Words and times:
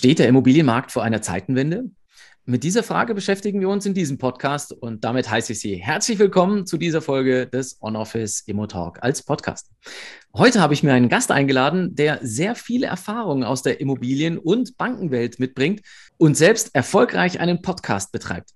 Steht 0.00 0.18
der 0.18 0.28
Immobilienmarkt 0.28 0.92
vor 0.92 1.02
einer 1.02 1.20
Zeitenwende? 1.20 1.90
Mit 2.46 2.64
dieser 2.64 2.82
Frage 2.82 3.14
beschäftigen 3.14 3.60
wir 3.60 3.68
uns 3.68 3.84
in 3.84 3.92
diesem 3.92 4.16
Podcast 4.16 4.72
und 4.72 5.04
damit 5.04 5.30
heiße 5.30 5.52
ich 5.52 5.60
Sie 5.60 5.76
herzlich 5.76 6.18
willkommen 6.18 6.64
zu 6.64 6.78
dieser 6.78 7.02
Folge 7.02 7.46
des 7.46 7.76
On-Office 7.82 8.44
Immo 8.46 8.66
Talk 8.66 9.02
als 9.02 9.22
Podcast. 9.22 9.70
Heute 10.34 10.62
habe 10.62 10.72
ich 10.72 10.82
mir 10.82 10.94
einen 10.94 11.10
Gast 11.10 11.30
eingeladen, 11.30 11.96
der 11.96 12.18
sehr 12.22 12.54
viele 12.54 12.86
Erfahrungen 12.86 13.44
aus 13.44 13.60
der 13.60 13.78
Immobilien- 13.82 14.38
und 14.38 14.78
Bankenwelt 14.78 15.38
mitbringt 15.38 15.82
und 16.16 16.34
selbst 16.34 16.74
erfolgreich 16.74 17.38
einen 17.38 17.60
Podcast 17.60 18.10
betreibt. 18.10 18.52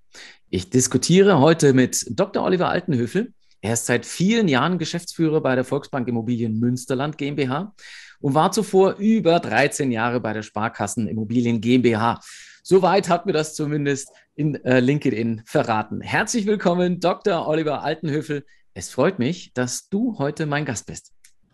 Ich 0.48 0.70
diskutiere 0.70 1.40
heute 1.40 1.74
mit 1.74 2.06
Dr. 2.08 2.42
Oliver 2.42 2.70
Altenhöfel. 2.70 3.34
Er 3.60 3.74
ist 3.74 3.84
seit 3.84 4.06
vielen 4.06 4.48
Jahren 4.48 4.78
Geschäftsführer 4.78 5.42
bei 5.42 5.56
der 5.56 5.64
Volksbank 5.64 6.08
Immobilien 6.08 6.58
Münsterland 6.58 7.18
GmbH 7.18 7.74
und 8.20 8.34
war 8.34 8.52
zuvor 8.52 8.94
über 8.98 9.40
13 9.40 9.90
Jahre 9.90 10.20
bei 10.20 10.32
der 10.32 10.42
Sparkassen 10.42 11.08
Immobilien 11.08 11.60
GmbH. 11.60 12.20
Soweit 12.62 13.08
hat 13.08 13.26
mir 13.26 13.32
das 13.32 13.54
zumindest 13.54 14.10
in 14.34 14.54
äh, 14.64 14.80
LinkedIn 14.80 15.42
verraten. 15.44 16.00
Herzlich 16.00 16.46
willkommen, 16.46 17.00
Dr. 17.00 17.46
Oliver 17.46 17.82
Altenhöfel. 17.82 18.44
Es 18.72 18.90
freut 18.90 19.18
mich, 19.18 19.52
dass 19.52 19.88
du 19.88 20.18
heute 20.18 20.46
mein 20.46 20.64
Gast 20.64 20.86
bist. 20.86 21.12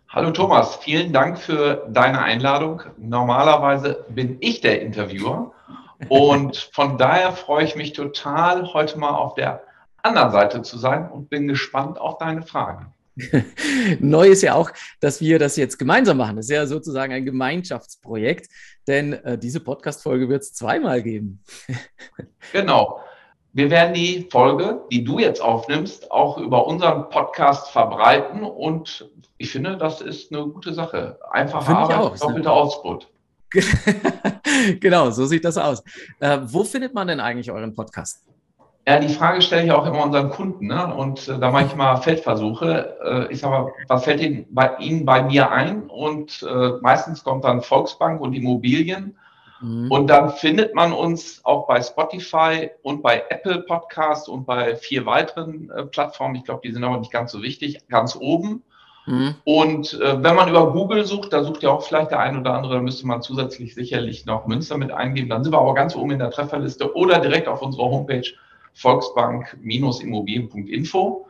Hallo 0.09 0.31
Thomas, 0.31 0.75
vielen 0.77 1.13
Dank 1.13 1.37
für 1.39 1.87
deine 1.89 2.21
Einladung. 2.21 2.81
Normalerweise 2.97 4.05
bin 4.09 4.37
ich 4.41 4.59
der 4.59 4.81
Interviewer 4.81 5.53
und 6.09 6.57
von 6.73 6.97
daher 6.97 7.31
freue 7.31 7.63
ich 7.63 7.75
mich 7.75 7.93
total, 7.93 8.73
heute 8.73 8.99
mal 8.99 9.11
auf 9.11 9.35
der 9.35 9.63
anderen 10.03 10.31
Seite 10.31 10.61
zu 10.63 10.77
sein 10.77 11.09
und 11.09 11.29
bin 11.29 11.47
gespannt 11.47 11.99
auf 11.99 12.17
deine 12.17 12.41
Fragen. 12.41 12.93
Neu 13.99 14.27
ist 14.29 14.41
ja 14.41 14.55
auch, 14.55 14.71
dass 14.99 15.21
wir 15.21 15.39
das 15.39 15.57
jetzt 15.57 15.77
gemeinsam 15.77 16.17
machen. 16.17 16.37
Das 16.37 16.45
ist 16.45 16.51
ja 16.51 16.65
sozusagen 16.65 17.13
ein 17.13 17.25
Gemeinschaftsprojekt, 17.25 18.49
denn 18.87 19.13
äh, 19.13 19.37
diese 19.37 19.59
Podcast-Folge 19.59 20.29
wird 20.29 20.43
es 20.43 20.53
zweimal 20.53 21.01
geben. 21.03 21.43
genau. 22.53 23.01
Wir 23.53 23.69
werden 23.69 23.93
die 23.93 24.29
Folge, 24.31 24.81
die 24.91 25.03
du 25.03 25.19
jetzt 25.19 25.41
aufnimmst, 25.41 26.09
auch 26.09 26.37
über 26.37 26.67
unseren 26.67 27.09
Podcast 27.09 27.69
verbreiten 27.69 28.43
und 28.43 29.09
ich 29.37 29.51
finde, 29.51 29.77
das 29.77 29.99
ist 29.99 30.33
eine 30.33 30.47
gute 30.47 30.73
Sache. 30.73 31.19
Einfache 31.31 31.75
Arbeit, 31.75 32.21
doppelter 32.21 32.53
Ausbrot. 32.53 33.09
genau, 34.79 35.09
so 35.09 35.25
sieht 35.25 35.43
das 35.43 35.57
aus. 35.57 35.83
Äh, 36.19 36.39
wo 36.43 36.63
findet 36.63 36.93
man 36.93 37.07
denn 37.07 37.19
eigentlich 37.19 37.51
euren 37.51 37.73
Podcast? 37.73 38.23
Ja, 38.87 38.99
die 38.99 39.09
Frage 39.09 39.41
stelle 39.41 39.65
ich 39.65 39.71
auch 39.71 39.85
immer 39.85 40.03
unseren 40.03 40.31
Kunden. 40.31 40.67
Ne? 40.67 40.93
Und 40.93 41.27
äh, 41.27 41.37
da 41.37 41.51
mache 41.51 41.65
ich 41.65 41.75
mal 41.75 41.97
Feldversuche. 41.97 42.97
Äh, 43.03 43.31
ich 43.31 43.39
sage 43.39 43.53
mal, 43.53 43.71
was 43.87 44.03
fällt 44.03 44.21
Ihnen 44.21 44.47
bei, 44.49 44.75
Ihnen 44.79 45.05
bei 45.05 45.21
mir 45.21 45.51
ein? 45.51 45.83
Und 45.83 46.43
äh, 46.43 46.71
meistens 46.81 47.23
kommt 47.23 47.43
dann 47.43 47.61
Volksbank 47.61 48.19
und 48.21 48.33
Immobilien. 48.33 49.17
Mhm. 49.61 49.91
Und 49.91 50.07
dann 50.07 50.31
findet 50.31 50.73
man 50.73 50.93
uns 50.93 51.41
auch 51.45 51.67
bei 51.67 51.79
Spotify 51.81 52.71
und 52.81 53.03
bei 53.03 53.23
Apple 53.29 53.59
Podcasts 53.59 54.27
und 54.27 54.45
bei 54.45 54.75
vier 54.75 55.05
weiteren 55.05 55.69
äh, 55.69 55.85
Plattformen. 55.85 56.35
Ich 56.35 56.43
glaube, 56.43 56.61
die 56.63 56.73
sind 56.73 56.83
aber 56.83 56.97
nicht 56.97 57.11
ganz 57.11 57.31
so 57.31 57.43
wichtig, 57.43 57.87
ganz 57.87 58.15
oben. 58.15 58.63
Mhm. 59.05 59.35
Und 59.43 59.93
äh, 59.93 60.23
wenn 60.23 60.35
man 60.35 60.49
über 60.49 60.71
Google 60.73 61.05
sucht, 61.05 61.33
da 61.33 61.43
sucht 61.43 61.61
ja 61.61 61.69
auch 61.69 61.83
vielleicht 61.83 62.11
der 62.11 62.19
ein 62.19 62.39
oder 62.39 62.55
andere, 62.55 62.75
da 62.75 62.81
müsste 62.81 63.05
man 63.05 63.21
zusätzlich 63.21 63.75
sicherlich 63.75 64.25
noch 64.25 64.47
Münster 64.47 64.77
mit 64.77 64.91
eingeben. 64.91 65.29
Dann 65.29 65.43
sind 65.43 65.53
wir 65.53 65.59
aber 65.59 65.75
ganz 65.75 65.95
oben 65.95 66.11
in 66.11 66.19
der 66.19 66.31
Trefferliste 66.31 66.95
oder 66.95 67.19
direkt 67.19 67.47
auf 67.47 67.61
unserer 67.61 67.85
Homepage 67.85 68.27
volksbank-immobilien.info. 68.73 71.27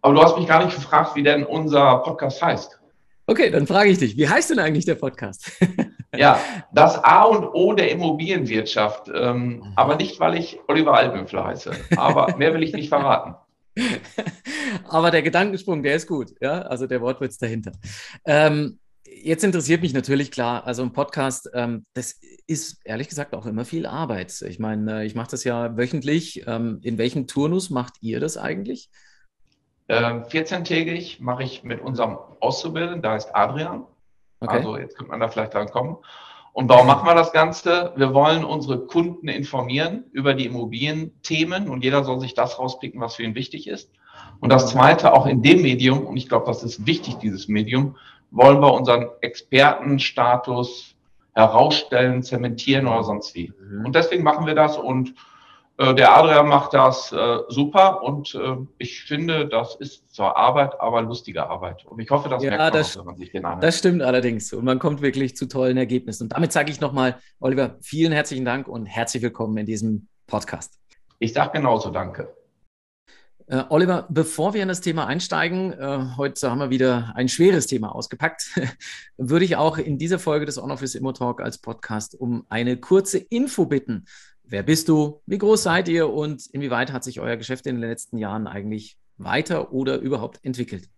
Aber 0.00 0.14
du 0.14 0.22
hast 0.22 0.36
mich 0.36 0.46
gar 0.46 0.64
nicht 0.64 0.74
gefragt, 0.74 1.16
wie 1.16 1.22
denn 1.22 1.44
unser 1.44 1.98
Podcast 1.98 2.42
heißt. 2.42 2.80
Okay, 3.26 3.50
dann 3.50 3.66
frage 3.66 3.90
ich 3.90 3.98
dich, 3.98 4.16
wie 4.16 4.28
heißt 4.28 4.50
denn 4.50 4.58
eigentlich 4.58 4.86
der 4.86 4.94
Podcast? 4.94 5.52
ja, 6.16 6.40
das 6.72 7.04
A 7.04 7.24
und 7.24 7.44
O 7.44 7.74
der 7.74 7.90
Immobilienwirtschaft. 7.90 9.10
Ähm, 9.14 9.56
mhm. 9.56 9.72
aber 9.76 9.96
nicht, 9.96 10.18
weil 10.18 10.38
ich 10.38 10.58
Oliver 10.66 10.94
Albenfler 10.94 11.44
heiße. 11.44 11.72
Aber 11.96 12.34
mehr 12.38 12.54
will 12.54 12.62
ich 12.62 12.72
nicht 12.72 12.88
verraten. 12.88 13.34
aber 14.88 15.10
der 15.10 15.20
Gedankensprung, 15.22 15.82
der 15.82 15.96
ist 15.96 16.06
gut. 16.06 16.30
Ja, 16.40 16.62
also 16.62 16.86
der 16.86 17.02
Wortwitz 17.02 17.36
dahinter. 17.36 17.72
Ähm, 18.24 18.78
jetzt 19.22 19.44
interessiert 19.44 19.82
mich 19.82 19.92
natürlich 19.92 20.30
klar, 20.30 20.66
also 20.66 20.82
ein 20.82 20.92
Podcast, 20.92 21.50
ähm, 21.54 21.84
das 21.94 22.20
ist 22.46 22.80
ehrlich 22.84 23.08
gesagt 23.08 23.34
auch 23.34 23.46
immer 23.46 23.64
viel 23.64 23.86
Arbeit. 23.86 24.40
Ich 24.42 24.58
meine, 24.58 25.00
äh, 25.00 25.06
ich 25.06 25.14
mache 25.14 25.30
das 25.30 25.44
ja 25.44 25.76
wöchentlich. 25.76 26.44
Ähm, 26.46 26.80
in 26.82 26.98
welchem 26.98 27.26
Turnus 27.26 27.70
macht 27.70 27.94
ihr 28.00 28.20
das 28.20 28.36
eigentlich? 28.36 28.90
Ähm, 29.88 30.24
14-tägig 30.24 31.22
mache 31.22 31.42
ich 31.42 31.64
mit 31.64 31.80
unserem 31.80 32.18
Auszubildenden, 32.40 33.02
da 33.02 33.16
ist 33.16 33.34
Adrian. 33.34 33.86
Okay. 34.40 34.56
Also 34.56 34.76
jetzt 34.76 34.96
könnte 34.96 35.10
man 35.10 35.20
da 35.20 35.28
vielleicht 35.28 35.54
dran 35.54 35.68
kommen. 35.68 35.96
Und 36.52 36.68
warum 36.68 36.86
machen 36.86 37.06
wir 37.06 37.14
das 37.14 37.32
Ganze? 37.32 37.92
Wir 37.96 38.14
wollen 38.14 38.44
unsere 38.44 38.86
Kunden 38.86 39.28
informieren 39.28 40.04
über 40.12 40.34
die 40.34 40.46
Immobilienthemen 40.46 41.68
und 41.68 41.84
jeder 41.84 42.04
soll 42.04 42.20
sich 42.20 42.34
das 42.34 42.58
rauspicken, 42.58 43.00
was 43.00 43.14
für 43.14 43.22
ihn 43.22 43.34
wichtig 43.34 43.68
ist. 43.68 43.92
Und 44.40 44.50
das 44.50 44.70
Zweite, 44.70 45.12
auch 45.12 45.26
in 45.26 45.42
dem 45.42 45.62
Medium, 45.62 46.06
und 46.06 46.16
ich 46.16 46.28
glaube, 46.28 46.46
das 46.46 46.62
ist 46.62 46.86
wichtig, 46.86 47.14
dieses 47.16 47.48
Medium, 47.48 47.96
wollen 48.30 48.60
wir 48.60 48.72
unseren 48.72 49.08
Expertenstatus 49.20 50.94
herausstellen, 51.34 52.22
zementieren 52.22 52.86
oder 52.86 53.04
sonst 53.04 53.34
wie. 53.34 53.52
Mhm. 53.60 53.86
Und 53.86 53.94
deswegen 53.94 54.24
machen 54.24 54.46
wir 54.46 54.54
das 54.54 54.76
und 54.76 55.14
äh, 55.78 55.94
der 55.94 56.16
Adrian 56.16 56.48
macht 56.48 56.74
das 56.74 57.12
äh, 57.12 57.38
super 57.48 58.02
und 58.02 58.34
äh, 58.34 58.56
ich 58.78 59.02
finde, 59.04 59.46
das 59.46 59.76
ist 59.76 60.12
zwar 60.14 60.36
Arbeit, 60.36 60.80
aber 60.80 61.02
lustige 61.02 61.48
Arbeit. 61.48 61.86
Und 61.86 62.00
ich 62.00 62.10
hoffe, 62.10 62.28
das 62.28 62.42
ja, 62.42 62.50
merkt 62.50 62.64
man 62.64 62.72
das, 62.72 62.96
auch, 62.96 63.00
wenn 63.00 63.06
man 63.06 63.16
sich 63.16 63.30
den 63.30 63.44
anhört. 63.44 63.62
Das 63.62 63.78
stimmt 63.78 64.02
allerdings 64.02 64.52
und 64.52 64.64
man 64.64 64.80
kommt 64.80 65.00
wirklich 65.00 65.36
zu 65.36 65.46
tollen 65.46 65.76
Ergebnissen. 65.76 66.24
Und 66.24 66.32
damit 66.32 66.52
sage 66.52 66.72
ich 66.72 66.80
nochmal, 66.80 67.20
Oliver, 67.38 67.76
vielen 67.80 68.12
herzlichen 68.12 68.44
Dank 68.44 68.66
und 68.66 68.86
herzlich 68.86 69.22
willkommen 69.22 69.56
in 69.58 69.66
diesem 69.66 70.08
Podcast. 70.26 70.74
Ich 71.20 71.32
sage 71.32 71.52
genauso 71.52 71.90
Danke. 71.90 72.37
Äh, 73.50 73.64
Oliver, 73.70 74.06
bevor 74.10 74.52
wir 74.52 74.62
in 74.62 74.68
das 74.68 74.82
Thema 74.82 75.06
einsteigen, 75.06 75.72
äh, 75.72 76.16
heute 76.18 76.50
haben 76.50 76.58
wir 76.58 76.68
wieder 76.68 77.12
ein 77.14 77.30
schweres 77.30 77.66
Thema 77.66 77.94
ausgepackt, 77.94 78.50
würde 79.16 79.46
ich 79.46 79.56
auch 79.56 79.78
in 79.78 79.96
dieser 79.96 80.18
Folge 80.18 80.44
des 80.44 80.58
On-Office 80.58 80.94
Immo 80.94 81.12
Talk 81.12 81.40
als 81.40 81.56
Podcast 81.56 82.14
um 82.14 82.44
eine 82.50 82.76
kurze 82.76 83.16
Info 83.16 83.64
bitten. 83.64 84.04
Wer 84.44 84.62
bist 84.62 84.90
du? 84.90 85.22
Wie 85.24 85.38
groß 85.38 85.62
seid 85.62 85.88
ihr? 85.88 86.10
Und 86.10 86.46
inwieweit 86.52 86.92
hat 86.92 87.04
sich 87.04 87.20
euer 87.20 87.38
Geschäft 87.38 87.66
in 87.66 87.76
den 87.76 87.88
letzten 87.88 88.18
Jahren 88.18 88.46
eigentlich 88.46 88.98
weiter 89.16 89.72
oder 89.72 89.98
überhaupt 89.98 90.40
entwickelt? 90.42 90.90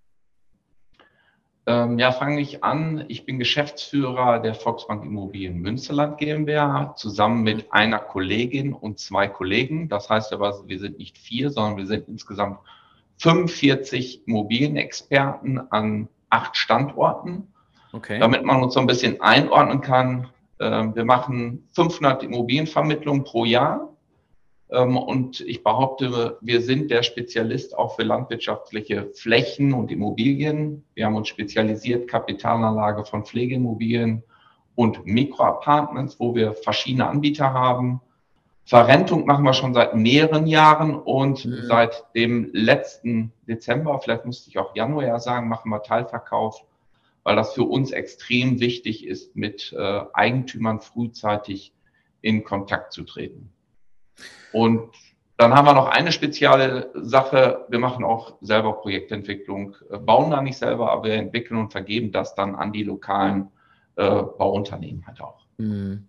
Ähm, 1.67 1.99
ja, 1.99 2.11
fange 2.11 2.41
ich 2.41 2.65
an. 2.65 3.05
Ich 3.09 3.27
bin 3.27 3.39
Geschäftsführer 3.39 4.39
der 4.39 4.55
Volksbank 4.55 5.05
Immobilien 5.05 5.59
Münsterland 5.59 6.19
GmbH, 6.19 6.95
zusammen 6.97 7.43
mit 7.43 7.73
einer 7.73 7.99
Kollegin 7.99 8.73
und 8.73 8.99
zwei 8.99 9.29
Kollegen. 9.29 9.89
Das 9.89 10.09
heißt 10.09 10.33
aber, 10.33 10.67
wir 10.67 10.79
sind 10.79 10.99
nicht 10.99 11.19
vier, 11.19 11.51
sondern 11.51 11.77
wir 11.77 11.87
sind 11.87 12.09
insgesamt 12.09 12.59
45 13.19 14.27
Immobilienexperten 14.27 15.71
an 15.71 16.09
acht 16.31 16.57
Standorten. 16.57 17.53
Okay. 17.93 18.19
Damit 18.19 18.45
man 18.45 18.63
uns 18.63 18.75
so 18.75 18.81
ein 18.81 18.87
bisschen 18.87 19.21
einordnen 19.21 19.83
kann, 19.83 20.29
ähm, 20.61 20.95
wir 20.95 21.05
machen 21.05 21.69
500 21.73 22.23
Immobilienvermittlungen 22.23 23.25
pro 23.25 23.45
Jahr 23.45 23.90
und 24.71 25.41
ich 25.41 25.65
behaupte, 25.65 26.39
wir 26.41 26.61
sind 26.63 26.91
der 26.91 27.03
Spezialist 27.03 27.77
auch 27.77 27.97
für 27.97 28.05
landwirtschaftliche 28.05 29.11
Flächen 29.15 29.73
und 29.73 29.91
Immobilien. 29.91 30.85
Wir 30.95 31.07
haben 31.07 31.17
uns 31.17 31.29
spezialisiert 31.29 32.09
Kapitalanlage 32.09 33.05
von 33.05 33.25
Pflegeimmobilien 33.25 34.23
und 34.77 35.05
Mikroapartments, 35.05 36.21
wo 36.21 36.37
wir 36.37 36.53
verschiedene 36.53 37.09
Anbieter 37.09 37.53
haben. 37.53 38.01
Verrentung 38.65 39.27
machen 39.27 39.45
wir 39.45 39.55
schon 39.55 39.75
seit 39.75 39.97
mehreren 39.97 40.47
Jahren 40.47 40.95
und 40.95 41.45
mhm. 41.45 41.63
seit 41.65 42.05
dem 42.15 42.51
letzten 42.53 43.33
Dezember, 43.49 43.99
vielleicht 43.99 44.25
musste 44.25 44.49
ich 44.49 44.59
auch 44.59 44.77
Januar 44.77 45.19
sagen, 45.19 45.49
machen 45.49 45.71
wir 45.71 45.83
Teilverkauf, 45.83 46.65
weil 47.25 47.35
das 47.35 47.55
für 47.55 47.65
uns 47.65 47.91
extrem 47.91 48.61
wichtig 48.61 49.05
ist, 49.05 49.35
mit 49.35 49.75
äh, 49.77 50.03
Eigentümern 50.13 50.81
frühzeitig 50.81 51.73
in 52.21 52.45
Kontakt 52.45 52.93
zu 52.93 53.03
treten. 53.03 53.51
Und 54.53 54.91
dann 55.37 55.55
haben 55.55 55.65
wir 55.65 55.73
noch 55.73 55.89
eine 55.89 56.13
spezielle 56.13 56.91
Sache. 56.95 57.65
Wir 57.69 57.79
machen 57.79 58.05
auch 58.05 58.35
selber 58.43 58.75
Projektentwicklung, 58.75 59.77
äh, 59.91 59.99
bauen 59.99 60.31
da 60.31 60.43
nicht 60.43 60.59
selber, 60.59 60.91
aber 60.91 61.05
wir 61.05 61.15
entwickeln 61.15 61.59
und 61.59 61.73
vergeben 61.73 62.13
das 62.13 62.35
dann 62.35 62.55
an 62.55 62.73
die 62.73 62.83
lokalen 62.83 63.49
äh, 63.97 64.03
Bauunternehmen 64.05 65.07
halt 65.07 65.21
auch. 65.21 65.47
Mhm. 65.57 66.09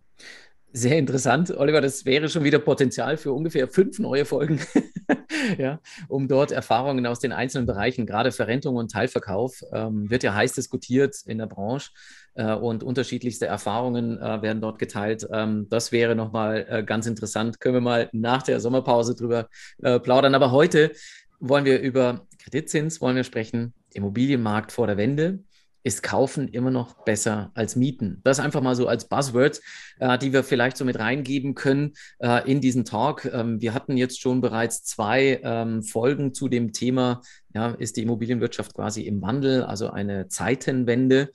Sehr 0.73 0.97
interessant, 0.97 1.51
Oliver. 1.57 1.81
Das 1.81 2.05
wäre 2.05 2.29
schon 2.29 2.43
wieder 2.43 2.59
Potenzial 2.59 3.17
für 3.17 3.33
ungefähr 3.33 3.67
fünf 3.67 3.99
neue 3.99 4.25
Folgen, 4.25 4.59
ja, 5.57 5.79
um 6.07 6.27
dort 6.27 6.51
Erfahrungen 6.51 7.05
aus 7.05 7.19
den 7.19 7.31
einzelnen 7.31 7.65
Bereichen, 7.65 8.05
gerade 8.05 8.31
Verrentung 8.31 8.75
und 8.75 8.91
Teilverkauf, 8.91 9.61
ähm, 9.73 10.09
wird 10.09 10.23
ja 10.23 10.33
heiß 10.33 10.53
diskutiert 10.53 11.15
in 11.25 11.37
der 11.37 11.47
Branche 11.47 11.91
äh, 12.35 12.53
und 12.53 12.83
unterschiedlichste 12.83 13.45
Erfahrungen 13.45 14.19
äh, 14.19 14.41
werden 14.41 14.61
dort 14.61 14.79
geteilt. 14.79 15.27
Ähm, 15.31 15.67
das 15.69 15.91
wäre 15.91 16.15
nochmal 16.15 16.65
äh, 16.69 16.83
ganz 16.83 17.07
interessant. 17.07 17.59
Können 17.59 17.75
wir 17.75 17.81
mal 17.81 18.09
nach 18.11 18.43
der 18.43 18.59
Sommerpause 18.59 19.15
drüber 19.15 19.47
äh, 19.81 19.99
plaudern. 19.99 20.35
Aber 20.35 20.51
heute 20.51 20.91
wollen 21.39 21.65
wir 21.65 21.79
über 21.79 22.27
Kreditzins 22.41 23.01
wollen 23.01 23.15
wir 23.15 23.23
sprechen, 23.23 23.73
Immobilienmarkt 23.93 24.71
vor 24.71 24.87
der 24.87 24.97
Wende 24.97 25.43
ist 25.83 26.03
Kaufen 26.03 26.47
immer 26.47 26.71
noch 26.71 27.03
besser 27.03 27.51
als 27.53 27.75
Mieten. 27.75 28.21
Das 28.23 28.39
einfach 28.39 28.61
mal 28.61 28.75
so 28.75 28.87
als 28.87 29.07
Buzzwords, 29.07 29.61
äh, 29.99 30.17
die 30.17 30.33
wir 30.33 30.43
vielleicht 30.43 30.77
so 30.77 30.85
mit 30.85 30.99
reingeben 30.99 31.55
können 31.55 31.93
äh, 32.19 32.49
in 32.49 32.61
diesen 32.61 32.85
Talk. 32.85 33.25
Ähm, 33.25 33.61
wir 33.61 33.73
hatten 33.73 33.97
jetzt 33.97 34.21
schon 34.21 34.41
bereits 34.41 34.83
zwei 34.83 35.39
ähm, 35.43 35.83
Folgen 35.83 36.33
zu 36.33 36.49
dem 36.49 36.73
Thema, 36.73 37.21
ja, 37.53 37.71
ist 37.71 37.97
die 37.97 38.03
Immobilienwirtschaft 38.03 38.73
quasi 38.73 39.01
im 39.01 39.21
Wandel, 39.21 39.63
also 39.63 39.89
eine 39.89 40.27
Zeitenwende. 40.27 41.31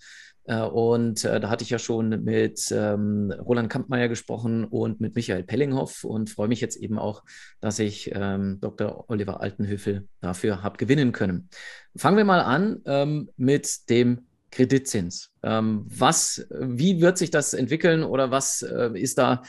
Äh, 0.46 0.60
und 0.60 1.24
äh, 1.24 1.40
da 1.40 1.50
hatte 1.50 1.64
ich 1.64 1.70
ja 1.70 1.78
schon 1.78 2.22
mit 2.24 2.70
ähm, 2.70 3.32
Roland 3.32 3.68
Kampmeier 3.68 4.08
gesprochen 4.08 4.64
und 4.64 5.00
mit 5.00 5.14
Michael 5.14 5.42
Pellinghoff 5.42 6.04
und 6.04 6.30
freue 6.30 6.48
mich 6.48 6.60
jetzt 6.60 6.76
eben 6.76 6.98
auch, 6.98 7.24
dass 7.60 7.78
ich 7.78 8.10
ähm, 8.14 8.58
Dr. 8.60 9.04
Oliver 9.08 9.40
Altenhöfel 9.40 10.06
dafür 10.20 10.62
habe 10.62 10.76
gewinnen 10.76 11.12
können. 11.12 11.48
Fangen 11.96 12.16
wir 12.16 12.24
mal 12.24 12.40
an 12.40 12.80
ähm, 12.86 13.30
mit 13.36 13.90
dem 13.90 14.26
Kreditzins. 14.56 15.30
Ähm, 15.42 15.84
was, 15.86 16.46
wie 16.50 17.02
wird 17.02 17.18
sich 17.18 17.30
das 17.30 17.52
entwickeln 17.52 18.02
oder 18.02 18.30
was 18.30 18.62
äh, 18.62 18.90
ist 18.98 19.18
da, 19.18 19.42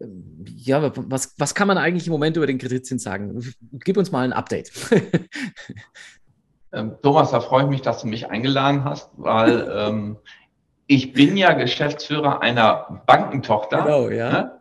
äh, 0.00 0.06
ja, 0.56 0.90
was, 0.96 1.34
was 1.36 1.54
kann 1.54 1.68
man 1.68 1.76
eigentlich 1.76 2.06
im 2.06 2.12
Moment 2.12 2.38
über 2.38 2.46
den 2.46 2.56
Kreditzins 2.56 3.02
sagen? 3.02 3.44
Gib 3.72 3.98
uns 3.98 4.10
mal 4.10 4.24
ein 4.24 4.32
Update. 4.32 4.72
ähm, 6.72 6.94
Thomas, 7.02 7.30
da 7.30 7.40
freue 7.40 7.64
ich 7.64 7.68
mich, 7.68 7.82
dass 7.82 8.00
du 8.00 8.06
mich 8.06 8.30
eingeladen 8.30 8.84
hast, 8.84 9.10
weil 9.18 9.70
ähm, 9.70 10.16
ich 10.86 11.12
bin 11.12 11.36
ja 11.36 11.52
Geschäftsführer 11.52 12.40
einer 12.40 13.02
Bankentochter. 13.06 13.82
Genau, 13.82 14.08
ja. 14.08 14.30
Ne? 14.30 14.53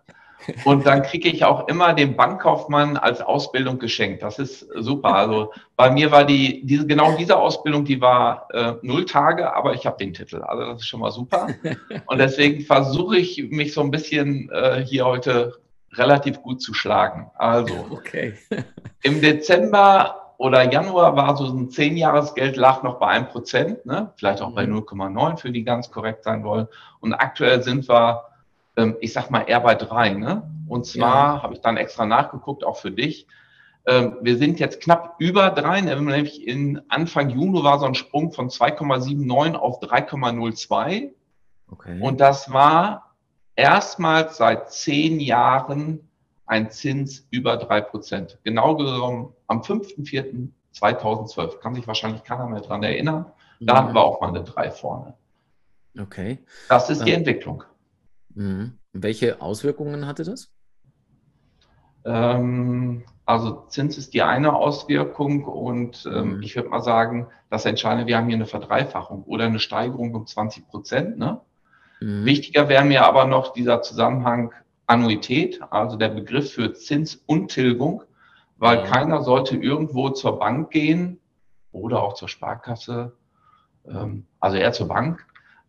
Und 0.66 0.86
dann 0.86 1.04
kriege 1.04 1.30
ich 1.30 1.46
auch 1.46 1.68
immer 1.68 1.94
den 1.94 2.16
Bankkaufmann 2.16 2.98
als 2.98 3.22
Ausbildung 3.22 3.80
geschenkt. 3.80 4.24
Das 4.24 4.40
ist 4.40 4.68
super. 4.76 5.16
Also 5.16 5.52
bei 5.76 5.92
mir 5.92 6.12
war 6.12 6.26
die, 6.26 6.66
diese, 6.66 6.86
genau 6.88 7.16
diese 7.18 7.38
Ausbildung, 7.38 7.86
die 7.86 8.02
war 8.02 8.48
äh, 8.54 8.74
null 8.82 9.06
Tage, 9.06 9.56
aber 9.56 9.74
ich 9.74 9.86
habe 9.86 9.98
den 9.98 10.14
Titel. 10.14 10.42
Also 10.42 10.66
das 10.66 10.82
ist 10.82 10.88
schon 10.88 11.00
mal 11.00 11.12
super. 11.12 11.48
Und 12.06 12.18
deswegen 12.18 12.62
versuche 12.62 13.18
ich 13.18 13.50
mich 13.50 13.74
so 13.74 13.82
ein 13.82 13.92
bisschen 13.92 14.50
äh, 14.52 14.84
hier 14.86 15.06
heute 15.06 15.54
relativ 15.94 16.42
gut 16.42 16.62
zu 16.62 16.74
schlagen. 16.74 17.30
Also 17.36 17.86
okay. 17.92 18.34
im 19.04 19.22
Dezember 19.22 20.34
oder 20.38 20.70
Januar 20.72 21.16
war 21.16 21.38
so 21.38 21.46
ein 21.46 21.70
Zehnjahresgeld 21.70 22.58
lag 22.58 22.84
noch 22.84 23.00
bei 23.00 23.08
einem 23.08 23.28
Prozent, 23.28 23.86
ne? 23.86 24.12
vielleicht 24.18 24.42
auch 24.42 24.52
bei 24.52 24.64
0,9 24.64 25.32
mhm. 25.32 25.38
für 25.38 25.52
die 25.52 25.64
ganz 25.64 25.92
korrekt 25.92 26.24
sein 26.24 26.44
wollen. 26.44 26.68
Und 27.00 27.14
aktuell 27.14 27.62
sind 27.62 27.88
wir 27.88 28.26
ähm, 28.78 28.98
ich 29.00 29.14
sag 29.14 29.30
mal, 29.30 29.42
eher 29.42 29.62
bei 29.62 29.76
drei. 29.76 30.14
Ne? 30.14 30.50
Und 30.68 30.86
zwar 30.86 31.36
ja. 31.36 31.44
habe 31.44 31.54
ich 31.54 31.62
dann 31.62 31.78
extra 31.78 32.06
nachgeguckt, 32.06 32.64
auch 32.64 32.78
für 32.78 32.92
dich. 32.92 33.28
Ähm, 33.86 34.18
wir 34.22 34.38
sind 34.38 34.60
jetzt 34.60 34.82
knapp 34.82 35.16
über 35.20 35.50
drei, 35.50 35.82
ne? 35.82 36.00
nämlich 36.02 36.48
in 36.48 36.82
Anfang 36.88 37.30
Juni 37.30 37.64
war 37.64 37.80
so 37.80 37.86
ein 37.86 37.96
Sprung 37.96 38.32
von 38.32 38.50
2,79 38.50 39.56
auf 39.56 39.82
3,02. 39.82 41.12
Okay. 41.70 42.00
Und 42.00 42.22
das 42.22 42.52
war 42.54 43.16
erstmals 43.56 44.38
seit 44.38 44.72
zehn 44.72 45.20
Jahren 45.20 46.10
ein 46.46 46.72
Zins 46.72 47.28
über 47.30 47.58
drei 47.58 47.82
Prozent. 47.82 48.40
Genau 48.44 48.76
genommen 48.76 49.34
am 49.48 49.62
5.4.2012. 49.62 51.60
Kann 51.60 51.76
sich 51.76 51.88
wahrscheinlich 51.88 52.24
keiner 52.24 52.48
mehr 52.48 52.62
dran 52.62 52.84
erinnern. 52.84 53.26
Da 53.60 53.78
hatten 53.78 53.94
wir 53.94 54.04
auch 54.04 54.22
mal 54.22 54.30
eine 54.30 54.44
drei 54.44 54.72
vorne. 54.72 55.14
Okay. 56.00 56.40
Das 56.70 56.90
ist 56.90 57.06
die 57.06 57.12
ähm, 57.12 57.20
Entwicklung. 57.20 57.64
Mhm. 58.36 58.78
Welche 58.94 59.42
Auswirkungen 59.42 60.06
hatte 60.06 60.24
das? 60.24 60.52
Ähm, 62.06 63.04
also 63.26 63.66
Zins 63.70 63.98
ist 63.98 64.14
die 64.14 64.22
eine 64.22 64.54
Auswirkung 64.54 65.46
und 65.46 66.06
ähm, 66.06 66.38
mhm. 66.38 66.44
ich 66.44 66.56
würde 66.56 66.70
mal 66.70 66.82
sagen, 66.82 67.28
das 67.50 67.66
Entscheidende, 67.66 68.08
wir 68.08 68.18
haben 68.18 68.28
hier 68.28 68.36
eine 68.36 68.46
Verdreifachung 68.46 69.24
oder 69.24 69.46
eine 69.46 69.60
Steigerung 69.60 70.14
um 70.14 70.28
20 70.28 70.68
Prozent. 70.68 71.18
Ne? 71.18 71.40
Mhm. 72.02 72.26
Wichtiger 72.26 72.68
wäre 72.68 72.84
mir 72.84 73.06
aber 73.06 73.26
noch 73.26 73.54
dieser 73.54 73.82
Zusammenhang 73.82 74.52
Annuität, 74.86 75.62
also 75.70 75.96
der 75.96 76.10
Begriff 76.10 76.52
für 76.52 76.74
Zins 76.74 77.16
und 77.26 77.50
Tilgung, 77.50 78.04
weil 78.58 78.82
mhm. 78.82 78.86
keiner 78.86 79.22
sollte 79.22 79.56
irgendwo 79.56 80.10
zur 80.10 80.40
Bank 80.40 80.72
gehen 80.72 81.20
oder 81.72 82.04
auch 82.04 82.14
zur 82.14 82.28
Sparkasse, 82.28 83.14
ähm, 83.88 84.26
also 84.40 84.58
eher 84.58 84.74
zur 84.74 84.90
Bank. 84.90 85.26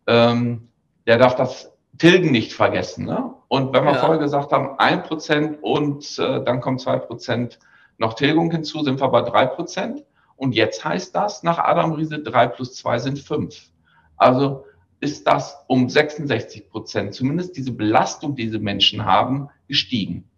Ähm, 0.07 0.67
der 1.07 1.17
darf 1.17 1.35
das 1.35 1.74
Tilgen 1.97 2.31
nicht 2.31 2.53
vergessen. 2.53 3.05
Ne? 3.05 3.33
Und 3.47 3.73
wenn 3.73 3.83
wir 3.83 3.93
ja. 3.93 3.99
vorher 3.99 4.19
gesagt 4.19 4.51
haben, 4.51 4.79
ein 4.79 5.03
Prozent 5.03 5.59
und 5.61 6.17
äh, 6.19 6.43
dann 6.43 6.61
kommen 6.61 6.79
zwei 6.79 6.97
Prozent 6.97 7.59
noch 7.97 8.13
Tilgung 8.13 8.51
hinzu, 8.51 8.83
sind 8.83 8.99
wir 8.99 9.07
bei 9.09 9.21
drei 9.21 9.45
Prozent. 9.45 10.03
Und 10.35 10.53
jetzt 10.53 10.83
heißt 10.83 11.15
das 11.15 11.43
nach 11.43 11.59
Adam 11.59 11.93
Riese, 11.93 12.19
drei 12.19 12.47
plus 12.47 12.75
zwei 12.75 12.99
sind 12.99 13.19
fünf. 13.19 13.69
Also 14.17 14.65
ist 14.99 15.27
das 15.27 15.57
um 15.67 15.89
66 15.89 16.69
Prozent, 16.69 17.13
zumindest 17.13 17.55
diese 17.57 17.71
Belastung, 17.71 18.35
die 18.35 18.45
diese 18.45 18.59
Menschen 18.59 19.05
haben, 19.05 19.49
gestiegen. 19.67 20.29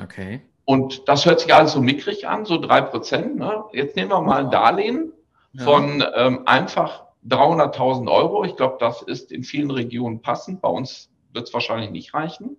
Okay. 0.00 0.42
Und 0.64 1.08
das 1.08 1.26
hört 1.26 1.40
sich 1.40 1.54
alles 1.54 1.72
so 1.72 1.82
mickrig 1.82 2.26
an, 2.26 2.44
so 2.44 2.58
drei 2.58 2.80
Prozent. 2.80 3.36
Ne? 3.36 3.64
Jetzt 3.72 3.96
nehmen 3.96 4.10
wir 4.10 4.20
mal 4.22 4.44
ein 4.44 4.50
Darlehen 4.50 5.12
ja. 5.52 5.64
von 5.64 6.04
ähm, 6.14 6.42
einfach 6.46 7.03
300.000 7.28 8.10
Euro. 8.10 8.44
Ich 8.44 8.56
glaube, 8.56 8.76
das 8.80 9.02
ist 9.02 9.32
in 9.32 9.44
vielen 9.44 9.70
Regionen 9.70 10.20
passend. 10.20 10.60
Bei 10.60 10.68
uns 10.68 11.10
wird 11.32 11.48
es 11.48 11.54
wahrscheinlich 11.54 11.90
nicht 11.90 12.14
reichen. 12.14 12.56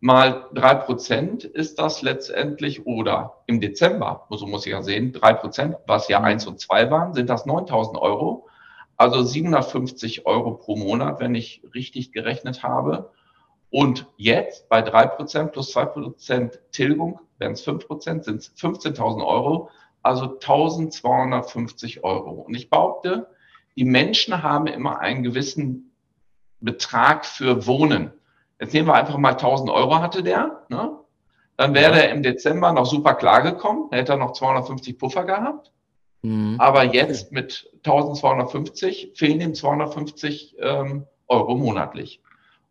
Mal 0.00 0.46
drei 0.52 0.74
Prozent 0.74 1.44
ist 1.44 1.78
das 1.78 2.02
letztendlich, 2.02 2.86
oder 2.86 3.42
im 3.46 3.60
Dezember, 3.60 4.26
so 4.30 4.46
muss 4.46 4.66
ich 4.66 4.72
ja 4.72 4.82
sehen, 4.82 5.12
drei 5.12 5.32
Prozent, 5.32 5.76
was 5.86 6.08
ja 6.08 6.20
eins 6.20 6.46
und 6.46 6.60
zwei 6.60 6.90
waren, 6.90 7.14
sind 7.14 7.30
das 7.30 7.46
9.000 7.46 7.98
Euro. 7.98 8.46
Also 8.98 9.22
750 9.22 10.26
Euro 10.26 10.52
pro 10.52 10.76
Monat, 10.76 11.20
wenn 11.20 11.34
ich 11.34 11.62
richtig 11.74 12.12
gerechnet 12.12 12.62
habe. 12.62 13.10
Und 13.70 14.06
jetzt 14.16 14.68
bei 14.68 14.82
drei 14.82 15.06
Prozent 15.06 15.52
plus 15.52 15.72
zwei 15.72 15.86
Prozent 15.86 16.60
Tilgung, 16.72 17.20
wären 17.38 17.52
es 17.52 17.62
fünf 17.62 17.86
Prozent, 17.86 18.24
sind 18.24 18.40
es 18.40 18.54
15.000 18.56 19.26
Euro, 19.26 19.70
also 20.02 20.26
1.250 20.26 22.02
Euro. 22.04 22.30
Und 22.42 22.54
ich 22.54 22.70
behaupte, 22.70 23.28
die 23.76 23.84
Menschen 23.84 24.42
haben 24.42 24.66
immer 24.66 25.00
einen 25.00 25.22
gewissen 25.22 25.92
Betrag 26.60 27.26
für 27.26 27.66
Wohnen. 27.66 28.12
Jetzt 28.58 28.72
nehmen 28.72 28.88
wir 28.88 28.94
einfach 28.94 29.18
mal 29.18 29.32
1000 29.32 29.70
Euro 29.70 30.00
hatte 30.00 30.22
der, 30.22 30.62
ne? 30.68 30.98
Dann 31.58 31.72
wäre 31.72 31.96
ja. 31.96 32.02
er 32.02 32.10
im 32.10 32.22
Dezember 32.22 32.72
noch 32.72 32.84
super 32.84 33.14
klargekommen, 33.14 33.88
dann 33.90 33.98
hätte 33.98 34.12
er 34.12 34.18
noch 34.18 34.32
250 34.32 34.98
Puffer 34.98 35.24
gehabt. 35.24 35.72
Mhm. 36.22 36.56
Aber 36.58 36.84
jetzt 36.84 37.32
mit 37.32 37.70
1250 37.76 39.12
fehlen 39.14 39.40
ihm 39.40 39.54
250 39.54 40.56
ähm, 40.60 41.06
Euro 41.28 41.54
monatlich. 41.54 42.20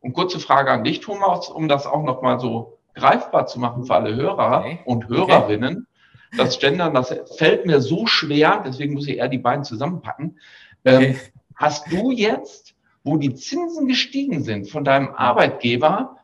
Und 0.01 0.13
kurze 0.13 0.39
Frage 0.39 0.71
an 0.71 0.83
dich, 0.83 0.99
Thomas, 0.99 1.49
um 1.49 1.67
das 1.67 1.87
auch 1.87 2.03
nochmal 2.03 2.39
so 2.39 2.77
greifbar 2.93 3.47
zu 3.47 3.59
machen 3.59 3.85
für 3.85 3.95
alle 3.95 4.15
Hörer 4.15 4.59
okay. 4.59 4.79
und 4.85 5.07
Hörerinnen. 5.09 5.87
Okay. 6.31 6.37
Das 6.37 6.59
Gendern, 6.59 6.93
das 6.93 7.15
fällt 7.37 7.65
mir 7.65 7.81
so 7.81 8.07
schwer, 8.07 8.61
deswegen 8.65 8.93
muss 8.93 9.07
ich 9.07 9.17
eher 9.17 9.29
die 9.29 9.37
beiden 9.37 9.63
zusammenpacken. 9.63 10.37
Okay. 10.85 11.05
Ähm, 11.05 11.15
hast 11.55 11.91
du 11.91 12.11
jetzt, 12.11 12.75
wo 13.03 13.17
die 13.17 13.33
Zinsen 13.33 13.87
gestiegen 13.87 14.43
sind, 14.43 14.69
von 14.69 14.83
deinem 14.83 15.09
Arbeitgeber 15.09 16.17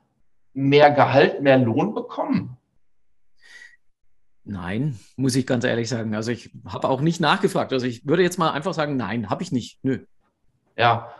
mehr 0.54 0.92
Gehalt, 0.92 1.42
mehr 1.42 1.58
Lohn 1.58 1.94
bekommen? 1.94 2.58
Nein, 4.44 5.00
muss 5.16 5.36
ich 5.36 5.46
ganz 5.46 5.64
ehrlich 5.64 5.88
sagen. 5.88 6.16
Also 6.16 6.32
ich 6.32 6.52
habe 6.66 6.90
auch 6.90 7.02
nicht 7.02 7.22
nachgefragt. 7.22 7.74
Also 7.74 7.86
ich 7.86 8.06
würde 8.08 8.24
jetzt 8.24 8.40
mal 8.40 8.52
einfach 8.52 8.74
sagen, 8.74 8.98
nein, 8.98 9.30
habe 9.30 9.44
ich 9.44 9.52
nicht. 9.52 9.80
Nö. 9.84 10.00
Ja, 10.76 11.14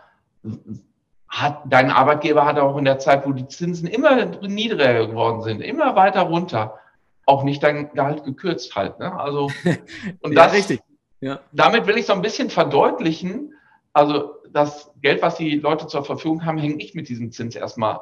hat, 1.28 1.62
dein 1.66 1.90
Arbeitgeber 1.90 2.44
hat 2.44 2.58
auch 2.58 2.76
in 2.76 2.84
der 2.84 2.98
Zeit, 2.98 3.26
wo 3.26 3.32
die 3.32 3.46
Zinsen 3.46 3.88
immer 3.88 4.24
niedriger 4.26 5.06
geworden 5.06 5.42
sind, 5.42 5.60
immer 5.60 5.96
weiter 5.96 6.22
runter, 6.22 6.78
auch 7.24 7.42
nicht 7.42 7.62
dein 7.62 7.92
Gehalt 7.92 8.24
gekürzt 8.24 8.74
halt. 8.76 8.98
Ne? 8.98 9.12
Also 9.18 9.50
und 10.20 10.32
ja, 10.32 10.44
das, 10.44 10.52
richtig. 10.52 10.80
Ja. 11.22 11.40
Damit 11.52 11.86
will 11.86 11.96
ich 11.96 12.06
so 12.06 12.12
ein 12.12 12.20
bisschen 12.20 12.50
verdeutlichen, 12.50 13.54
also 13.92 14.34
das 14.50 14.92
Geld, 15.00 15.22
was 15.22 15.36
die 15.36 15.56
Leute 15.56 15.86
zur 15.86 16.04
Verfügung 16.04 16.44
haben, 16.44 16.58
hängt 16.58 16.76
nicht 16.76 16.96
mit 16.96 17.08
diesem 17.08 17.30
Zins 17.30 17.54
erstmal 17.54 18.00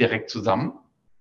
direkt 0.00 0.30
zusammen. 0.30 0.72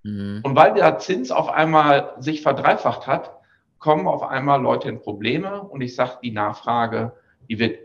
Mhm. 0.01 0.41
Und 0.43 0.55
weil 0.55 0.73
der 0.73 0.97
Zins 0.97 1.29
auf 1.29 1.49
einmal 1.49 2.15
sich 2.17 2.41
verdreifacht 2.41 3.05
hat, 3.05 3.31
kommen 3.77 4.07
auf 4.07 4.23
einmal 4.23 4.59
Leute 4.59 4.89
in 4.89 4.99
Probleme 4.99 5.61
und 5.61 5.81
ich 5.81 5.95
sage, 5.95 6.17
die 6.23 6.31
Nachfrage, 6.31 7.13
die 7.47 7.59
wird, 7.59 7.77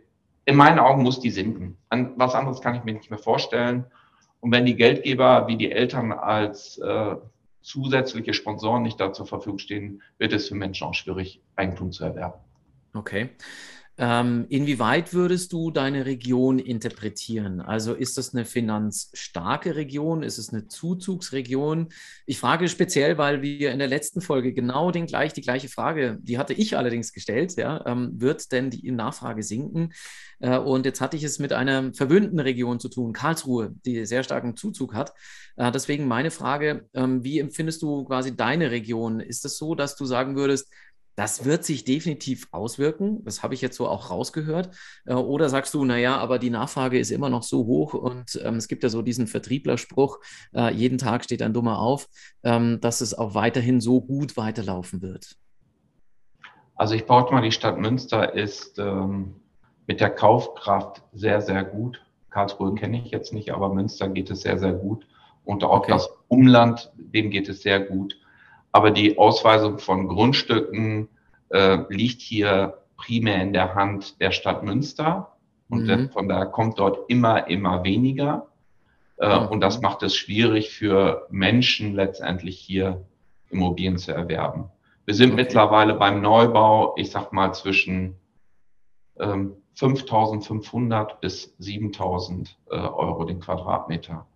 in 0.46 0.56
meinen 0.56 0.78
Augen 0.78 1.02
muss 1.02 1.20
die 1.20 1.30
sinken. 1.30 1.76
An 1.90 2.14
was 2.16 2.34
anderes 2.34 2.62
kann 2.62 2.74
ich 2.74 2.84
mir 2.84 2.94
nicht 2.94 3.10
mehr 3.10 3.18
vorstellen. 3.18 3.84
Und 4.40 4.52
wenn 4.52 4.64
die 4.64 4.76
Geldgeber 4.76 5.48
wie 5.48 5.58
die 5.58 5.70
Eltern 5.70 6.12
als 6.12 6.78
äh, 6.78 7.16
zusätzliche 7.60 8.32
Sponsoren 8.32 8.82
nicht 8.82 8.98
da 8.98 9.12
zur 9.12 9.26
Verfügung 9.26 9.58
stehen, 9.58 10.00
wird 10.16 10.32
es 10.32 10.48
für 10.48 10.54
Menschen 10.54 10.86
auch 10.86 10.94
schwierig, 10.94 11.42
Eigentum 11.56 11.92
zu 11.92 12.04
erwerben. 12.04 12.40
Okay. 12.94 13.30
Ähm, 14.02 14.46
inwieweit 14.48 15.12
würdest 15.12 15.52
du 15.52 15.70
deine 15.70 16.06
Region 16.06 16.58
interpretieren? 16.58 17.60
Also 17.60 17.92
ist 17.92 18.16
das 18.16 18.32
eine 18.32 18.46
finanzstarke 18.46 19.76
Region? 19.76 20.22
Ist 20.22 20.38
es 20.38 20.54
eine 20.54 20.68
Zuzugsregion? 20.68 21.88
Ich 22.24 22.38
frage 22.38 22.68
speziell, 22.68 23.18
weil 23.18 23.42
wir 23.42 23.72
in 23.72 23.78
der 23.78 23.88
letzten 23.88 24.22
Folge 24.22 24.54
genau 24.54 24.90
den 24.90 25.04
gleich, 25.04 25.34
die 25.34 25.42
gleiche 25.42 25.68
Frage, 25.68 26.16
die 26.22 26.38
hatte 26.38 26.54
ich 26.54 26.78
allerdings 26.78 27.12
gestellt, 27.12 27.56
ja, 27.56 27.84
ähm, 27.84 28.18
wird 28.18 28.52
denn 28.52 28.70
die 28.70 28.90
Nachfrage 28.90 29.42
sinken? 29.42 29.92
Äh, 30.38 30.56
und 30.56 30.86
jetzt 30.86 31.02
hatte 31.02 31.18
ich 31.18 31.22
es 31.22 31.38
mit 31.38 31.52
einer 31.52 31.92
verwöhnten 31.92 32.40
Region 32.40 32.80
zu 32.80 32.88
tun, 32.88 33.12
Karlsruhe, 33.12 33.74
die 33.84 34.06
sehr 34.06 34.22
starken 34.22 34.56
Zuzug 34.56 34.94
hat. 34.94 35.12
Äh, 35.56 35.70
deswegen 35.72 36.08
meine 36.08 36.30
Frage, 36.30 36.88
ähm, 36.94 37.22
wie 37.22 37.38
empfindest 37.38 37.82
du 37.82 38.04
quasi 38.04 38.34
deine 38.34 38.70
Region? 38.70 39.20
Ist 39.20 39.44
es 39.44 39.58
so, 39.58 39.74
dass 39.74 39.94
du 39.94 40.06
sagen 40.06 40.36
würdest, 40.36 40.70
das 41.20 41.44
wird 41.44 41.64
sich 41.64 41.84
definitiv 41.84 42.48
auswirken. 42.50 43.22
Das 43.24 43.42
habe 43.42 43.52
ich 43.52 43.60
jetzt 43.60 43.76
so 43.76 43.86
auch 43.86 44.08
rausgehört. 44.08 44.74
Äh, 45.04 45.12
oder 45.12 45.50
sagst 45.50 45.74
du, 45.74 45.84
naja, 45.84 46.16
aber 46.16 46.38
die 46.38 46.48
Nachfrage 46.48 46.98
ist 46.98 47.10
immer 47.10 47.28
noch 47.28 47.42
so 47.42 47.66
hoch 47.66 47.92
und 47.92 48.40
ähm, 48.42 48.54
es 48.54 48.68
gibt 48.68 48.82
ja 48.84 48.88
so 48.88 49.02
diesen 49.02 49.26
Vertrieblerspruch, 49.26 50.18
äh, 50.54 50.72
jeden 50.72 50.96
Tag 50.96 51.24
steht 51.24 51.42
ein 51.42 51.52
Dummer 51.52 51.78
auf, 51.78 52.08
ähm, 52.42 52.80
dass 52.80 53.02
es 53.02 53.12
auch 53.12 53.34
weiterhin 53.34 53.82
so 53.82 54.00
gut 54.00 54.38
weiterlaufen 54.38 55.02
wird. 55.02 55.36
Also 56.74 56.94
ich 56.94 57.04
behaupte 57.04 57.34
mal, 57.34 57.42
die 57.42 57.52
Stadt 57.52 57.76
Münster 57.76 58.34
ist 58.34 58.78
ähm, 58.78 59.34
mit 59.86 60.00
der 60.00 60.08
Kaufkraft 60.08 61.02
sehr, 61.12 61.42
sehr 61.42 61.64
gut. 61.64 62.02
Karlsruhe 62.30 62.74
kenne 62.74 62.98
ich 62.98 63.10
jetzt 63.10 63.34
nicht, 63.34 63.52
aber 63.52 63.68
Münster 63.68 64.08
geht 64.08 64.30
es 64.30 64.40
sehr, 64.40 64.58
sehr 64.58 64.72
gut. 64.72 65.06
Und 65.44 65.64
auch 65.64 65.80
okay. 65.80 65.92
das 65.92 66.08
Umland, 66.28 66.90
dem 66.96 67.28
geht 67.28 67.50
es 67.50 67.60
sehr 67.60 67.80
gut. 67.80 68.16
Aber 68.72 68.90
die 68.90 69.18
Ausweisung 69.18 69.78
von 69.78 70.08
Grundstücken 70.08 71.08
äh, 71.48 71.78
liegt 71.88 72.20
hier 72.20 72.78
primär 72.96 73.42
in 73.42 73.52
der 73.52 73.74
Hand 73.74 74.20
der 74.20 74.30
Stadt 74.30 74.62
Münster. 74.62 75.36
Und 75.68 75.86
mhm. 75.86 76.10
von 76.10 76.28
daher 76.28 76.46
kommt 76.46 76.78
dort 76.78 77.08
immer, 77.08 77.48
immer 77.48 77.84
weniger. 77.84 78.48
Äh, 79.18 79.40
mhm. 79.40 79.48
Und 79.48 79.60
das 79.60 79.80
macht 79.80 80.02
es 80.02 80.16
schwierig 80.16 80.70
für 80.70 81.26
Menschen 81.30 81.94
letztendlich 81.94 82.58
hier 82.58 83.04
Immobilien 83.50 83.98
zu 83.98 84.12
erwerben. 84.12 84.70
Wir 85.04 85.14
sind 85.14 85.32
okay. 85.32 85.42
mittlerweile 85.42 85.94
beim 85.94 86.20
Neubau, 86.20 86.94
ich 86.96 87.10
sag 87.10 87.32
mal, 87.32 87.52
zwischen 87.52 88.16
ähm, 89.18 89.56
5.500 89.76 91.20
bis 91.20 91.56
7.000 91.60 92.50
äh, 92.70 92.76
Euro 92.76 93.24
den 93.24 93.40
Quadratmeter. 93.40 94.26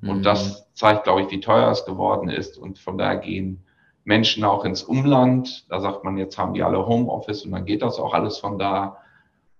Und 0.00 0.18
mhm. 0.18 0.22
das 0.22 0.72
zeigt, 0.74 1.04
glaube 1.04 1.22
ich, 1.22 1.30
wie 1.30 1.40
teuer 1.40 1.70
es 1.70 1.84
geworden 1.84 2.28
ist. 2.28 2.58
Und 2.58 2.78
von 2.78 2.98
daher 2.98 3.18
gehen 3.18 3.64
Menschen 4.04 4.44
auch 4.44 4.64
ins 4.64 4.82
Umland. 4.82 5.66
Da 5.70 5.80
sagt 5.80 6.04
man, 6.04 6.16
jetzt 6.16 6.38
haben 6.38 6.54
die 6.54 6.62
alle 6.62 6.86
Homeoffice 6.86 7.44
und 7.44 7.52
dann 7.52 7.64
geht 7.64 7.82
das 7.82 7.98
auch 7.98 8.14
alles 8.14 8.38
von 8.38 8.58
da. 8.58 8.98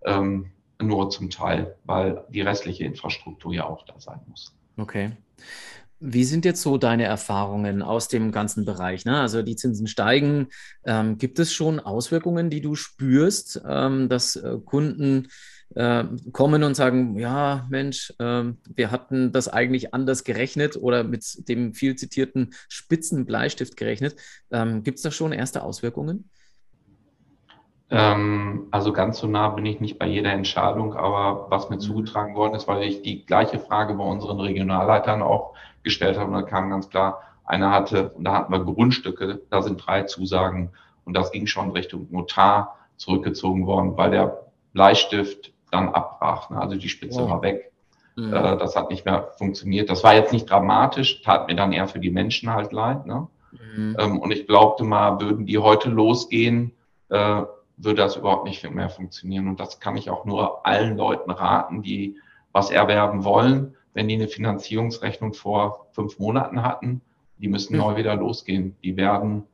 Ähm, 0.04 0.50
nur 0.80 1.10
zum 1.10 1.30
Teil, 1.30 1.76
weil 1.84 2.24
die 2.28 2.40
restliche 2.40 2.84
Infrastruktur 2.84 3.54
ja 3.54 3.66
auch 3.66 3.84
da 3.84 3.94
sein 3.98 4.20
muss. 4.26 4.52
Okay. 4.76 5.12
Wie 6.00 6.24
sind 6.24 6.44
jetzt 6.44 6.62
so 6.62 6.78
deine 6.78 7.04
Erfahrungen 7.04 7.80
aus 7.80 8.08
dem 8.08 8.32
ganzen 8.32 8.64
Bereich? 8.64 9.04
Ne? 9.04 9.20
Also 9.20 9.42
die 9.42 9.54
Zinsen 9.54 9.86
steigen. 9.86 10.48
Ähm, 10.84 11.16
gibt 11.16 11.38
es 11.38 11.52
schon 11.52 11.78
Auswirkungen, 11.78 12.50
die 12.50 12.60
du 12.60 12.74
spürst, 12.74 13.62
ähm, 13.64 14.08
dass 14.08 14.34
äh, 14.34 14.58
Kunden 14.64 15.28
äh, 15.74 16.04
kommen 16.32 16.62
und 16.64 16.74
sagen, 16.74 17.18
ja, 17.18 17.66
Mensch, 17.70 18.12
äh, 18.18 18.44
wir 18.74 18.90
hatten 18.90 19.32
das 19.32 19.48
eigentlich 19.48 19.94
anders 19.94 20.24
gerechnet 20.24 20.76
oder 20.76 21.04
mit 21.04 21.48
dem 21.48 21.74
viel 21.74 21.96
zitierten 21.96 22.54
Spitzenbleistift 22.68 23.76
gerechnet. 23.76 24.16
Ähm, 24.50 24.82
Gibt 24.82 24.98
es 24.98 25.02
da 25.02 25.10
schon 25.10 25.32
erste 25.32 25.62
Auswirkungen? 25.62 26.30
Ähm, 27.90 28.68
also 28.70 28.92
ganz 28.94 29.18
so 29.18 29.26
nah 29.26 29.50
bin 29.50 29.66
ich 29.66 29.80
nicht 29.80 29.98
bei 29.98 30.06
jeder 30.06 30.32
Entscheidung, 30.32 30.94
aber 30.94 31.50
was 31.50 31.68
mir 31.68 31.76
mhm. 31.76 31.80
zugetragen 31.80 32.34
worden 32.34 32.54
ist, 32.54 32.66
weil 32.66 32.82
ich 32.84 33.02
die 33.02 33.26
gleiche 33.26 33.58
Frage 33.58 33.94
bei 33.94 34.04
unseren 34.04 34.40
Regionalleitern 34.40 35.20
auch 35.20 35.54
gestellt 35.82 36.16
habe 36.16 36.30
und 36.30 36.40
da 36.40 36.42
kam 36.42 36.70
ganz 36.70 36.88
klar, 36.88 37.20
einer 37.44 37.70
hatte, 37.70 38.08
und 38.10 38.24
da 38.24 38.32
hatten 38.32 38.52
wir 38.52 38.64
Grundstücke, 38.64 39.42
da 39.50 39.60
sind 39.60 39.86
drei 39.86 40.04
Zusagen 40.04 40.70
und 41.04 41.14
das 41.14 41.32
ging 41.32 41.46
schon 41.46 41.72
Richtung 41.72 42.06
Notar 42.10 42.78
zurückgezogen 42.96 43.66
worden, 43.66 43.94
weil 43.98 44.10
der 44.10 44.46
Bleistift 44.72 45.51
dann 45.72 45.88
abbrach. 45.88 46.50
Ne? 46.50 46.60
Also 46.60 46.76
die 46.76 46.88
Spitze 46.88 47.22
oh. 47.22 47.30
war 47.30 47.42
weg. 47.42 47.72
Mhm. 48.16 48.32
Äh, 48.32 48.56
das 48.58 48.76
hat 48.76 48.90
nicht 48.90 49.04
mehr 49.04 49.32
funktioniert. 49.38 49.90
Das 49.90 50.04
war 50.04 50.14
jetzt 50.14 50.32
nicht 50.32 50.48
dramatisch, 50.48 51.22
tat 51.22 51.48
mir 51.48 51.56
dann 51.56 51.72
eher 51.72 51.88
für 51.88 51.98
die 51.98 52.10
Menschen 52.10 52.50
halt 52.50 52.72
leid. 52.72 53.06
Ne? 53.06 53.26
Mhm. 53.52 53.96
Ähm, 53.98 54.18
und 54.20 54.30
ich 54.30 54.46
glaubte 54.46 54.84
mal, 54.84 55.20
würden 55.20 55.46
die 55.46 55.58
heute 55.58 55.88
losgehen, 55.88 56.72
äh, 57.08 57.42
würde 57.76 58.02
das 58.02 58.16
überhaupt 58.16 58.44
nicht 58.44 58.68
mehr 58.70 58.90
funktionieren. 58.90 59.48
Und 59.48 59.58
das 59.58 59.80
kann 59.80 59.96
ich 59.96 60.10
auch 60.10 60.24
nur 60.24 60.64
allen 60.66 60.96
Leuten 60.96 61.30
raten, 61.30 61.82
die 61.82 62.16
was 62.52 62.70
erwerben 62.70 63.24
wollen. 63.24 63.74
Wenn 63.94 64.08
die 64.08 64.14
eine 64.14 64.28
Finanzierungsrechnung 64.28 65.32
vor 65.32 65.86
fünf 65.92 66.18
Monaten 66.18 66.62
hatten, 66.62 67.00
die 67.38 67.48
müssen 67.48 67.74
mhm. 67.74 67.80
neu 67.80 67.96
wieder 67.96 68.14
losgehen. 68.14 68.76
Die 68.84 68.96
werden 68.96 69.44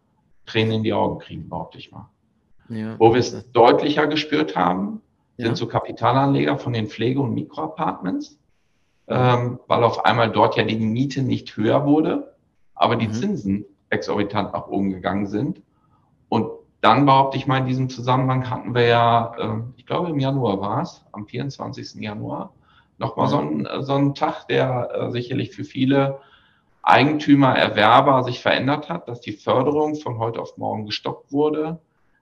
Tränen 0.46 0.72
in 0.72 0.82
die 0.82 0.92
Augen 0.92 1.18
kriegen, 1.18 1.48
behaupte 1.48 1.78
ich 1.78 1.92
mal. 1.92 2.08
Ja. 2.68 2.96
Wo 2.98 3.14
wir 3.14 3.20
es 3.20 3.50
deutlicher 3.52 4.06
gespürt 4.06 4.56
haben, 4.56 5.00
ja. 5.38 5.46
sind 5.46 5.56
so 5.56 5.66
Kapitalanleger 5.66 6.58
von 6.58 6.72
den 6.72 6.88
Pflege- 6.88 7.20
und 7.20 7.32
Mikroapartments, 7.32 8.38
ähm, 9.06 9.60
weil 9.66 9.84
auf 9.84 10.04
einmal 10.04 10.30
dort 10.30 10.56
ja 10.56 10.64
die 10.64 10.76
Miete 10.76 11.22
nicht 11.22 11.56
höher 11.56 11.86
wurde, 11.86 12.34
aber 12.74 12.96
die 12.96 13.08
mhm. 13.08 13.12
Zinsen 13.12 13.64
exorbitant 13.88 14.52
nach 14.52 14.66
oben 14.68 14.90
gegangen 14.90 15.26
sind. 15.26 15.62
Und 16.28 16.50
dann 16.80 17.06
behaupte 17.06 17.38
ich 17.38 17.46
mal, 17.46 17.58
in 17.58 17.66
diesem 17.66 17.88
Zusammenhang 17.88 18.50
hatten 18.50 18.74
wir 18.74 18.84
ja, 18.84 19.32
äh, 19.38 19.60
ich 19.76 19.86
glaube 19.86 20.10
im 20.10 20.18
Januar 20.18 20.60
war 20.60 20.82
es, 20.82 21.04
am 21.12 21.26
24. 21.26 21.94
Januar, 22.02 22.52
nochmal 22.98 23.26
mhm. 23.26 23.30
so, 23.30 23.38
ein, 23.38 23.82
so 23.82 23.94
ein 23.94 24.14
Tag, 24.14 24.46
der 24.48 24.90
äh, 24.92 25.10
sicherlich 25.10 25.52
für 25.54 25.64
viele 25.64 26.18
Eigentümer, 26.82 27.56
Erwerber 27.56 28.24
sich 28.24 28.40
verändert 28.40 28.88
hat, 28.88 29.08
dass 29.08 29.20
die 29.20 29.32
Förderung 29.32 29.94
von 29.96 30.18
heute 30.18 30.40
auf 30.40 30.56
morgen 30.56 30.86
gestoppt 30.86 31.32
wurde 31.32 31.80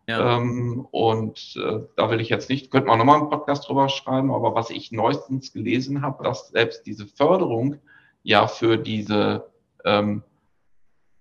ja. 0.09 0.37
Ähm, 0.37 0.87
und 0.91 1.57
äh, 1.57 1.81
da 1.97 2.11
will 2.11 2.21
ich 2.21 2.29
jetzt 2.29 2.49
nicht, 2.49 2.71
könnte 2.71 2.89
man 2.89 2.99
nochmal 2.99 3.19
einen 3.21 3.29
Podcast 3.31 3.69
drüber 3.69 3.89
schreiben, 3.89 4.33
aber 4.33 4.55
was 4.55 4.71
ich 4.71 4.93
neuestens 4.93 5.53
gelesen 5.53 6.03
habe, 6.03 6.23
dass 6.23 6.49
selbst 6.49 6.87
diese 6.87 7.07
Förderung 7.07 7.77
ja 8.23 8.47
für 8.47 8.77
diese 8.77 9.51
ähm, 9.85 10.23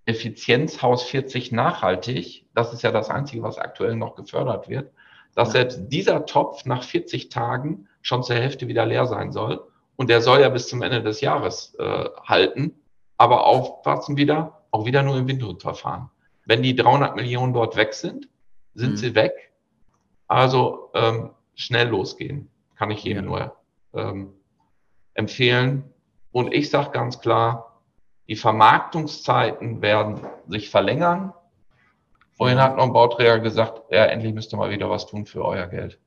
Effizienzhaus 0.04 1.02
40 1.02 1.50
nachhaltig, 1.50 2.46
das 2.54 2.72
ist 2.72 2.82
ja 2.82 2.92
das 2.92 3.10
Einzige, 3.10 3.42
was 3.42 3.58
aktuell 3.58 3.96
noch 3.96 4.14
gefördert 4.14 4.68
wird, 4.68 4.92
dass 5.34 5.48
ja. 5.48 5.52
selbst 5.52 5.88
dieser 5.88 6.24
Topf 6.26 6.64
nach 6.64 6.84
40 6.84 7.28
Tagen 7.28 7.88
schon 8.02 8.22
zur 8.22 8.36
Hälfte 8.36 8.68
wieder 8.68 8.86
leer 8.86 9.06
sein 9.06 9.32
soll. 9.32 9.66
Und 9.96 10.10
der 10.10 10.20
soll 10.20 10.40
ja 10.40 10.48
bis 10.48 10.68
zum 10.68 10.82
Ende 10.82 11.02
des 11.02 11.20
Jahres 11.20 11.74
äh, 11.78 12.04
halten. 12.24 12.74
Aber 13.16 13.46
aufpassen 13.46 14.16
wieder, 14.16 14.62
auch 14.70 14.84
wieder 14.84 15.02
nur 15.02 15.16
im 15.16 15.26
Windhundverfahren. 15.26 16.10
Wenn 16.44 16.62
die 16.62 16.76
300 16.76 17.16
Millionen 17.16 17.54
dort 17.54 17.76
weg 17.76 17.94
sind, 17.94 18.28
sind 18.76 18.92
mhm. 18.92 18.96
sie 18.96 19.14
weg. 19.14 19.32
Also 20.28 20.90
ähm, 20.94 21.30
schnell 21.54 21.88
losgehen, 21.88 22.50
kann 22.76 22.90
ich 22.90 23.02
jedem 23.04 23.24
ja. 23.24 23.30
nur 23.30 23.56
ähm, 23.94 24.32
empfehlen. 25.14 25.84
Und 26.30 26.52
ich 26.52 26.70
sage 26.70 26.90
ganz 26.90 27.20
klar, 27.20 27.82
die 28.28 28.36
Vermarktungszeiten 28.36 29.82
werden 29.82 30.20
sich 30.48 30.70
verlängern. 30.70 31.32
Vorhin 32.36 32.60
hat 32.60 32.76
noch 32.76 32.84
ein 32.84 32.92
Bauträger 32.92 33.38
gesagt, 33.40 33.82
ja, 33.90 34.04
endlich 34.04 34.34
müsst 34.34 34.52
ihr 34.52 34.58
mal 34.58 34.70
wieder 34.70 34.90
was 34.90 35.06
tun 35.06 35.26
für 35.26 35.44
euer 35.44 35.66
Geld. 35.68 35.98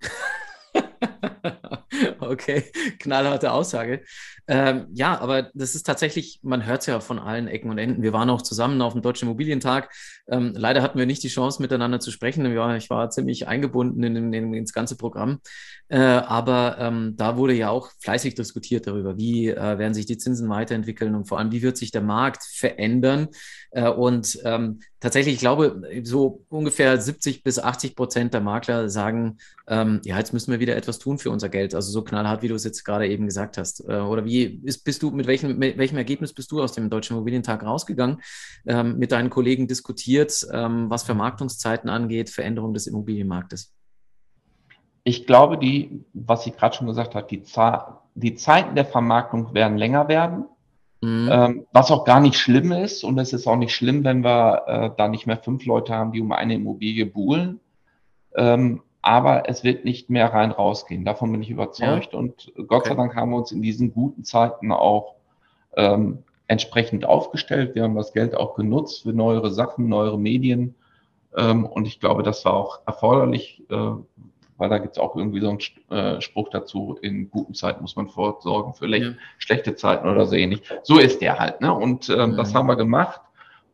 okay, 2.28 2.64
knallharte 2.98 3.52
Aussage. 3.52 4.02
Ähm, 4.48 4.86
ja, 4.92 5.20
aber 5.20 5.50
das 5.54 5.74
ist 5.74 5.84
tatsächlich, 5.84 6.40
man 6.42 6.66
hört 6.66 6.80
es 6.80 6.86
ja 6.86 6.98
von 7.00 7.18
allen 7.18 7.46
Ecken 7.46 7.70
und 7.70 7.78
Enden. 7.78 8.02
Wir 8.02 8.12
waren 8.12 8.28
auch 8.28 8.42
zusammen 8.42 8.82
auf 8.82 8.92
dem 8.92 9.02
Deutschen 9.02 9.28
Immobilientag. 9.28 9.92
Ähm, 10.28 10.52
leider 10.56 10.82
hatten 10.82 10.98
wir 10.98 11.06
nicht 11.06 11.22
die 11.22 11.28
Chance, 11.28 11.62
miteinander 11.62 12.00
zu 12.00 12.10
sprechen. 12.10 12.44
Ich 12.76 12.90
war 12.90 13.10
ziemlich 13.10 13.46
eingebunden 13.46 14.02
in, 14.02 14.32
in, 14.34 14.54
ins 14.54 14.72
ganze 14.72 14.96
Programm. 14.96 15.40
Äh, 15.88 15.98
aber 15.98 16.76
ähm, 16.80 17.14
da 17.16 17.36
wurde 17.36 17.52
ja 17.52 17.70
auch 17.70 17.90
fleißig 18.00 18.34
diskutiert 18.34 18.86
darüber, 18.86 19.16
wie 19.16 19.50
äh, 19.50 19.78
werden 19.78 19.94
sich 19.94 20.06
die 20.06 20.18
Zinsen 20.18 20.48
weiterentwickeln 20.48 21.14
und 21.14 21.28
vor 21.28 21.38
allem, 21.38 21.52
wie 21.52 21.62
wird 21.62 21.76
sich 21.76 21.90
der 21.90 22.02
Markt 22.02 22.42
verändern. 22.42 23.28
Äh, 23.70 23.88
und 23.88 24.38
ähm, 24.44 24.80
tatsächlich, 25.02 25.34
ich 25.34 25.40
glaube, 25.40 25.82
so 26.04 26.44
ungefähr 26.48 26.98
70 26.98 27.42
bis 27.42 27.58
80 27.58 27.96
Prozent 27.96 28.34
der 28.34 28.40
Makler 28.40 28.88
sagen, 28.88 29.38
ähm, 29.66 30.00
ja, 30.04 30.16
jetzt 30.16 30.32
müssen 30.32 30.52
wir 30.52 30.60
wieder 30.60 30.76
etwas 30.76 31.00
tun 31.00 31.18
für 31.18 31.30
unser 31.30 31.48
Geld. 31.48 31.74
Also 31.74 31.90
so 31.90 32.02
knallhart, 32.02 32.42
wie 32.42 32.48
du 32.48 32.54
es 32.54 32.62
jetzt 32.62 32.84
gerade 32.84 33.08
eben 33.08 33.26
gesagt 33.26 33.58
hast. 33.58 33.80
Äh, 33.80 33.98
oder 33.98 34.24
wie 34.24 34.60
ist, 34.64 34.84
bist 34.84 35.02
du, 35.02 35.10
mit 35.10 35.26
welchem, 35.26 35.58
mit 35.58 35.76
welchem 35.76 35.98
Ergebnis 35.98 36.32
bist 36.32 36.52
du 36.52 36.62
aus 36.62 36.72
dem 36.72 36.88
Deutschen 36.88 37.16
Immobilientag 37.16 37.64
rausgegangen, 37.64 38.22
ähm, 38.64 38.96
mit 38.98 39.10
deinen 39.10 39.28
Kollegen 39.28 39.66
diskutiert, 39.66 40.46
ähm, 40.52 40.88
was 40.88 41.02
Vermarktungszeiten 41.02 41.90
angeht, 41.90 42.30
Veränderung 42.30 42.72
des 42.72 42.86
Immobilienmarktes? 42.86 43.74
Ich 45.02 45.26
glaube, 45.26 45.58
die, 45.58 46.04
was 46.12 46.46
ich 46.46 46.56
gerade 46.56 46.76
schon 46.76 46.86
gesagt 46.86 47.16
habe, 47.16 47.26
die, 47.28 47.42
die 48.14 48.34
Zeiten 48.36 48.76
der 48.76 48.84
Vermarktung 48.84 49.52
werden 49.52 49.76
länger 49.76 50.06
werden. 50.06 50.44
Mhm. 51.02 51.28
Ähm, 51.30 51.66
was 51.72 51.90
auch 51.90 52.04
gar 52.04 52.20
nicht 52.20 52.36
schlimm 52.36 52.72
ist. 52.72 53.04
Und 53.04 53.18
es 53.18 53.32
ist 53.32 53.46
auch 53.46 53.56
nicht 53.56 53.74
schlimm, 53.74 54.04
wenn 54.04 54.24
wir 54.24 54.62
äh, 54.66 54.90
da 54.96 55.08
nicht 55.08 55.26
mehr 55.26 55.36
fünf 55.36 55.66
Leute 55.66 55.92
haben, 55.94 56.12
die 56.12 56.20
um 56.20 56.32
eine 56.32 56.54
Immobilie 56.54 57.06
buhlen. 57.06 57.60
Ähm, 58.34 58.82
aber 59.02 59.48
es 59.48 59.64
wird 59.64 59.84
nicht 59.84 60.10
mehr 60.10 60.32
rein 60.32 60.52
rausgehen. 60.52 61.04
Davon 61.04 61.32
bin 61.32 61.42
ich 61.42 61.50
überzeugt. 61.50 62.12
Ja. 62.12 62.18
Und 62.18 62.52
Gott 62.54 62.82
okay. 62.82 62.90
sei 62.90 62.94
Dank 62.94 63.16
haben 63.16 63.30
wir 63.30 63.38
uns 63.38 63.50
in 63.50 63.60
diesen 63.60 63.92
guten 63.92 64.22
Zeiten 64.22 64.70
auch 64.70 65.16
ähm, 65.76 66.22
entsprechend 66.46 67.04
aufgestellt. 67.04 67.74
Wir 67.74 67.82
haben 67.82 67.96
das 67.96 68.12
Geld 68.12 68.36
auch 68.36 68.54
genutzt 68.54 69.02
für 69.02 69.12
neuere 69.12 69.50
Sachen, 69.50 69.88
neuere 69.88 70.20
Medien. 70.20 70.76
Ähm, 71.36 71.66
und 71.66 71.86
ich 71.86 71.98
glaube, 71.98 72.22
das 72.22 72.44
war 72.44 72.54
auch 72.54 72.80
erforderlich, 72.86 73.64
äh, 73.70 73.92
weil 74.62 74.68
da 74.68 74.78
gibt 74.78 74.96
es 74.96 75.02
auch 75.02 75.16
irgendwie 75.16 75.40
so 75.40 75.48
einen 75.48 75.58
äh, 75.90 76.20
Spruch 76.20 76.48
dazu, 76.50 76.96
in 77.02 77.28
guten 77.30 77.52
Zeiten 77.52 77.82
muss 77.82 77.96
man 77.96 78.06
vorsorgen 78.06 78.74
für 78.74 78.86
ja. 78.86 79.10
schlechte 79.38 79.74
Zeiten 79.74 80.08
oder 80.08 80.24
so 80.24 80.36
ähnlich. 80.36 80.62
So 80.84 81.00
ist 81.00 81.20
der 81.20 81.40
halt. 81.40 81.60
Ne? 81.60 81.74
Und 81.74 82.08
ähm, 82.08 82.30
mhm. 82.30 82.36
das 82.36 82.54
haben 82.54 82.68
wir 82.68 82.76
gemacht. 82.76 83.20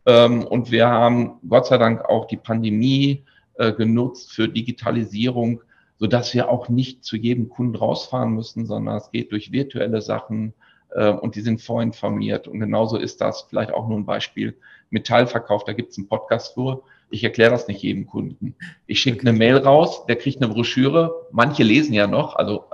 Ähm, 0.06 0.44
und 0.44 0.70
wir 0.70 0.88
haben 0.88 1.40
Gott 1.46 1.66
sei 1.66 1.76
Dank 1.76 2.06
auch 2.06 2.24
die 2.24 2.38
Pandemie 2.38 3.22
äh, 3.58 3.74
genutzt 3.74 4.32
für 4.32 4.48
Digitalisierung, 4.48 5.60
sodass 5.98 6.32
wir 6.32 6.48
auch 6.48 6.70
nicht 6.70 7.04
zu 7.04 7.18
jedem 7.18 7.50
Kunden 7.50 7.76
rausfahren 7.76 8.32
müssen, 8.32 8.64
sondern 8.64 8.96
es 8.96 9.10
geht 9.10 9.30
durch 9.30 9.52
virtuelle 9.52 10.00
Sachen 10.00 10.54
äh, 10.92 11.10
und 11.10 11.34
die 11.34 11.42
sind 11.42 11.60
vorinformiert. 11.60 12.48
Und 12.48 12.60
genauso 12.60 12.96
ist 12.96 13.20
das 13.20 13.42
vielleicht 13.42 13.74
auch 13.74 13.86
nur 13.88 13.98
ein 13.98 14.06
Beispiel. 14.06 14.56
Metallverkauf, 14.88 15.64
da 15.64 15.74
gibt 15.74 15.90
es 15.90 15.98
einen 15.98 16.08
Podcast 16.08 16.54
für 16.54 16.82
ich 17.10 17.24
erkläre 17.24 17.50
das 17.50 17.68
nicht 17.68 17.82
jedem 17.82 18.06
Kunden. 18.06 18.54
Ich 18.86 19.00
schicke 19.00 19.20
eine 19.20 19.36
Mail 19.36 19.58
raus, 19.58 20.06
der 20.06 20.16
kriegt 20.16 20.42
eine 20.42 20.52
Broschüre. 20.52 21.26
Manche 21.30 21.62
lesen 21.62 21.94
ja 21.94 22.06
noch, 22.06 22.36
also 22.36 22.64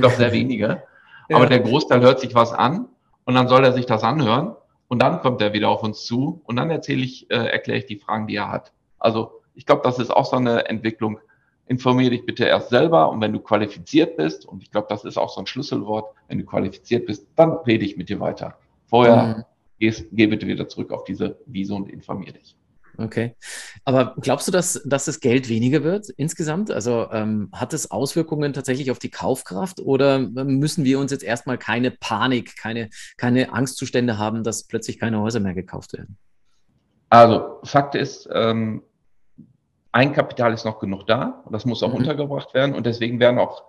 doch 0.00 0.12
sehr 0.12 0.32
wenige. 0.32 0.82
ja. 1.28 1.36
Aber 1.36 1.46
der 1.46 1.60
Großteil 1.60 2.00
hört 2.00 2.20
sich 2.20 2.34
was 2.34 2.52
an 2.52 2.88
und 3.24 3.34
dann 3.34 3.48
soll 3.48 3.64
er 3.64 3.72
sich 3.72 3.86
das 3.86 4.02
anhören 4.02 4.54
und 4.88 5.00
dann 5.00 5.20
kommt 5.20 5.40
er 5.40 5.52
wieder 5.52 5.68
auf 5.68 5.82
uns 5.82 6.04
zu 6.04 6.42
und 6.44 6.56
dann 6.56 6.70
erzähle 6.70 7.02
ich, 7.02 7.30
äh, 7.30 7.36
erkläre 7.36 7.78
ich 7.78 7.86
die 7.86 7.96
Fragen, 7.96 8.26
die 8.26 8.36
er 8.36 8.50
hat. 8.50 8.72
Also 8.98 9.32
ich 9.54 9.66
glaube, 9.66 9.82
das 9.84 9.98
ist 9.98 10.10
auch 10.10 10.26
so 10.26 10.36
eine 10.36 10.68
Entwicklung. 10.68 11.18
Informiere 11.66 12.10
dich 12.10 12.24
bitte 12.24 12.44
erst 12.44 12.70
selber 12.70 13.10
und 13.10 13.20
wenn 13.20 13.32
du 13.32 13.40
qualifiziert 13.40 14.16
bist, 14.16 14.46
und 14.46 14.62
ich 14.62 14.70
glaube, 14.70 14.86
das 14.88 15.04
ist 15.04 15.18
auch 15.18 15.28
so 15.28 15.40
ein 15.40 15.46
Schlüsselwort, 15.46 16.14
wenn 16.28 16.38
du 16.38 16.44
qualifiziert 16.44 17.06
bist, 17.06 17.26
dann 17.36 17.52
rede 17.52 17.84
ich 17.84 17.96
mit 17.96 18.08
dir 18.08 18.20
weiter. 18.20 18.56
Vorher 18.86 19.44
mhm. 19.78 19.92
geh 20.12 20.26
bitte 20.26 20.46
wieder 20.46 20.66
zurück 20.68 20.92
auf 20.92 21.04
diese 21.04 21.38
Wiese 21.44 21.74
und 21.74 21.90
informiere 21.90 22.34
dich. 22.34 22.56
Okay. 23.00 23.36
Aber 23.84 24.16
glaubst 24.20 24.48
du, 24.48 24.52
dass, 24.52 24.82
dass 24.84 25.04
das 25.04 25.20
Geld 25.20 25.48
weniger 25.48 25.84
wird 25.84 26.08
insgesamt? 26.10 26.72
Also 26.72 27.06
ähm, 27.12 27.48
hat 27.52 27.72
es 27.72 27.92
Auswirkungen 27.92 28.52
tatsächlich 28.52 28.90
auf 28.90 28.98
die 28.98 29.10
Kaufkraft 29.10 29.78
oder 29.78 30.18
müssen 30.18 30.84
wir 30.84 30.98
uns 30.98 31.12
jetzt 31.12 31.22
erstmal 31.22 31.58
keine 31.58 31.92
Panik, 31.92 32.56
keine, 32.56 32.90
keine 33.16 33.52
Angstzustände 33.52 34.18
haben, 34.18 34.42
dass 34.42 34.64
plötzlich 34.64 34.98
keine 34.98 35.20
Häuser 35.20 35.38
mehr 35.38 35.54
gekauft 35.54 35.92
werden? 35.92 36.18
Also 37.08 37.60
Fakt 37.62 37.94
ist, 37.94 38.28
ähm, 38.32 38.82
Eigenkapital 39.92 40.52
ist 40.52 40.64
noch 40.64 40.80
genug 40.80 41.06
da 41.06 41.42
und 41.44 41.52
das 41.52 41.64
muss 41.64 41.84
auch 41.84 41.90
mhm. 41.90 41.98
untergebracht 41.98 42.52
werden 42.52 42.74
und 42.74 42.84
deswegen 42.84 43.20
werden 43.20 43.38
auch 43.38 43.62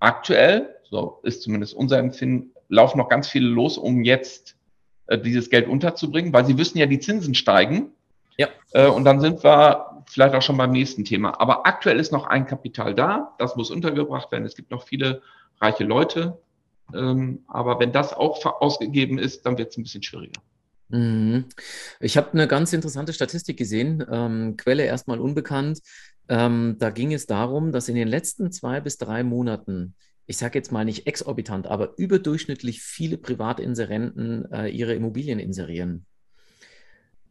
aktuell, 0.00 0.76
so 0.82 1.20
ist 1.22 1.42
zumindest 1.42 1.72
unser 1.72 1.98
Empfinden, 1.98 2.52
laufen 2.68 2.98
noch 2.98 3.08
ganz 3.08 3.26
viele 3.26 3.48
los, 3.48 3.78
um 3.78 4.04
jetzt 4.04 4.56
äh, 5.06 5.18
dieses 5.18 5.48
Geld 5.48 5.66
unterzubringen, 5.66 6.34
weil 6.34 6.44
sie 6.44 6.58
wissen 6.58 6.76
ja, 6.76 6.84
die 6.84 7.00
Zinsen 7.00 7.34
steigen 7.34 7.92
ja. 8.40 8.48
Äh, 8.72 8.88
und 8.88 9.04
dann 9.04 9.20
sind 9.20 9.44
wir 9.44 10.02
vielleicht 10.06 10.34
auch 10.34 10.40
schon 10.40 10.56
beim 10.56 10.70
nächsten 10.70 11.04
Thema. 11.04 11.38
Aber 11.38 11.66
aktuell 11.66 12.00
ist 12.00 12.10
noch 12.10 12.26
ein 12.26 12.46
Kapital 12.46 12.94
da, 12.94 13.34
das 13.38 13.54
muss 13.54 13.70
untergebracht 13.70 14.32
werden. 14.32 14.46
Es 14.46 14.56
gibt 14.56 14.70
noch 14.70 14.86
viele 14.86 15.20
reiche 15.60 15.84
Leute. 15.84 16.38
Ähm, 16.94 17.44
aber 17.48 17.78
wenn 17.78 17.92
das 17.92 18.14
auch 18.14 18.44
ausgegeben 18.46 19.18
ist, 19.18 19.44
dann 19.44 19.58
wird 19.58 19.70
es 19.70 19.76
ein 19.76 19.82
bisschen 19.82 20.02
schwieriger. 20.02 20.40
Mhm. 20.88 21.44
Ich 22.00 22.16
habe 22.16 22.32
eine 22.32 22.48
ganz 22.48 22.72
interessante 22.72 23.12
Statistik 23.12 23.58
gesehen, 23.58 24.04
ähm, 24.10 24.56
Quelle 24.56 24.84
erstmal 24.84 25.20
unbekannt. 25.20 25.80
Ähm, 26.28 26.76
da 26.78 26.88
ging 26.88 27.12
es 27.12 27.26
darum, 27.26 27.70
dass 27.70 27.88
in 27.88 27.94
den 27.94 28.08
letzten 28.08 28.50
zwei 28.52 28.80
bis 28.80 28.96
drei 28.96 29.22
Monaten, 29.22 29.94
ich 30.26 30.38
sage 30.38 30.58
jetzt 30.58 30.72
mal 30.72 30.86
nicht 30.86 31.06
exorbitant, 31.06 31.66
aber 31.66 31.98
überdurchschnittlich 31.98 32.82
viele 32.82 33.18
Privatinserenten 33.18 34.50
äh, 34.50 34.68
ihre 34.68 34.94
Immobilien 34.94 35.38
inserieren. 35.38 36.06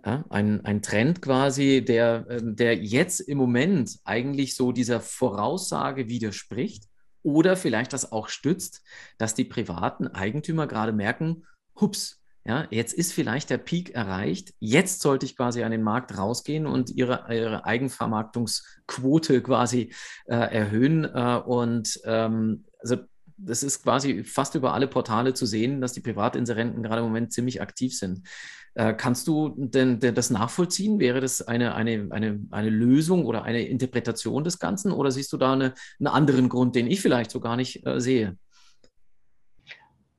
Ja, 0.05 0.23
ein, 0.29 0.63
ein 0.63 0.81
Trend 0.81 1.21
quasi, 1.21 1.83
der, 1.83 2.25
ähm, 2.29 2.55
der 2.55 2.77
jetzt 2.77 3.19
im 3.19 3.37
Moment 3.37 3.99
eigentlich 4.05 4.55
so 4.55 4.71
dieser 4.71 5.01
Voraussage 5.01 6.07
widerspricht 6.07 6.85
oder 7.21 7.57
vielleicht 7.57 7.91
das 7.91 8.11
auch 8.13 8.29
stützt, 8.29 8.81
dass 9.17 9.35
die 9.35 9.43
privaten 9.43 10.07
Eigentümer 10.07 10.67
gerade 10.67 10.93
merken, 10.93 11.43
hups, 11.79 12.19
ja, 12.45 12.65
jetzt 12.71 12.93
ist 12.93 13.11
vielleicht 13.11 13.49
der 13.49 13.57
Peak 13.57 13.91
erreicht, 13.91 14.53
jetzt 14.59 15.01
sollte 15.01 15.25
ich 15.25 15.35
quasi 15.35 15.63
an 15.63 15.71
den 15.71 15.83
Markt 15.83 16.17
rausgehen 16.17 16.65
und 16.65 16.89
ihre, 16.89 17.25
ihre 17.29 17.65
Eigenvermarktungsquote 17.65 19.43
quasi 19.43 19.93
äh, 20.25 20.35
erhöhen. 20.35 21.03
Äh, 21.03 21.41
und 21.45 21.99
ähm, 22.05 22.65
also 22.79 22.97
das 23.37 23.63
ist 23.63 23.83
quasi 23.83 24.23
fast 24.23 24.55
über 24.55 24.73
alle 24.73 24.87
Portale 24.87 25.33
zu 25.33 25.45
sehen, 25.45 25.81
dass 25.81 25.93
die 25.93 26.01
Privatinserenten 26.01 26.81
gerade 26.81 27.01
im 27.01 27.07
Moment 27.07 27.31
ziemlich 27.33 27.61
aktiv 27.61 27.95
sind. 27.95 28.27
Äh, 28.75 28.93
kannst 28.93 29.27
du 29.27 29.53
denn, 29.57 29.99
denn, 29.99 30.15
das 30.15 30.29
nachvollziehen? 30.29 30.99
Wäre 30.99 31.21
das 31.21 31.41
eine, 31.41 31.75
eine, 31.75 32.07
eine, 32.11 32.39
eine 32.51 32.69
Lösung 32.69 33.25
oder 33.25 33.43
eine 33.43 33.63
Interpretation 33.63 34.43
des 34.43 34.59
Ganzen? 34.59 34.91
Oder 34.91 35.11
siehst 35.11 35.33
du 35.33 35.37
da 35.37 35.53
eine, 35.53 35.73
einen 35.99 36.07
anderen 36.07 36.49
Grund, 36.49 36.75
den 36.75 36.87
ich 36.87 37.01
vielleicht 37.01 37.31
so 37.31 37.39
gar 37.39 37.55
nicht 37.55 37.85
äh, 37.85 37.99
sehe? 37.99 38.37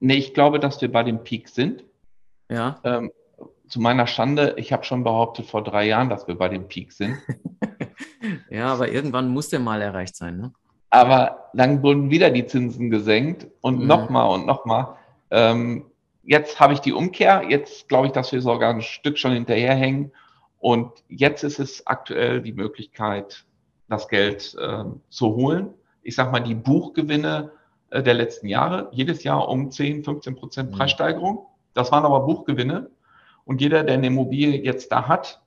Nee, 0.00 0.16
ich 0.16 0.34
glaube, 0.34 0.58
dass 0.60 0.80
wir 0.80 0.90
bei 0.90 1.02
dem 1.02 1.22
Peak 1.22 1.48
sind. 1.48 1.84
Ja. 2.50 2.80
Ähm, 2.84 3.12
zu 3.68 3.80
meiner 3.80 4.06
Schande, 4.06 4.54
ich 4.56 4.72
habe 4.72 4.84
schon 4.84 5.04
behauptet 5.04 5.46
vor 5.46 5.62
drei 5.62 5.86
Jahren, 5.86 6.08
dass 6.08 6.26
wir 6.26 6.34
bei 6.34 6.48
dem 6.48 6.66
Peak 6.66 6.92
sind. 6.92 7.18
ja, 8.50 8.66
aber 8.66 8.90
irgendwann 8.90 9.28
muss 9.28 9.48
der 9.48 9.60
mal 9.60 9.80
erreicht 9.80 10.16
sein. 10.16 10.38
Ne? 10.38 10.52
Aber 10.90 11.50
dann 11.54 11.82
wurden 11.82 12.10
wieder 12.10 12.30
die 12.30 12.46
Zinsen 12.46 12.90
gesenkt 12.90 13.46
und 13.60 13.80
mhm. 13.80 13.86
nochmal 13.86 14.30
und 14.34 14.46
nochmal. 14.46 14.96
Ähm, 15.30 15.84
jetzt 16.30 16.60
habe 16.60 16.72
ich 16.72 16.78
die 16.78 16.92
Umkehr. 16.92 17.42
Jetzt 17.48 17.88
glaube 17.88 18.06
ich, 18.06 18.12
dass 18.12 18.30
wir 18.30 18.40
sogar 18.40 18.72
ein 18.72 18.82
Stück 18.82 19.18
schon 19.18 19.32
hinterherhängen. 19.32 20.12
Und 20.60 20.92
jetzt 21.08 21.42
ist 21.42 21.58
es 21.58 21.86
aktuell 21.88 22.40
die 22.40 22.52
Möglichkeit, 22.52 23.44
das 23.88 24.06
Geld 24.06 24.56
äh, 24.60 24.84
zu 25.08 25.34
holen. 25.34 25.74
Ich 26.02 26.14
sage 26.14 26.30
mal, 26.30 26.40
die 26.40 26.54
Buchgewinne 26.54 27.50
äh, 27.90 28.02
der 28.04 28.14
letzten 28.14 28.46
Jahre, 28.46 28.88
jedes 28.92 29.24
Jahr 29.24 29.48
um 29.48 29.72
10, 29.72 30.04
15 30.04 30.36
Prozent 30.36 30.70
mhm. 30.70 30.76
Preissteigerung. 30.76 31.46
Das 31.74 31.90
waren 31.90 32.04
aber 32.04 32.20
Buchgewinne. 32.20 32.90
Und 33.44 33.60
jeder, 33.60 33.82
der 33.82 33.94
eine 33.94 34.06
Immobilie 34.06 34.62
jetzt 34.62 34.92
da 34.92 35.08
hat 35.08 35.42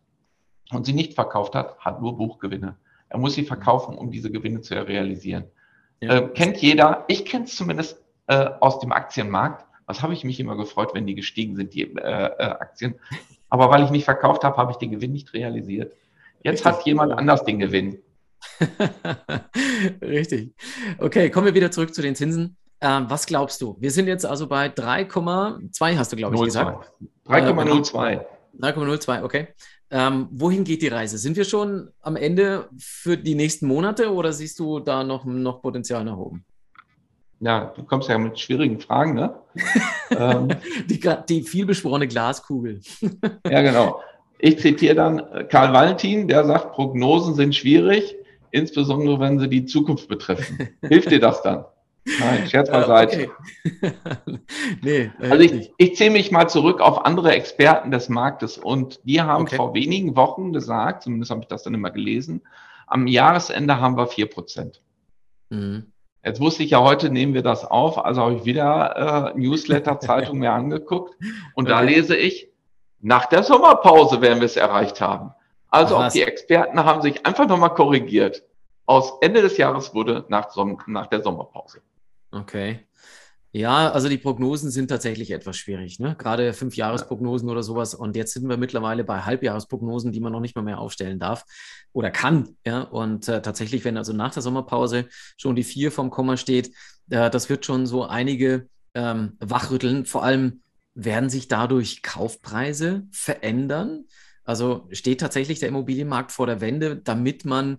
und 0.71 0.85
sie 0.85 0.93
nicht 0.93 1.13
verkauft 1.13 1.55
hat, 1.55 1.79
hat 1.79 2.01
nur 2.01 2.17
Buchgewinne. 2.17 2.75
Er 3.07 3.17
muss 3.19 3.35
sie 3.35 3.45
verkaufen, 3.45 3.97
um 3.97 4.11
diese 4.11 4.31
Gewinne 4.31 4.59
zu 4.59 4.73
realisieren. 4.85 5.45
Ja. 6.01 6.17
Äh, 6.17 6.27
kennt 6.33 6.57
jeder, 6.57 7.05
ich 7.07 7.23
kenne 7.23 7.45
es 7.45 7.55
zumindest 7.55 8.03
äh, 8.27 8.49
aus 8.59 8.79
dem 8.79 8.91
Aktienmarkt. 8.91 9.65
Was 9.85 10.01
habe 10.01 10.13
ich 10.13 10.23
mich 10.23 10.39
immer 10.39 10.55
gefreut, 10.55 10.91
wenn 10.93 11.05
die 11.05 11.15
gestiegen 11.15 11.55
sind, 11.55 11.73
die 11.73 11.83
äh, 11.83 11.97
äh, 11.97 12.43
Aktien. 12.43 12.95
Aber 13.49 13.69
weil 13.69 13.83
ich 13.83 13.91
nicht 13.91 14.05
verkauft 14.05 14.43
habe, 14.43 14.57
habe 14.57 14.71
ich 14.71 14.77
den 14.77 14.91
Gewinn 14.91 15.11
nicht 15.11 15.33
realisiert. 15.33 15.93
Jetzt 16.43 16.65
Richtig. 16.65 16.65
hat 16.65 16.85
jemand 16.85 17.11
anders 17.13 17.43
den 17.43 17.59
Gewinn. 17.59 17.99
Richtig. 20.01 20.53
Okay, 20.97 21.29
kommen 21.29 21.45
wir 21.45 21.53
wieder 21.53 21.71
zurück 21.71 21.93
zu 21.93 22.01
den 22.01 22.15
Zinsen. 22.15 22.57
Ähm, 22.81 23.05
was 23.09 23.25
glaubst 23.25 23.61
du? 23.61 23.77
Wir 23.79 23.91
sind 23.91 24.07
jetzt 24.07 24.25
also 24.25 24.47
bei 24.47 24.67
3,2, 24.67 25.97
hast 25.97 26.11
du, 26.11 26.17
glaube 26.17 26.35
ich, 26.35 26.41
02. 26.41 26.45
gesagt. 26.45 26.91
3,02. 27.27 28.25
3,02, 28.59 29.19
äh, 29.19 29.23
okay. 29.23 29.47
Ähm, 29.89 30.27
wohin 30.31 30.63
geht 30.63 30.81
die 30.81 30.87
Reise? 30.87 31.17
Sind 31.17 31.37
wir 31.37 31.45
schon 31.45 31.91
am 32.01 32.15
Ende 32.15 32.67
für 32.77 33.15
die 33.15 33.35
nächsten 33.35 33.67
Monate 33.67 34.11
oder 34.11 34.33
siehst 34.33 34.59
du 34.59 34.79
da 34.79 35.03
noch, 35.03 35.23
noch 35.23 35.61
Potenzial 35.61 36.03
nach 36.03 36.17
oben? 36.17 36.43
Ja, 37.43 37.73
du 37.75 37.83
kommst 37.83 38.07
ja 38.07 38.17
mit 38.17 38.39
schwierigen 38.39 38.79
Fragen, 38.79 39.15
ne? 39.15 39.35
ähm, 40.11 40.47
die, 40.89 40.99
die 41.27 41.43
vielbeschworene 41.43 42.07
Glaskugel. 42.07 42.81
ja, 43.49 43.61
genau. 43.61 44.01
Ich 44.39 44.59
zitiere 44.59 44.95
dann 44.95 45.19
äh, 45.19 45.43
Karl 45.43 45.73
Valentin, 45.73 46.27
der 46.27 46.45
sagt, 46.45 46.71
Prognosen 46.71 47.35
sind 47.35 47.53
schwierig, 47.53 48.15
insbesondere 48.51 49.19
wenn 49.19 49.39
sie 49.39 49.49
die 49.49 49.65
Zukunft 49.65 50.07
betreffen. 50.07 50.69
Hilft 50.87 51.11
dir 51.11 51.19
das 51.19 51.41
dann? 51.41 51.65
Nein, 52.19 52.47
Scherz 52.47 52.69
beiseite. 52.69 53.29
Okay. 53.65 53.93
nee, 54.81 55.11
äh, 55.19 55.29
also 55.29 55.43
ich, 55.43 55.71
ich 55.77 55.95
ziehe 55.95 56.11
mich 56.11 56.31
mal 56.31 56.47
zurück 56.47 56.79
auf 56.79 57.05
andere 57.05 57.33
Experten 57.33 57.91
des 57.91 58.07
Marktes 58.07 58.57
und 58.57 59.01
die 59.03 59.21
haben 59.21 59.43
okay. 59.43 59.57
vor 59.57 59.73
wenigen 59.73 60.15
Wochen 60.15 60.53
gesagt, 60.53 61.03
zumindest 61.03 61.31
habe 61.31 61.41
ich 61.41 61.47
das 61.47 61.63
dann 61.63 61.73
immer 61.73 61.91
gelesen, 61.91 62.41
am 62.87 63.07
Jahresende 63.07 63.79
haben 63.79 63.97
wir 63.97 64.07
4%. 64.07 64.79
Mhm. 65.49 65.92
Jetzt 66.23 66.39
wusste 66.39 66.63
ich 66.63 66.69
ja, 66.69 66.81
heute 66.81 67.09
nehmen 67.09 67.33
wir 67.33 67.41
das 67.41 67.65
auf, 67.65 68.03
also 68.03 68.21
habe 68.21 68.35
ich 68.35 68.45
wieder 68.45 69.33
äh, 69.35 69.39
Newsletter-Zeitung 69.39 70.39
mir 70.39 70.53
angeguckt 70.53 71.15
und 71.53 71.69
da 71.69 71.81
lese 71.81 72.15
ich, 72.15 72.49
nach 73.01 73.25
der 73.25 73.43
Sommerpause 73.43 74.21
werden 74.21 74.39
wir 74.39 74.45
es 74.45 74.55
erreicht 74.55 75.01
haben. 75.01 75.33
Also 75.67 75.97
Ach, 75.97 76.07
auch 76.07 76.11
die 76.11 76.21
Experten 76.21 76.85
haben 76.85 77.01
sich 77.01 77.25
einfach 77.25 77.47
nochmal 77.47 77.73
korrigiert. 77.73 78.43
Aus 78.85 79.13
Ende 79.21 79.41
des 79.41 79.57
Jahres 79.57 79.93
wurde 79.93 80.23
nach, 80.29 80.47
nach 80.87 81.07
der 81.07 81.21
Sommerpause. 81.21 81.81
Okay. 82.31 82.85
Ja, 83.55 83.91
also 83.91 84.09
die 84.09 84.17
Prognosen 84.17 84.71
sind 84.71 84.87
tatsächlich 84.87 85.29
etwas 85.29 85.57
schwierig, 85.57 85.99
ne? 85.99 86.15
Gerade 86.17 86.53
Fünfjahresprognosen 86.53 87.47
oder 87.49 87.61
sowas. 87.61 87.93
Und 87.93 88.15
jetzt 88.15 88.33
sind 88.33 88.49
wir 88.49 88.57
mittlerweile 88.57 89.03
bei 89.03 89.21
Halbjahresprognosen, 89.21 90.11
die 90.11 90.19
man 90.19 90.31
noch 90.31 90.39
nicht 90.39 90.55
mal 90.55 90.63
mehr 90.63 90.79
aufstellen 90.79 91.19
darf 91.19 91.45
oder 91.91 92.09
kann. 92.09 92.57
Ja, 92.65 92.81
und 92.81 93.27
äh, 93.27 93.43
tatsächlich, 93.43 93.85
wenn 93.85 93.95
also 93.95 94.11
nach 94.11 94.33
der 94.33 94.41
Sommerpause 94.41 95.07
schon 95.37 95.55
die 95.55 95.63
vier 95.63 95.91
vom 95.91 96.09
Komma 96.09 96.35
steht, 96.35 96.71
äh, 97.11 97.29
das 97.29 97.47
wird 97.47 97.63
schon 97.63 97.85
so 97.85 98.05
einige 98.05 98.67
ähm, 98.95 99.37
wachrütteln. 99.39 100.07
Vor 100.07 100.23
allem 100.23 100.63
werden 100.95 101.29
sich 101.29 101.47
dadurch 101.47 102.01
Kaufpreise 102.01 103.03
verändern. 103.11 104.05
Also 104.43 104.87
steht 104.91 105.19
tatsächlich 105.21 105.59
der 105.59 105.69
Immobilienmarkt 105.69 106.31
vor 106.31 106.47
der 106.47 106.59
Wende, 106.59 106.95
damit 106.95 107.45
man 107.45 107.77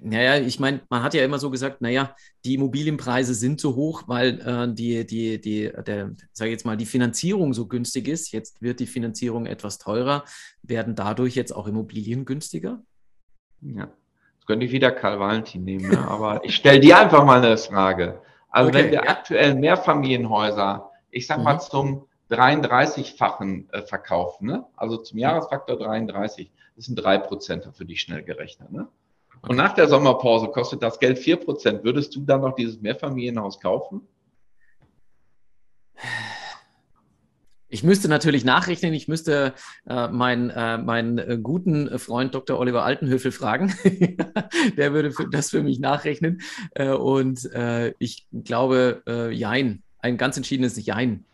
naja, 0.00 0.36
ich 0.38 0.58
meine, 0.58 0.80
man 0.88 1.02
hat 1.02 1.14
ja 1.14 1.24
immer 1.24 1.38
so 1.38 1.50
gesagt, 1.50 1.82
naja, 1.82 2.16
die 2.44 2.54
Immobilienpreise 2.54 3.34
sind 3.34 3.60
so 3.60 3.74
hoch, 3.74 4.04
weil 4.06 4.40
äh, 4.40 4.72
die, 4.72 5.04
die, 5.06 5.40
die, 5.40 5.70
der, 5.86 6.12
ich 6.34 6.40
jetzt 6.40 6.64
mal, 6.64 6.76
die 6.76 6.86
Finanzierung 6.86 7.52
so 7.52 7.66
günstig 7.66 8.08
ist. 8.08 8.32
Jetzt 8.32 8.62
wird 8.62 8.80
die 8.80 8.86
Finanzierung 8.86 9.46
etwas 9.46 9.78
teurer. 9.78 10.24
Werden 10.62 10.94
dadurch 10.94 11.34
jetzt 11.34 11.54
auch 11.54 11.66
Immobilien 11.66 12.24
günstiger? 12.24 12.82
Ja, 13.60 13.92
das 14.38 14.46
könnte 14.46 14.64
ich 14.64 14.72
wieder 14.72 14.90
Karl 14.90 15.20
Valentin 15.20 15.64
nehmen, 15.64 15.90
ne? 15.90 15.98
aber 16.08 16.42
ich 16.44 16.56
stelle 16.56 16.80
dir 16.80 16.98
einfach 16.98 17.24
mal 17.24 17.44
eine 17.44 17.56
Frage. 17.58 18.22
Also 18.48 18.70
okay, 18.70 18.78
wenn 18.78 18.86
wir 18.86 19.04
ja. 19.04 19.08
aktuell 19.08 19.54
Mehrfamilienhäuser, 19.54 20.90
ich 21.10 21.26
sag 21.26 21.42
mal 21.42 21.54
mhm. 21.54 21.60
zum 21.60 22.08
33-fachen 22.30 23.68
äh, 23.72 23.82
verkaufen, 23.82 24.46
ne? 24.46 24.64
also 24.76 24.96
zum 24.96 25.18
Jahresfaktor 25.18 25.78
33, 25.78 26.50
das 26.76 26.86
sind 26.86 26.96
drei 26.96 27.18
Prozent 27.18 27.68
für 27.74 27.84
dich 27.84 28.00
schnell 28.00 28.22
gerechnet. 28.22 28.72
Ne? 28.72 28.88
Und 29.48 29.56
nach 29.56 29.72
der 29.72 29.88
Sommerpause 29.88 30.48
kostet 30.48 30.82
das 30.82 30.98
Geld 30.98 31.18
4%. 31.18 31.82
Würdest 31.82 32.14
du 32.14 32.20
dann 32.20 32.42
noch 32.42 32.54
dieses 32.54 32.80
Mehrfamilienhaus 32.80 33.58
kaufen? 33.58 34.06
Ich 37.68 37.82
müsste 37.82 38.06
natürlich 38.08 38.44
nachrechnen, 38.44 38.92
ich 38.92 39.08
müsste 39.08 39.54
äh, 39.88 40.08
meinen, 40.08 40.50
äh, 40.50 40.76
meinen 40.76 41.18
äh, 41.18 41.38
guten 41.42 41.98
Freund 41.98 42.34
Dr. 42.34 42.58
Oliver 42.58 42.84
Altenhöfel 42.84 43.32
fragen. 43.32 43.74
Der 44.76 44.92
würde 44.92 45.10
für, 45.10 45.26
das 45.28 45.50
für 45.50 45.62
mich 45.62 45.80
nachrechnen. 45.80 46.42
Äh, 46.74 46.90
und 46.90 47.50
äh, 47.54 47.94
ich 47.98 48.26
glaube, 48.44 49.02
äh, 49.08 49.30
Jein, 49.30 49.82
ein 50.00 50.18
ganz 50.18 50.36
entschiedenes 50.36 50.84
Jein. 50.84 51.24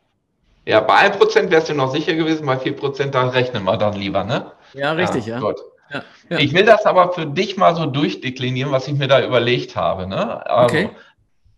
Ja, 0.64 0.80
bei 0.80 1.10
1% 1.10 1.50
wärst 1.50 1.70
du 1.70 1.74
noch 1.74 1.92
sicher 1.92 2.14
gewesen, 2.14 2.46
bei 2.46 2.56
4% 2.56 3.10
da 3.10 3.28
rechnen 3.30 3.64
wir 3.64 3.76
dann 3.76 3.94
lieber, 3.94 4.22
ne? 4.22 4.52
Ja, 4.74 4.92
richtig, 4.92 5.26
ja. 5.26 5.36
ja. 5.36 5.40
Gut. 5.40 5.56
Ja, 5.90 6.02
ja. 6.28 6.38
Ich 6.38 6.52
will 6.52 6.64
das 6.64 6.84
aber 6.86 7.12
für 7.12 7.26
dich 7.26 7.56
mal 7.56 7.74
so 7.74 7.86
durchdeklinieren, 7.86 8.72
was 8.72 8.88
ich 8.88 8.94
mir 8.94 9.08
da 9.08 9.24
überlegt 9.24 9.76
habe. 9.76 10.06
Ne? 10.06 10.46
Also, 10.46 10.76
okay. 10.76 10.90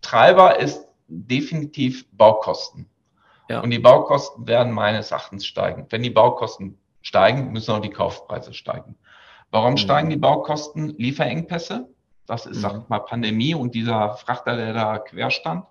Treiber 0.01 0.59
ist 0.59 0.87
definitiv 1.07 2.05
Baukosten. 2.11 2.87
Ja. 3.49 3.59
Und 3.59 3.71
die 3.71 3.79
Baukosten 3.79 4.47
werden 4.47 4.71
meines 4.71 5.11
Erachtens 5.11 5.45
steigen. 5.45 5.85
Wenn 5.89 6.03
die 6.03 6.09
Baukosten 6.09 6.77
steigen, 7.01 7.51
müssen 7.51 7.71
auch 7.71 7.81
die 7.81 7.89
Kaufpreise 7.89 8.53
steigen. 8.53 8.95
Warum 9.51 9.73
mhm. 9.73 9.77
steigen 9.77 10.09
die 10.09 10.17
Baukosten? 10.17 10.95
Lieferengpässe. 10.97 11.87
Das 12.25 12.45
ist, 12.45 12.57
mhm. 12.57 12.61
sag 12.61 12.81
ich 12.81 12.89
mal, 12.89 12.99
Pandemie 12.99 13.53
und 13.53 13.75
dieser 13.75 14.13
Frachter, 14.15 14.55
der 14.55 14.73
da 14.73 14.99
querstand. 14.99 15.65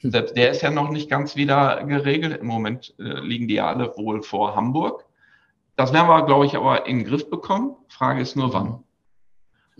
Hm. 0.00 0.10
Selbst 0.10 0.36
der 0.36 0.50
ist 0.50 0.62
ja 0.62 0.70
noch 0.70 0.90
nicht 0.90 1.08
ganz 1.08 1.36
wieder 1.36 1.82
geregelt. 1.84 2.38
Im 2.38 2.46
Moment 2.46 2.94
äh, 2.98 3.20
liegen 3.20 3.48
die 3.48 3.60
alle 3.60 3.96
wohl 3.96 4.22
vor 4.22 4.54
Hamburg. 4.54 5.06
Das 5.76 5.92
werden 5.92 6.08
wir, 6.08 6.24
glaube 6.26 6.46
ich, 6.46 6.56
aber 6.56 6.86
in 6.86 6.98
den 6.98 7.06
Griff 7.06 7.30
bekommen. 7.30 7.76
Frage 7.88 8.20
ist 8.20 8.36
nur, 8.36 8.52
wann. 8.52 8.84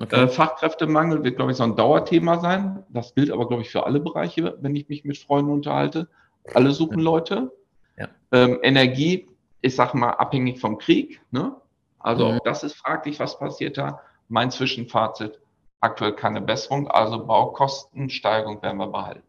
Okay. 0.00 0.24
Äh, 0.24 0.28
Fachkräftemangel 0.28 1.22
wird, 1.22 1.37
glaube 1.37 1.52
ich, 1.52 1.59
so 1.59 1.64
ein 1.64 1.76
Dauerthema 1.76 2.38
sein. 2.38 2.83
Das 2.88 3.14
gilt 3.14 3.31
aber, 3.31 3.46
glaube 3.46 3.62
ich, 3.62 3.70
für 3.70 3.85
alle 3.87 4.00
Bereiche, 4.00 4.57
wenn 4.61 4.74
ich 4.74 4.88
mich 4.88 5.05
mit 5.05 5.18
Freunden 5.18 5.52
unterhalte. 5.52 6.09
Alle 6.55 6.72
suchen. 6.72 7.00
Leute. 7.00 7.52
Ja. 7.96 8.09
Ähm, 8.33 8.59
Energie 8.62 9.28
ist, 9.61 9.76
sag 9.76 9.94
mal, 9.94 10.11
abhängig 10.11 10.61
vom 10.61 10.78
Krieg. 10.78 11.20
Ne? 11.31 11.55
Also 11.98 12.28
mhm. 12.28 12.37
auch 12.37 12.40
das 12.44 12.64
ist 12.64 12.74
fraglich, 12.74 13.20
was 13.20 13.38
passiert 13.38 13.78
da. 13.78 14.00
Mein 14.28 14.50
Zwischenfazit, 14.50 15.38
aktuell 15.81 16.14
keine 16.14 16.40
Besserung, 16.40 16.88
also 16.88 17.24
Baukostensteigerung 17.26 18.62
werden 18.62 18.78
wir 18.78 18.88
behalten. 18.88 19.22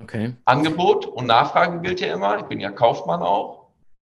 Okay. 0.00 0.34
Angebot 0.44 1.06
und 1.06 1.26
Nachfrage 1.26 1.80
gilt 1.80 2.00
ja 2.00 2.12
immer. 2.12 2.38
Ich 2.38 2.44
bin 2.44 2.60
ja 2.60 2.70
Kaufmann 2.70 3.22
auch. 3.22 3.57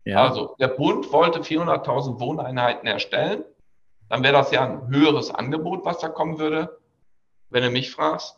Ja. 0.06 0.28
Also 0.28 0.56
der 0.60 0.70
Bund 0.70 1.12
wollte 1.12 1.40
400.000 1.40 2.20
Wohneinheiten 2.20 2.88
erstellen. 2.88 3.44
Dann 4.10 4.24
wäre 4.24 4.34
das 4.34 4.52
ja 4.52 4.66
ein 4.66 4.90
höheres 4.90 5.32
Angebot, 5.32 5.86
was 5.86 6.00
da 6.00 6.10
kommen 6.10 6.40
würde, 6.40 6.80
wenn 7.50 7.64
du 7.64 7.70
mich 7.70 7.92
fragst. 7.92 8.36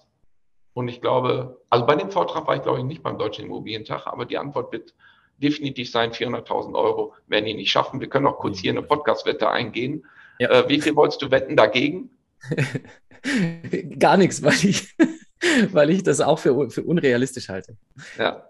Und 0.73 0.88
ich 0.88 1.02
glaube, 1.02 1.62
also 1.69 1.86
bei 1.86 1.95
dem 1.95 2.12
Vortrag 2.12 2.47
war 2.47 2.56
ich 2.56 2.63
glaube 2.63 2.80
ich 2.80 2.86
nicht 2.86 3.04
beim 3.04 3.17
Deutschen 3.17 3.45
Immobilientag, 3.45 4.08
aber 4.08 4.26
die 4.26 4.38
Antwort 4.38 4.71
wird 4.71 4.93
definitiv 5.38 5.89
sein, 5.91 6.12
400.000 6.12 6.76
Euro 6.76 7.13
werden 7.28 7.45
die 7.45 7.54
nicht 7.54 7.71
schaffen. 7.71 7.99
Wir 7.99 8.10
können 8.10 8.28
auch 8.28 8.38
kurz 8.38 8.60
hier 8.60 8.71
eine 8.71 8.82
Podcast-Wette 8.82 9.49
eingehen. 9.49 10.06
Ja. 10.39 10.49
Äh, 10.49 10.69
wie 10.69 10.82
viel 10.82 10.95
wolltest 10.95 11.21
du 11.21 11.32
wetten 11.32 11.56
dagegen? 11.56 12.12
Gar 13.99 14.17
nichts, 14.17 14.43
weil 14.43 14.54
ich, 14.54 14.95
weil 15.71 15.89
ich 15.89 16.04
das 16.04 16.21
auch 16.21 16.39
für, 16.39 16.69
für 16.69 16.84
unrealistisch 16.84 17.49
halte. 17.49 17.78
Ja, 18.17 18.47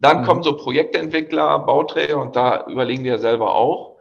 dann 0.00 0.22
mhm. 0.22 0.24
kommen 0.24 0.42
so 0.42 0.56
Projektentwickler, 0.56 1.58
Bauträger 1.60 2.20
und 2.20 2.36
da 2.36 2.66
überlegen 2.66 3.04
wir 3.04 3.18
selber 3.18 3.54
auch. 3.54 3.96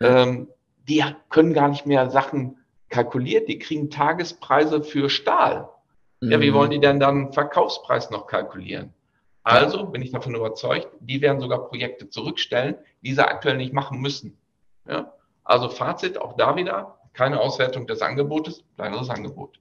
Ähm, 0.00 0.48
die 0.88 1.04
können 1.30 1.54
gar 1.54 1.68
nicht 1.68 1.86
mehr 1.86 2.10
Sachen 2.10 2.58
kalkuliert, 2.88 3.48
die 3.48 3.58
kriegen 3.58 3.90
Tagespreise 3.90 4.82
für 4.82 5.10
Stahl. 5.10 5.68
Mhm. 6.20 6.30
Ja, 6.30 6.40
wie 6.40 6.50
mhm. 6.50 6.54
wollen 6.54 6.70
die 6.70 6.80
denn 6.80 7.00
dann 7.00 7.32
Verkaufspreis 7.32 8.10
noch 8.10 8.26
kalkulieren? 8.26 8.94
Also 9.42 9.86
bin 9.86 10.02
ich 10.02 10.10
davon 10.10 10.34
überzeugt, 10.34 10.88
die 11.00 11.22
werden 11.22 11.40
sogar 11.40 11.68
Projekte 11.68 12.10
zurückstellen, 12.10 12.76
die 13.02 13.14
sie 13.14 13.26
aktuell 13.26 13.56
nicht 13.56 13.72
machen 13.72 13.98
müssen. 13.98 14.36
Ja? 14.86 15.14
Also 15.42 15.70
Fazit, 15.70 16.20
auch 16.20 16.36
da 16.36 16.56
wieder, 16.56 16.98
keine 17.14 17.40
Auswertung 17.40 17.86
des 17.86 18.02
Angebotes, 18.02 18.62
kleineres 18.76 19.08
Angebot. 19.08 19.58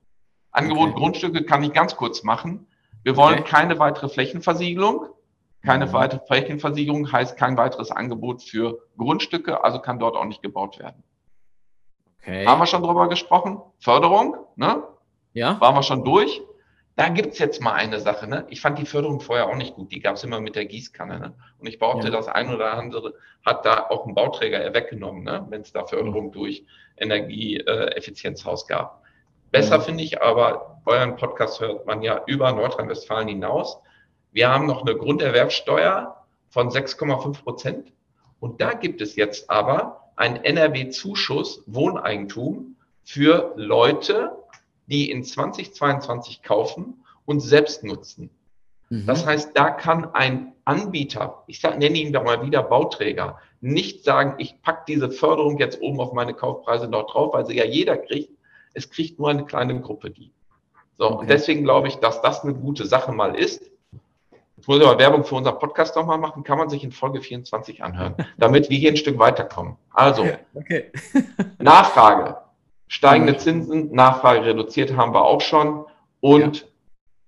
Angebot 0.51 0.89
okay. 0.89 0.99
Grundstücke 0.99 1.43
kann 1.43 1.63
ich 1.63 1.71
ganz 1.71 1.95
kurz 1.95 2.23
machen. 2.23 2.67
Wir 3.03 3.15
wollen 3.15 3.39
okay. 3.39 3.49
keine 3.49 3.79
weitere 3.79 4.09
Flächenversiegelung. 4.09 5.07
Keine 5.63 5.91
weitere 5.91 6.25
Flächenversicherung 6.25 7.11
heißt 7.11 7.37
kein 7.37 7.57
weiteres 7.57 7.91
Angebot 7.91 8.41
für 8.43 8.79
Grundstücke, 8.97 9.63
also 9.63 9.79
kann 9.79 9.99
dort 9.99 10.15
auch 10.15 10.25
nicht 10.25 10.41
gebaut 10.41 10.79
werden. 10.79 11.03
Okay. 12.21 12.45
Haben 12.45 12.59
wir 12.59 12.67
schon 12.67 12.83
drüber 12.83 13.09
gesprochen? 13.09 13.61
Förderung, 13.79 14.35
ne? 14.55 14.83
Ja. 15.33 15.59
Waren 15.61 15.75
wir 15.75 15.83
schon 15.83 16.03
durch? 16.03 16.41
Da 16.97 17.09
gibt's 17.09 17.37
jetzt 17.37 17.61
mal 17.61 17.73
eine 17.73 17.99
Sache, 17.99 18.27
ne? 18.27 18.45
Ich 18.49 18.59
fand 18.59 18.79
die 18.79 18.85
Förderung 18.85 19.19
vorher 19.19 19.47
auch 19.47 19.55
nicht 19.55 19.75
gut. 19.75 19.91
Die 19.91 19.99
gab's 19.99 20.23
immer 20.23 20.41
mit 20.41 20.55
der 20.55 20.65
Gießkanne, 20.65 21.19
ne? 21.19 21.33
Und 21.59 21.67
ich 21.67 21.77
baute 21.77 22.07
ja. 22.07 22.11
das 22.11 22.27
ein 22.27 22.53
oder 22.53 22.73
andere, 22.73 23.13
hat 23.45 23.65
da 23.65 23.85
auch 23.89 24.07
ein 24.07 24.15
Bauträger 24.15 24.73
weggenommen, 24.73 25.23
ne? 25.23 25.45
Wenn 25.49 25.61
es 25.61 25.71
da 25.71 25.85
Förderung 25.85 26.27
mhm. 26.27 26.31
durch 26.31 26.65
Energieeffizienzhaus 26.97 28.67
gab. 28.67 29.03
Besser 29.51 29.77
mhm. 29.77 29.83
finde 29.83 30.03
ich 30.03 30.21
aber, 30.21 30.81
euren 30.85 31.15
Podcast 31.17 31.61
hört 31.61 31.85
man 31.85 32.01
ja 32.01 32.21
über 32.25 32.51
Nordrhein-Westfalen 32.51 33.27
hinaus. 33.27 33.79
Wir 34.31 34.49
haben 34.49 34.65
noch 34.65 34.81
eine 34.81 34.95
Grunderwerbsteuer 34.95 36.25
von 36.49 36.69
6,5 36.69 37.43
Prozent. 37.43 37.93
Und 38.39 38.61
da 38.61 38.73
gibt 38.73 39.01
es 39.01 39.15
jetzt 39.15 39.49
aber 39.49 40.11
einen 40.15 40.37
NRW-Zuschuss 40.37 41.63
Wohneigentum 41.65 42.75
für 43.03 43.53
Leute, 43.55 44.31
die 44.87 45.11
in 45.11 45.23
2022 45.23 46.43
kaufen 46.43 47.03
und 47.25 47.39
selbst 47.39 47.83
nutzen. 47.83 48.29
Mhm. 48.89 49.05
Das 49.05 49.25
heißt, 49.25 49.51
da 49.53 49.69
kann 49.69 50.13
ein 50.13 50.53
Anbieter, 50.65 51.43
ich 51.47 51.61
sag, 51.61 51.77
nenne 51.79 51.97
ihn 51.97 52.11
doch 52.13 52.23
mal 52.23 52.45
wieder 52.45 52.63
Bauträger, 52.63 53.39
nicht 53.61 54.03
sagen, 54.03 54.35
ich 54.37 54.61
packe 54.61 54.83
diese 54.87 55.09
Förderung 55.09 55.57
jetzt 55.57 55.81
oben 55.81 55.99
auf 55.99 56.13
meine 56.13 56.33
Kaufpreise 56.33 56.87
noch 56.87 57.11
drauf, 57.11 57.33
weil 57.33 57.45
sie 57.45 57.55
ja 57.55 57.65
jeder 57.65 57.97
kriegt. 57.97 58.31
Es 58.73 58.89
kriegt 58.89 59.17
nur 59.17 59.29
eine 59.29 59.45
kleine 59.45 59.79
Gruppe 59.81 60.11
die. 60.11 60.31
So, 60.97 61.05
okay. 61.05 61.17
und 61.19 61.29
deswegen 61.29 61.63
glaube 61.63 61.87
ich, 61.87 61.95
dass 61.95 62.21
das 62.21 62.43
eine 62.43 62.53
gute 62.53 62.85
Sache 62.85 63.11
mal 63.11 63.35
ist. 63.35 63.71
Muss 64.67 64.79
ich 64.79 64.85
aber 64.85 64.99
Werbung 64.99 65.23
für 65.23 65.35
unser 65.35 65.53
Podcast 65.53 65.95
nochmal 65.95 66.17
machen, 66.17 66.43
kann 66.43 66.57
man 66.57 66.69
sich 66.69 66.83
in 66.83 66.91
Folge 66.91 67.21
24 67.21 67.83
anhören, 67.83 68.15
damit 68.37 68.69
wir 68.69 68.77
hier 68.77 68.91
ein 68.91 68.97
Stück 68.97 69.17
weiterkommen. 69.17 69.77
Also, 69.91 70.25
okay. 70.53 70.91
Nachfrage. 71.57 72.37
Steigende 72.89 73.37
Zinsen, 73.37 73.93
Nachfrage 73.93 74.45
reduziert 74.45 74.95
haben 74.95 75.13
wir 75.13 75.23
auch 75.23 75.41
schon. 75.41 75.85
Und 76.19 76.67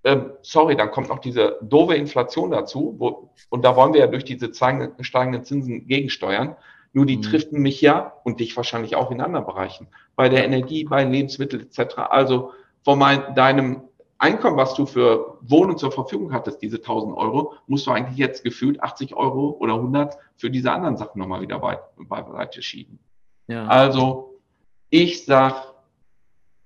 ja. 0.04 0.14
ähm, 0.14 0.32
sorry, 0.42 0.76
dann 0.76 0.92
kommt 0.92 1.10
noch 1.10 1.20
diese 1.20 1.58
doofe 1.62 1.96
Inflation 1.96 2.52
dazu, 2.52 2.96
wo, 2.98 3.30
und 3.50 3.64
da 3.64 3.76
wollen 3.76 3.94
wir 3.94 4.02
ja 4.02 4.08
durch 4.08 4.26
diese 4.26 4.54
steigenden 4.54 5.44
Zinsen 5.44 5.88
gegensteuern. 5.88 6.56
Nur 6.92 7.06
die 7.06 7.18
mhm. 7.18 7.22
trifft 7.22 7.52
mich 7.54 7.82
ja 7.82 8.14
und 8.24 8.40
dich 8.40 8.56
wahrscheinlich 8.58 8.96
auch 8.96 9.12
in 9.12 9.22
anderen 9.22 9.46
Bereichen, 9.46 9.88
bei 10.16 10.28
der 10.28 10.44
Energie, 10.44 10.84
bei 10.84 11.04
Lebensmitteln 11.04 11.64
etc. 11.64 11.98
Also 12.10 12.52
von 12.84 12.98
mein, 13.00 13.36
deinem 13.36 13.89
Einkommen, 14.20 14.58
was 14.58 14.74
du 14.74 14.86
für 14.86 15.38
Wohnung 15.42 15.78
zur 15.78 15.92
Verfügung 15.94 16.34
hattest, 16.34 16.62
diese 16.62 16.78
1000 16.78 17.16
Euro, 17.16 17.54
musst 17.68 17.88
du 17.88 17.92
eigentlich 17.92 18.18
jetzt 18.18 18.44
gefühlt 18.44 18.84
80 18.84 19.16
Euro 19.16 19.56
oder 19.60 19.76
100 19.76 20.18
für 20.36 20.52
diese 20.52 20.72
anderen 20.72 20.98
Sachen 20.98 21.20
nochmal 21.20 21.42
wieder 21.42 21.60
bei, 21.60 21.80
beiseite 21.98 22.62
schieben. 22.62 23.00
Ja. 23.48 23.66
Also 23.68 24.42
ich 24.90 25.26
sag, 25.26 25.74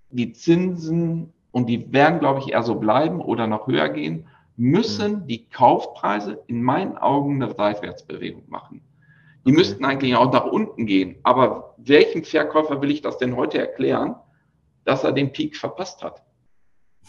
die 0.09 0.33
Zinsen, 0.33 1.31
und 1.51 1.67
die 1.67 1.93
werden, 1.93 2.19
glaube 2.19 2.39
ich, 2.39 2.51
eher 2.51 2.63
so 2.63 2.75
bleiben 2.75 3.21
oder 3.21 3.45
noch 3.45 3.67
höher 3.67 3.87
gehen, 3.89 4.27
müssen 4.57 5.21
mhm. 5.21 5.27
die 5.27 5.45
Kaufpreise 5.45 6.43
in 6.47 6.63
meinen 6.63 6.97
Augen 6.97 7.41
eine 7.41 7.53
Seitwärtsbewegung 7.53 8.43
machen. 8.47 8.81
Die 9.45 9.51
okay. 9.51 9.57
müssten 9.57 9.85
eigentlich 9.85 10.15
auch 10.15 10.31
nach 10.31 10.45
unten 10.45 10.87
gehen. 10.87 11.17
Aber 11.21 11.75
welchem 11.77 12.23
Verkäufer 12.23 12.81
will 12.81 12.89
ich 12.89 13.01
das 13.01 13.19
denn 13.19 13.35
heute 13.35 13.59
erklären, 13.59 14.15
dass 14.85 15.03
er 15.03 15.11
den 15.11 15.31
Peak 15.31 15.55
verpasst 15.55 16.03
hat? 16.03 16.23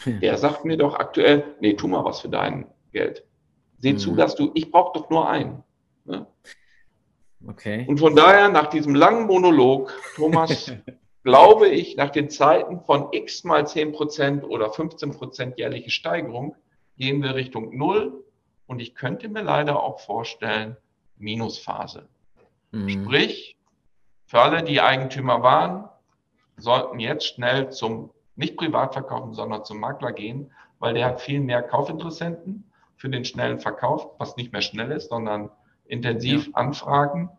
Der 0.05 0.37
sagt 0.37 0.65
mir 0.65 0.77
doch 0.77 0.95
aktuell, 0.95 1.55
nee, 1.59 1.73
tu 1.73 1.87
mal 1.87 2.03
was 2.03 2.21
für 2.21 2.29
dein 2.29 2.67
Geld. 2.91 3.23
Seh 3.79 3.93
mhm. 3.93 3.97
zu, 3.97 4.15
dass 4.15 4.35
du, 4.35 4.51
ich 4.53 4.71
brauche 4.71 4.99
doch 4.99 5.09
nur 5.09 5.29
einen. 5.29 5.63
Ne? 6.05 6.27
Okay. 7.47 7.85
Und 7.87 7.99
von 7.99 8.15
daher, 8.15 8.49
nach 8.49 8.67
diesem 8.67 8.95
langen 8.95 9.27
Monolog, 9.27 9.93
Thomas, 10.15 10.71
glaube 11.23 11.69
ich, 11.69 11.95
nach 11.95 12.09
den 12.09 12.29
Zeiten 12.29 12.81
von 12.81 13.09
x 13.11 13.43
mal 13.43 13.67
10 13.67 13.91
Prozent 13.91 14.43
oder 14.43 14.71
15 14.71 15.11
Prozent 15.11 15.57
jährliche 15.57 15.91
Steigerung, 15.91 16.55
gehen 16.97 17.21
wir 17.21 17.35
Richtung 17.35 17.77
Null. 17.77 18.23
Und 18.67 18.79
ich 18.79 18.95
könnte 18.95 19.29
mir 19.29 19.43
leider 19.43 19.81
auch 19.81 19.99
vorstellen, 19.99 20.77
Minusphase. 21.17 22.07
Mhm. 22.71 22.89
Sprich, 22.89 23.57
für 24.25 24.41
alle, 24.41 24.63
die 24.63 24.81
Eigentümer 24.81 25.43
waren, 25.43 25.87
sollten 26.57 26.99
jetzt 26.99 27.27
schnell 27.27 27.69
zum, 27.69 28.11
nicht 28.35 28.57
privat 28.57 28.93
verkaufen, 28.93 29.33
sondern 29.33 29.63
zum 29.63 29.79
Makler 29.79 30.11
gehen, 30.11 30.51
weil 30.79 30.93
der 30.93 31.05
hat 31.05 31.21
viel 31.21 31.39
mehr 31.39 31.61
Kaufinteressenten 31.61 32.69
für 32.97 33.09
den 33.09 33.25
schnellen 33.25 33.59
Verkauf, 33.59 34.09
was 34.17 34.37
nicht 34.37 34.51
mehr 34.53 34.61
schnell 34.61 34.91
ist, 34.91 35.09
sondern 35.09 35.49
intensiv 35.85 36.47
ja. 36.47 36.53
anfragen, 36.53 37.29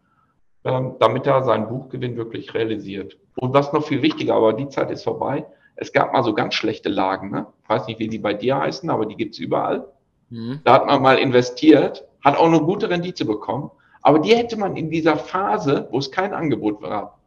ähm, 0.65 0.97
damit 0.99 1.27
er 1.27 1.45
seinen 1.45 1.69
Buchgewinn 1.69 2.17
wirklich 2.17 2.55
realisiert. 2.55 3.19
Und 3.37 3.55
was 3.55 3.73
noch 3.73 3.87
viel 3.87 4.03
wichtiger, 4.03 4.35
aber 4.35 4.53
die 4.53 4.69
Zeit 4.69 4.91
ist 4.91 5.05
vorbei, 5.05 5.47
es 5.77 5.93
gab 5.93 6.13
mal 6.13 6.23
so 6.23 6.33
ganz 6.33 6.55
schlechte 6.55 6.89
Lagen. 6.89 7.31
Ne? 7.31 7.47
Ich 7.63 7.69
weiß 7.69 7.87
nicht, 7.87 7.99
wie 7.99 8.09
die 8.09 8.19
bei 8.19 8.33
dir 8.33 8.59
heißen, 8.59 8.89
aber 8.89 9.07
die 9.07 9.17
gibt's 9.17 9.39
überall. 9.39 9.87
Mhm. 10.31 10.61
Da 10.65 10.73
hat 10.75 10.87
man 10.87 11.03
mal 11.03 11.19
investiert, 11.19 12.09
hat 12.25 12.37
auch 12.39 12.47
eine 12.47 12.61
gute 12.61 12.89
Rendite 12.89 13.25
bekommen. 13.25 13.71
Aber 14.01 14.19
die 14.21 14.35
hätte 14.35 14.57
man 14.57 14.77
in 14.77 14.91
dieser 14.91 15.17
Phase, 15.17 15.89
wo 15.91 15.99
es 15.99 16.11
kein 16.11 16.33
Angebot 16.33 16.81
war, 16.81 17.19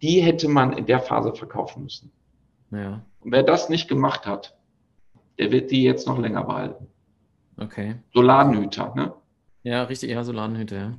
die 0.00 0.20
hätte 0.20 0.48
man 0.48 0.72
in 0.72 0.86
der 0.86 1.00
Phase 1.00 1.34
verkaufen 1.34 1.84
müssen. 1.84 2.12
Ja. 2.72 3.04
Und 3.20 3.32
wer 3.32 3.42
das 3.42 3.68
nicht 3.68 3.88
gemacht 3.88 4.26
hat, 4.26 4.56
der 5.38 5.52
wird 5.52 5.70
die 5.70 5.82
jetzt 5.82 6.06
noch 6.06 6.18
länger 6.18 6.44
behalten. 6.44 6.88
Okay. 7.56 7.96
Solarnhüter, 8.12 8.94
ne? 8.94 9.12
Ja, 9.62 9.84
richtig, 9.84 10.10
ja, 10.10 10.24
Solarnhüter, 10.24 10.76
ja. 10.76 10.98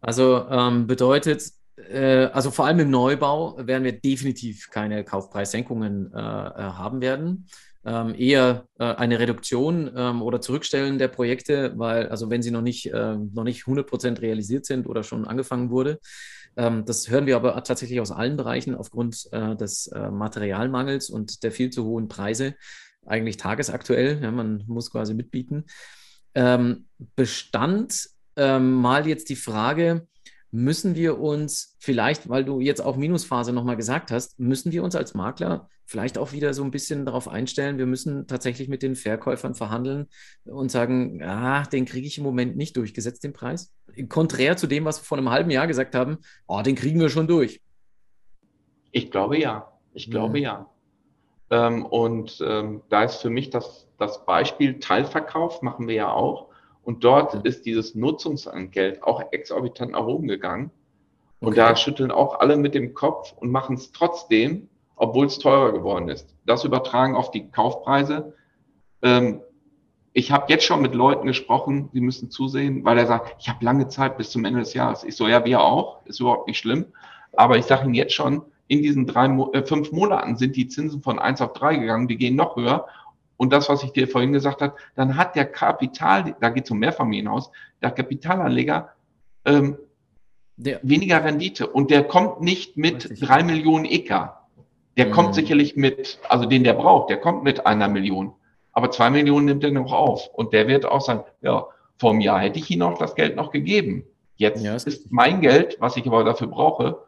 Also 0.00 0.46
ähm, 0.48 0.86
bedeutet, 0.86 1.50
äh, 1.90 2.26
also 2.26 2.50
vor 2.50 2.66
allem 2.66 2.80
im 2.80 2.90
Neubau 2.90 3.56
werden 3.58 3.82
wir 3.82 3.92
definitiv 3.92 4.70
keine 4.70 5.02
Kaufpreissenkungen 5.02 6.12
äh, 6.12 6.18
äh 6.18 6.20
haben 6.20 7.00
werden 7.00 7.46
ähm, 7.88 8.14
eher 8.16 8.66
äh, 8.78 8.84
eine 8.84 9.18
Reduktion 9.18 9.90
ähm, 9.96 10.22
oder 10.22 10.40
Zurückstellen 10.40 10.98
der 10.98 11.08
Projekte, 11.08 11.72
weil, 11.76 12.08
also 12.08 12.28
wenn 12.30 12.42
sie 12.42 12.50
noch 12.50 12.60
nicht, 12.60 12.92
äh, 12.92 13.16
noch 13.16 13.44
nicht 13.44 13.64
100% 13.64 14.20
realisiert 14.20 14.66
sind 14.66 14.86
oder 14.86 15.02
schon 15.02 15.26
angefangen 15.26 15.70
wurde. 15.70 15.98
Ähm, 16.56 16.84
das 16.84 17.08
hören 17.08 17.26
wir 17.26 17.36
aber 17.36 17.62
tatsächlich 17.64 18.00
aus 18.00 18.10
allen 18.10 18.36
Bereichen 18.36 18.74
aufgrund 18.74 19.28
äh, 19.32 19.56
des 19.56 19.88
äh, 19.88 20.10
Materialmangels 20.10 21.10
und 21.10 21.42
der 21.42 21.52
viel 21.52 21.70
zu 21.70 21.84
hohen 21.84 22.08
Preise, 22.08 22.54
eigentlich 23.06 23.36
tagesaktuell. 23.36 24.22
Ja, 24.22 24.30
man 24.30 24.64
muss 24.66 24.90
quasi 24.90 25.14
mitbieten. 25.14 25.64
Ähm, 26.34 26.86
Bestand 27.16 28.08
ähm, 28.36 28.74
mal 28.74 29.06
jetzt 29.06 29.28
die 29.28 29.36
Frage, 29.36 30.06
müssen 30.50 30.94
wir 30.94 31.20
uns 31.20 31.76
vielleicht, 31.78 32.28
weil 32.28 32.44
du 32.44 32.60
jetzt 32.60 32.80
auch 32.80 32.96
Minusphase 32.96 33.52
nochmal 33.52 33.76
gesagt 33.76 34.10
hast, 34.10 34.38
müssen 34.40 34.72
wir 34.72 34.82
uns 34.82 34.96
als 34.96 35.14
Makler 35.14 35.68
vielleicht 35.88 36.18
auch 36.18 36.32
wieder 36.32 36.52
so 36.52 36.62
ein 36.62 36.70
bisschen 36.70 37.06
darauf 37.06 37.28
einstellen, 37.28 37.78
wir 37.78 37.86
müssen 37.86 38.26
tatsächlich 38.26 38.68
mit 38.68 38.82
den 38.82 38.94
Verkäufern 38.94 39.54
verhandeln 39.54 40.06
und 40.44 40.70
sagen, 40.70 41.22
ah, 41.22 41.64
den 41.64 41.86
kriege 41.86 42.06
ich 42.06 42.18
im 42.18 42.24
Moment 42.24 42.56
nicht 42.56 42.76
durchgesetzt, 42.76 43.24
den 43.24 43.32
Preis. 43.32 43.72
Konträr 44.10 44.58
zu 44.58 44.66
dem, 44.66 44.84
was 44.84 45.00
wir 45.00 45.04
vor 45.04 45.16
einem 45.16 45.30
halben 45.30 45.50
Jahr 45.50 45.66
gesagt 45.66 45.94
haben, 45.94 46.18
oh, 46.46 46.60
den 46.60 46.74
kriegen 46.74 47.00
wir 47.00 47.08
schon 47.08 47.26
durch. 47.26 47.62
Ich 48.92 49.10
glaube 49.10 49.38
ja. 49.38 49.72
Ich 49.94 50.10
glaube 50.10 50.38
ja. 50.38 50.68
ja. 51.50 51.66
Ähm, 51.68 51.86
und 51.86 52.38
ähm, 52.46 52.82
da 52.90 53.04
ist 53.04 53.22
für 53.22 53.30
mich 53.30 53.48
das, 53.48 53.88
das 53.98 54.26
Beispiel 54.26 54.80
Teilverkauf, 54.80 55.62
machen 55.62 55.88
wir 55.88 55.94
ja 55.94 56.12
auch. 56.12 56.47
Und 56.88 57.04
dort 57.04 57.34
ist 57.44 57.66
dieses 57.66 57.94
Nutzungsangeld 57.94 59.02
auch 59.02 59.20
exorbitant 59.30 59.92
nach 59.92 60.06
oben 60.06 60.26
gegangen. 60.26 60.70
Und 61.38 61.48
okay. 61.48 61.56
da 61.56 61.76
schütteln 61.76 62.10
auch 62.10 62.40
alle 62.40 62.56
mit 62.56 62.74
dem 62.74 62.94
Kopf 62.94 63.34
und 63.36 63.50
machen 63.50 63.76
es 63.76 63.92
trotzdem, 63.92 64.70
obwohl 64.96 65.26
es 65.26 65.38
teurer 65.38 65.72
geworden 65.72 66.08
ist. 66.08 66.34
Das 66.46 66.64
übertragen 66.64 67.14
auf 67.14 67.30
die 67.30 67.50
Kaufpreise. 67.50 68.32
Ähm, 69.02 69.42
ich 70.14 70.32
habe 70.32 70.46
jetzt 70.48 70.64
schon 70.64 70.80
mit 70.80 70.94
Leuten 70.94 71.26
gesprochen, 71.26 71.90
die 71.92 72.00
müssen 72.00 72.30
zusehen, 72.30 72.82
weil 72.86 72.96
er 72.96 73.06
sagt, 73.06 73.36
ich 73.38 73.50
habe 73.50 73.62
lange 73.62 73.88
Zeit 73.88 74.16
bis 74.16 74.30
zum 74.30 74.46
Ende 74.46 74.60
des 74.60 74.72
Jahres. 74.72 75.04
Ich 75.04 75.14
so, 75.14 75.28
ja, 75.28 75.44
wir 75.44 75.60
auch, 75.60 76.06
ist 76.06 76.20
überhaupt 76.20 76.48
nicht 76.48 76.58
schlimm. 76.58 76.86
Aber 77.36 77.58
ich 77.58 77.66
sage 77.66 77.84
Ihnen 77.84 77.92
jetzt 77.92 78.14
schon, 78.14 78.40
in 78.66 78.80
diesen 78.80 79.06
drei, 79.06 79.26
äh, 79.52 79.62
fünf 79.62 79.92
Monaten 79.92 80.38
sind 80.38 80.56
die 80.56 80.68
Zinsen 80.68 81.02
von 81.02 81.18
eins 81.18 81.42
auf 81.42 81.52
drei 81.52 81.76
gegangen, 81.76 82.08
die 82.08 82.16
gehen 82.16 82.34
noch 82.34 82.56
höher. 82.56 82.86
Und 83.38 83.52
das, 83.52 83.70
was 83.70 83.82
ich 83.84 83.92
dir 83.92 84.08
vorhin 84.08 84.32
gesagt 84.32 84.60
habe, 84.60 84.74
dann 84.96 85.16
hat 85.16 85.36
der 85.36 85.46
Kapital, 85.46 86.36
da 86.40 86.50
geht 86.50 86.64
es 86.64 86.70
um 86.70 86.78
Mehrfamilienhaus, 86.80 87.50
der 87.80 87.92
Kapitalanleger 87.92 88.90
ähm, 89.46 89.78
der, 90.56 90.80
weniger 90.82 91.24
Rendite. 91.24 91.68
Und 91.68 91.90
der 91.90 92.02
kommt 92.02 92.40
nicht 92.42 92.76
mit 92.76 93.20
drei 93.20 93.42
Millionen 93.42 93.84
EK. 93.84 94.30
Der 94.96 95.06
mhm. 95.06 95.10
kommt 95.12 95.34
sicherlich 95.36 95.76
mit, 95.76 96.18
also 96.28 96.46
den 96.46 96.64
der 96.64 96.74
braucht, 96.74 97.10
der 97.10 97.18
kommt 97.18 97.44
mit 97.44 97.64
einer 97.64 97.88
Million. 97.88 98.32
Aber 98.72 98.90
zwei 98.90 99.08
Millionen 99.08 99.46
nimmt 99.46 99.64
er 99.64 99.70
noch 99.70 99.92
auf. 99.92 100.28
Und 100.34 100.52
der 100.52 100.66
wird 100.66 100.84
auch 100.84 101.00
sagen, 101.00 101.22
ja, 101.40 101.66
vor 101.96 102.10
einem 102.10 102.20
Jahr 102.20 102.40
hätte 102.40 102.58
ich 102.58 102.70
ihm 102.70 102.82
auch 102.82 102.98
das 102.98 103.14
Geld 103.14 103.36
noch 103.36 103.52
gegeben. 103.52 104.04
Jetzt 104.34 104.64
ja, 104.64 104.74
ist 104.74 105.10
mein 105.10 105.40
Geld, 105.40 105.76
was 105.80 105.96
ich 105.96 106.06
aber 106.06 106.24
dafür 106.24 106.48
brauche, 106.48 107.04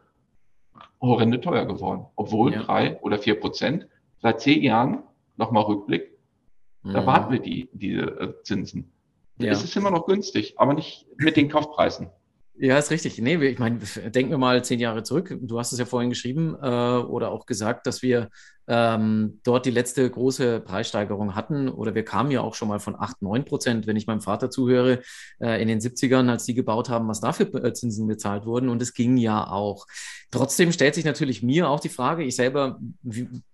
horrende 1.01 1.41
teuer 1.41 1.65
geworden. 1.65 2.05
Obwohl 2.15 2.53
ja. 2.53 2.63
drei 2.63 2.99
oder 3.01 3.17
vier 3.17 3.39
Prozent 3.39 3.87
seit 4.21 4.39
zehn 4.39 4.63
Jahren, 4.63 5.03
nochmal 5.37 5.63
Rückblick, 5.63 6.10
mhm. 6.83 6.93
da 6.93 7.05
warten 7.05 7.31
wir 7.31 7.39
die, 7.39 7.69
diese 7.73 8.01
äh, 8.01 8.33
Zinsen. 8.43 8.91
Ja. 9.37 9.51
Es 9.51 9.63
ist 9.63 9.75
immer 9.75 9.91
noch 9.91 10.05
günstig, 10.05 10.55
aber 10.57 10.73
nicht 10.73 11.07
mit 11.17 11.35
den 11.35 11.49
Kaufpreisen. 11.49 12.09
Ja, 12.63 12.77
ist 12.77 12.91
richtig. 12.91 13.17
Nee, 13.17 13.43
ich 13.43 13.57
meine, 13.57 13.79
denken 14.11 14.29
wir 14.29 14.37
mal 14.37 14.63
zehn 14.63 14.79
Jahre 14.79 15.01
zurück. 15.01 15.35
Du 15.41 15.57
hast 15.57 15.71
es 15.71 15.79
ja 15.79 15.85
vorhin 15.85 16.11
geschrieben 16.11 16.55
äh, 16.61 16.67
oder 16.67 17.31
auch 17.31 17.47
gesagt, 17.47 17.87
dass 17.87 18.03
wir 18.03 18.29
ähm, 18.67 19.39
dort 19.43 19.65
die 19.65 19.71
letzte 19.71 20.07
große 20.07 20.59
Preissteigerung 20.59 21.33
hatten 21.33 21.69
oder 21.69 21.95
wir 21.95 22.05
kamen 22.05 22.29
ja 22.29 22.41
auch 22.41 22.53
schon 22.53 22.67
mal 22.67 22.79
von 22.79 22.95
8, 22.95 23.23
9 23.23 23.45
Prozent, 23.45 23.87
wenn 23.87 23.95
ich 23.95 24.05
meinem 24.05 24.21
Vater 24.21 24.51
zuhöre, 24.51 25.01
äh, 25.39 25.59
in 25.59 25.69
den 25.69 25.79
70ern, 25.79 26.29
als 26.29 26.45
die 26.45 26.53
gebaut 26.53 26.87
haben, 26.87 27.07
was 27.07 27.19
dafür 27.19 27.51
äh, 27.65 27.73
Zinsen 27.73 28.05
bezahlt 28.05 28.45
wurden 28.45 28.69
und 28.69 28.79
es 28.79 28.93
ging 28.93 29.17
ja 29.17 29.47
auch. 29.47 29.87
Trotzdem 30.29 30.71
stellt 30.71 30.93
sich 30.93 31.03
natürlich 31.03 31.41
mir 31.41 31.67
auch 31.67 31.79
die 31.79 31.89
Frage, 31.89 32.23
ich 32.23 32.35
selber 32.35 32.79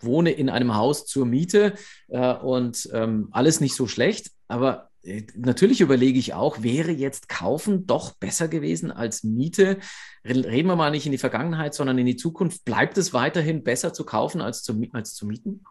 wohne 0.01 0.31
in 0.31 0.49
einem 0.49 0.75
Haus 0.75 1.05
zur 1.05 1.25
Miete 1.25 1.75
äh, 2.09 2.33
und 2.33 2.89
ähm, 2.91 3.29
alles 3.31 3.61
nicht 3.61 3.73
so 3.75 3.87
schlecht, 3.87 4.31
aber 4.49 4.86
natürlich 5.35 5.81
überlege 5.81 6.19
ich 6.19 6.33
auch, 6.33 6.63
wäre 6.63 6.91
jetzt 6.91 7.29
kaufen 7.29 7.87
doch 7.87 8.13
besser 8.15 8.47
gewesen 8.47 8.91
als 8.91 9.23
Miete? 9.23 9.77
Reden 10.25 10.67
wir 10.67 10.75
mal 10.75 10.91
nicht 10.91 11.05
in 11.05 11.11
die 11.11 11.17
Vergangenheit, 11.17 11.73
sondern 11.73 11.97
in 11.97 12.05
die 12.05 12.15
Zukunft. 12.15 12.65
Bleibt 12.65 12.97
es 12.97 13.13
weiterhin 13.13 13.63
besser 13.63 13.93
zu 13.93 14.05
kaufen 14.05 14.41
als 14.41 14.63
zu, 14.63 14.79
als 14.93 15.13
zu 15.15 15.25
mieten? 15.25 15.63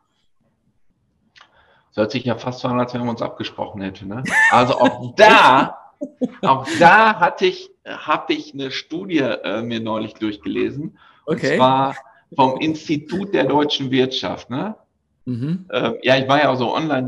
Das 1.89 2.03
hört 2.03 2.11
sich 2.13 2.25
ja 2.25 2.37
fast 2.37 2.61
so 2.61 2.69
an, 2.69 2.81
als 2.81 2.95
wenn 2.95 3.05
wir 3.05 3.11
uns 3.11 3.23
abgesprochen 3.23 3.83
hätten. 3.83 4.09
Ne? 4.09 4.23
Also 4.51 4.79
auch 4.79 5.15
da, 5.17 5.79
auch 6.43 6.67
da 6.79 7.21
hatte 7.21 7.47
ich, 7.47 7.71
habe 7.87 8.33
ich 8.33 8.55
eine 8.55 8.71
Studie 8.71 9.19
äh, 9.19 9.63
mir 9.63 9.81
neulich 9.81 10.15
durchgelesen. 10.15 10.99
Okay. 11.27 11.53
Und 11.53 11.57
zwar 11.57 11.97
vom 12.35 12.61
Institut 12.61 13.35
der 13.35 13.45
deutschen 13.45 13.91
Wirtschaft. 13.91 14.51
Ne? 14.51 14.77
Mhm. 15.27 15.67
Ähm, 15.73 15.95
ja, 16.03 16.17
ich 16.17 16.29
war 16.29 16.39
ja 16.39 16.51
auch 16.51 16.57
so 16.57 16.75
online, 16.75 17.07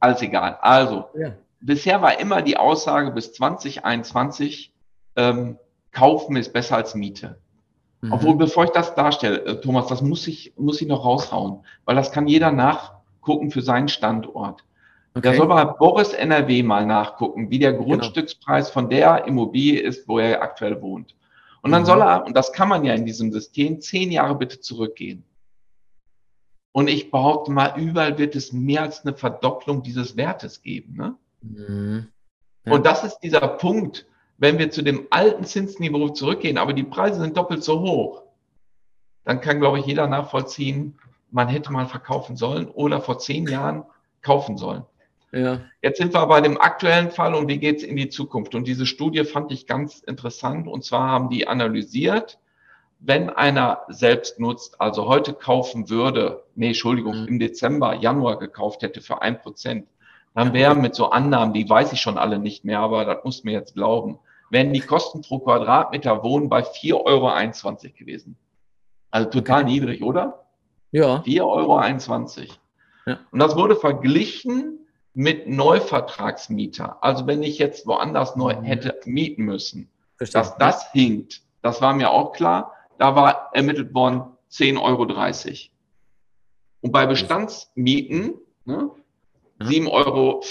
alles 0.00 0.22
egal. 0.22 0.58
Also, 0.60 1.06
ja. 1.18 1.32
bisher 1.60 2.02
war 2.02 2.18
immer 2.20 2.42
die 2.42 2.56
Aussage 2.56 3.10
bis 3.10 3.32
2021, 3.32 4.72
ähm, 5.16 5.58
kaufen 5.92 6.36
ist 6.36 6.52
besser 6.52 6.76
als 6.76 6.94
Miete. 6.94 7.38
Mhm. 8.02 8.12
Obwohl, 8.12 8.36
bevor 8.36 8.64
ich 8.64 8.70
das 8.70 8.94
darstelle, 8.94 9.44
äh, 9.44 9.60
Thomas, 9.60 9.86
das 9.86 10.02
muss 10.02 10.26
ich, 10.26 10.52
muss 10.56 10.80
ich 10.80 10.88
noch 10.88 11.04
raushauen, 11.04 11.64
weil 11.84 11.96
das 11.96 12.12
kann 12.12 12.28
jeder 12.28 12.52
nachgucken 12.52 13.50
für 13.50 13.62
seinen 13.62 13.88
Standort. 13.88 14.62
Okay. 15.14 15.30
Da 15.30 15.34
soll 15.34 15.46
mal 15.46 15.64
Boris 15.64 16.12
NRW 16.12 16.62
mal 16.62 16.84
nachgucken, 16.84 17.50
wie 17.50 17.58
der 17.58 17.72
genau. 17.72 17.84
Grundstückspreis 17.84 18.66
genau. 18.66 18.74
von 18.74 18.90
der 18.90 19.24
Immobilie 19.24 19.80
ist, 19.80 20.06
wo 20.06 20.18
er 20.18 20.42
aktuell 20.42 20.82
wohnt. 20.82 21.14
Und 21.62 21.72
dann 21.72 21.82
mhm. 21.82 21.86
soll 21.86 22.02
er, 22.02 22.26
und 22.26 22.36
das 22.36 22.52
kann 22.52 22.68
man 22.68 22.84
ja 22.84 22.92
in 22.92 23.06
diesem 23.06 23.32
System, 23.32 23.80
zehn 23.80 24.12
Jahre 24.12 24.34
bitte 24.34 24.60
zurückgehen. 24.60 25.24
Und 26.76 26.88
ich 26.88 27.10
behaupte 27.10 27.50
mal, 27.52 27.72
überall 27.80 28.18
wird 28.18 28.36
es 28.36 28.52
mehr 28.52 28.82
als 28.82 29.02
eine 29.02 29.16
Verdopplung 29.16 29.82
dieses 29.82 30.14
Wertes 30.18 30.60
geben. 30.60 30.94
Ne? 30.94 31.14
Mhm. 31.40 32.08
Ja. 32.66 32.72
Und 32.74 32.84
das 32.84 33.02
ist 33.02 33.20
dieser 33.20 33.48
Punkt, 33.48 34.04
wenn 34.36 34.58
wir 34.58 34.70
zu 34.70 34.82
dem 34.82 35.06
alten 35.08 35.44
Zinsniveau 35.44 36.10
zurückgehen, 36.10 36.58
aber 36.58 36.74
die 36.74 36.82
Preise 36.82 37.22
sind 37.22 37.34
doppelt 37.34 37.64
so 37.64 37.80
hoch, 37.80 38.24
dann 39.24 39.40
kann, 39.40 39.58
glaube 39.58 39.78
ich, 39.78 39.86
jeder 39.86 40.06
nachvollziehen, 40.06 40.98
man 41.30 41.48
hätte 41.48 41.72
mal 41.72 41.86
verkaufen 41.86 42.36
sollen 42.36 42.68
oder 42.68 43.00
vor 43.00 43.18
zehn 43.20 43.46
Jahren 43.48 43.84
kaufen 44.20 44.58
sollen. 44.58 44.84
Ja. 45.32 45.62
Jetzt 45.80 45.96
sind 45.96 46.12
wir 46.12 46.26
bei 46.26 46.42
dem 46.42 46.60
aktuellen 46.60 47.10
Fall 47.10 47.34
und 47.34 47.48
wie 47.48 47.56
geht 47.56 47.78
es 47.78 47.84
in 47.84 47.96
die 47.96 48.10
Zukunft? 48.10 48.54
Und 48.54 48.66
diese 48.66 48.84
Studie 48.84 49.24
fand 49.24 49.50
ich 49.50 49.66
ganz 49.66 50.00
interessant. 50.00 50.68
Und 50.68 50.84
zwar 50.84 51.08
haben 51.08 51.30
die 51.30 51.48
analysiert, 51.48 52.38
wenn 53.06 53.30
einer 53.30 53.82
selbst 53.88 54.40
nutzt, 54.40 54.80
also 54.80 55.06
heute 55.06 55.32
kaufen 55.32 55.88
würde, 55.88 56.42
nee, 56.54 56.68
Entschuldigung, 56.68 57.22
mhm. 57.22 57.28
im 57.28 57.38
Dezember, 57.38 57.94
Januar 57.94 58.38
gekauft 58.38 58.82
hätte 58.82 59.00
für 59.00 59.22
ein 59.22 59.40
Prozent, 59.40 59.86
dann 60.34 60.52
wären 60.52 60.82
mit 60.82 60.94
so 60.94 61.10
Annahmen, 61.10 61.54
die 61.54 61.68
weiß 61.68 61.92
ich 61.92 62.00
schon 62.00 62.18
alle 62.18 62.38
nicht 62.38 62.64
mehr, 62.64 62.80
aber 62.80 63.04
das 63.04 63.24
muss 63.24 63.44
mir 63.44 63.52
jetzt 63.52 63.74
glauben, 63.74 64.18
wären 64.50 64.72
die 64.72 64.80
Kosten 64.80 65.22
pro 65.22 65.38
Quadratmeter 65.38 66.22
Wohnen 66.22 66.48
bei 66.48 66.60
4,21 66.62 66.94
Euro 66.94 67.94
gewesen. 67.96 68.36
Also 69.10 69.30
total 69.30 69.64
niedrig, 69.64 70.02
oder? 70.02 70.44
Ja. 70.90 71.22
4,21 71.26 71.40
Euro. 71.40 72.52
Ja. 73.06 73.18
Und 73.30 73.38
das 73.38 73.56
wurde 73.56 73.76
verglichen 73.76 74.80
mit 75.14 75.48
Neuvertragsmieter. 75.48 77.02
Also 77.02 77.26
wenn 77.26 77.42
ich 77.42 77.58
jetzt 77.58 77.86
woanders 77.86 78.36
neu 78.36 78.54
mhm. 78.56 78.64
hätte 78.64 79.00
mieten 79.06 79.44
müssen, 79.44 79.88
Verstehe. 80.18 80.42
dass 80.42 80.58
das 80.58 80.92
hinkt, 80.92 81.42
das 81.62 81.80
war 81.80 81.94
mir 81.94 82.10
auch 82.10 82.32
klar. 82.32 82.75
Da 82.98 83.14
war 83.14 83.50
ermittelt 83.52 83.94
worden 83.94 84.22
10,30 84.50 84.80
Euro. 84.80 85.06
Und 86.80 86.92
bei 86.92 87.06
Bestandsmieten 87.06 88.34
ne, 88.64 88.90
7,04 89.60 89.90
Euro. 89.90 90.42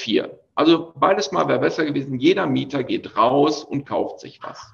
Also 0.56 0.94
beides 0.96 1.32
mal 1.32 1.48
wäre 1.48 1.60
besser 1.60 1.86
gewesen. 1.86 2.20
Jeder 2.20 2.48
Mieter 2.48 2.84
geht 2.84 3.18
raus 3.18 3.64
und 3.64 3.86
kauft 3.86 4.22
sich 4.22 4.40
was. 4.42 4.72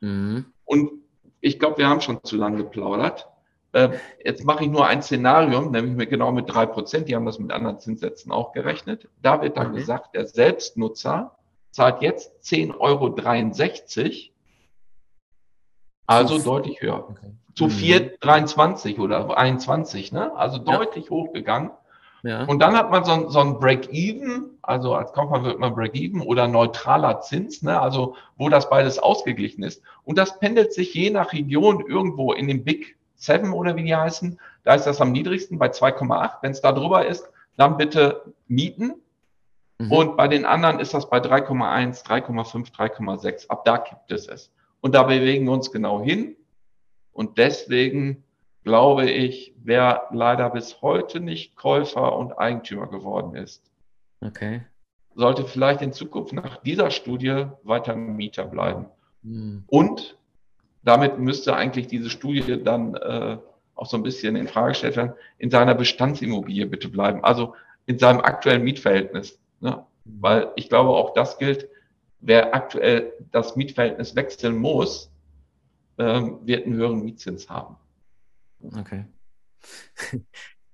Mhm. 0.00 0.46
Und 0.64 0.92
ich 1.40 1.58
glaube, 1.58 1.78
wir 1.78 1.88
haben 1.88 2.00
schon 2.00 2.22
zu 2.22 2.36
lange 2.36 2.58
geplaudert. 2.58 3.28
Äh, 3.72 3.98
jetzt 4.24 4.44
mache 4.44 4.64
ich 4.64 4.70
nur 4.70 4.86
ein 4.86 5.02
Szenario, 5.02 5.62
nämlich 5.62 5.94
mit, 5.94 6.10
genau 6.10 6.30
mit 6.30 6.48
drei 6.48 6.66
Prozent. 6.66 7.08
Die 7.08 7.16
haben 7.16 7.26
das 7.26 7.38
mit 7.38 7.50
anderen 7.50 7.80
Zinssätzen 7.80 8.30
auch 8.30 8.52
gerechnet. 8.52 9.08
Da 9.20 9.42
wird 9.42 9.56
dann 9.56 9.68
okay. 9.68 9.80
gesagt, 9.80 10.14
der 10.14 10.26
Selbstnutzer 10.26 11.36
zahlt 11.70 12.00
jetzt 12.00 12.32
10,63 12.44 12.74
Euro. 12.78 14.33
Also 16.06 16.38
Zu 16.38 16.44
deutlich 16.44 16.80
höher. 16.80 17.08
Okay. 17.08 17.32
Zu 17.54 17.66
4,23 17.66 18.96
mhm. 18.96 19.02
oder 19.02 19.38
21, 19.38 20.12
ne? 20.12 20.34
Also 20.36 20.58
deutlich 20.58 21.06
ja. 21.06 21.10
hochgegangen. 21.10 21.70
Ja. 22.24 22.44
Und 22.44 22.60
dann 22.60 22.74
hat 22.74 22.90
man 22.90 23.04
so, 23.04 23.28
so 23.28 23.40
ein 23.40 23.58
Break-Even, 23.58 24.58
also 24.62 24.94
als 24.94 25.12
Kaufmann 25.12 25.44
wird 25.44 25.58
man 25.58 25.74
Break-Even 25.74 26.22
oder 26.22 26.48
neutraler 26.48 27.20
Zins, 27.20 27.60
ne? 27.60 27.78
also 27.78 28.16
wo 28.36 28.48
das 28.48 28.70
beides 28.70 28.98
ausgeglichen 28.98 29.62
ist. 29.62 29.82
Und 30.04 30.16
das 30.16 30.38
pendelt 30.38 30.72
sich 30.72 30.94
je 30.94 31.10
nach 31.10 31.34
Region 31.34 31.84
irgendwo 31.86 32.32
in 32.32 32.48
dem 32.48 32.64
Big 32.64 32.96
Seven 33.14 33.52
oder 33.52 33.76
wie 33.76 33.84
die 33.84 33.94
heißen. 33.94 34.40
Da 34.64 34.74
ist 34.74 34.86
das 34.86 35.02
am 35.02 35.12
niedrigsten 35.12 35.58
bei 35.58 35.68
2,8. 35.68 36.38
Wenn 36.40 36.52
es 36.52 36.62
da 36.62 36.72
drüber 36.72 37.04
ist, 37.06 37.28
dann 37.58 37.76
bitte 37.76 38.22
mieten. 38.48 38.94
Mhm. 39.78 39.92
Und 39.92 40.16
bei 40.16 40.26
den 40.26 40.46
anderen 40.46 40.80
ist 40.80 40.94
das 40.94 41.10
bei 41.10 41.18
3,1, 41.18 42.06
3,5, 42.06 42.74
3,6. 42.74 43.48
Ab 43.48 43.66
da 43.66 43.76
gibt 43.76 44.10
es 44.10 44.28
es. 44.28 44.50
Und 44.84 44.94
da 44.94 45.02
bewegen 45.04 45.46
wir 45.46 45.52
uns 45.52 45.72
genau 45.72 46.02
hin. 46.02 46.36
Und 47.12 47.38
deswegen 47.38 48.22
glaube 48.64 49.10
ich, 49.10 49.54
wer 49.62 50.08
leider 50.10 50.50
bis 50.50 50.82
heute 50.82 51.20
nicht 51.20 51.56
Käufer 51.56 52.14
und 52.18 52.38
Eigentümer 52.38 52.88
geworden 52.88 53.34
ist, 53.34 53.62
okay. 54.20 54.60
sollte 55.14 55.44
vielleicht 55.44 55.80
in 55.80 55.94
Zukunft 55.94 56.34
nach 56.34 56.58
dieser 56.58 56.90
Studie 56.90 57.46
weiter 57.62 57.96
Mieter 57.96 58.44
bleiben. 58.44 58.84
Hm. 59.22 59.64
Und 59.68 60.18
damit 60.82 61.18
müsste 61.18 61.56
eigentlich 61.56 61.86
diese 61.86 62.10
Studie 62.10 62.62
dann 62.62 62.94
äh, 62.94 63.38
auch 63.76 63.86
so 63.86 63.96
ein 63.96 64.02
bisschen 64.02 64.36
in 64.36 64.48
Frage 64.48 64.72
gestellt 64.72 64.96
werden, 64.96 65.14
in 65.38 65.50
seiner 65.50 65.74
Bestandsimmobilie 65.74 66.66
bitte 66.66 66.90
bleiben, 66.90 67.24
also 67.24 67.54
in 67.86 67.98
seinem 67.98 68.20
aktuellen 68.20 68.62
Mietverhältnis. 68.62 69.40
Ne? 69.60 69.76
Hm. 70.04 70.18
Weil 70.20 70.52
ich 70.56 70.68
glaube, 70.68 70.90
auch 70.90 71.14
das 71.14 71.38
gilt, 71.38 71.70
wer 72.24 72.54
aktuell 72.54 73.12
das 73.30 73.54
Mietverhältnis 73.54 74.16
wechseln 74.16 74.56
muss, 74.56 75.10
ähm, 75.98 76.38
wird 76.44 76.66
einen 76.66 76.74
höheren 76.74 77.04
Mietzins 77.04 77.48
haben. 77.48 77.76
Okay. 78.76 79.04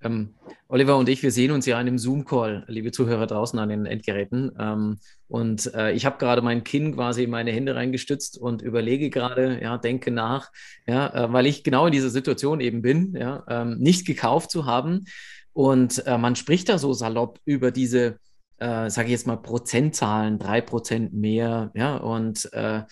ähm, 0.02 0.34
Oliver 0.68 0.96
und 0.96 1.08
ich, 1.08 1.22
wir 1.22 1.32
sehen 1.32 1.50
uns 1.50 1.66
ja 1.66 1.80
in 1.80 1.88
einem 1.88 1.98
Zoom-Call, 1.98 2.64
liebe 2.68 2.92
Zuhörer 2.92 3.26
draußen 3.26 3.58
an 3.58 3.68
den 3.68 3.84
Endgeräten. 3.84 4.52
Ähm, 4.58 4.98
und 5.28 5.74
äh, 5.74 5.92
ich 5.92 6.06
habe 6.06 6.18
gerade 6.18 6.40
mein 6.40 6.64
Kinn 6.64 6.94
quasi 6.94 7.24
in 7.24 7.30
meine 7.30 7.50
Hände 7.50 7.74
reingestützt 7.74 8.38
und 8.38 8.62
überlege 8.62 9.10
gerade, 9.10 9.60
ja, 9.60 9.76
denke 9.76 10.10
nach, 10.12 10.50
ja, 10.86 11.08
äh, 11.12 11.32
weil 11.32 11.46
ich 11.46 11.64
genau 11.64 11.86
in 11.86 11.92
dieser 11.92 12.10
Situation 12.10 12.60
eben 12.60 12.80
bin, 12.80 13.14
ja, 13.14 13.44
ähm, 13.48 13.78
nicht 13.78 14.06
gekauft 14.06 14.50
zu 14.50 14.66
haben. 14.66 15.06
Und 15.52 16.06
äh, 16.06 16.16
man 16.16 16.36
spricht 16.36 16.68
da 16.68 16.78
so 16.78 16.92
salopp 16.92 17.40
über 17.44 17.72
diese, 17.72 18.18
äh, 18.60 18.88
sage 18.90 19.06
ich 19.06 19.12
jetzt 19.12 19.26
mal, 19.26 19.36
Prozentzahlen, 19.36 20.38
drei 20.38 20.60
Prozent 20.60 21.12
mehr, 21.12 21.70
ja, 21.74 21.96
und 21.96 22.52
äh, 22.52 22.82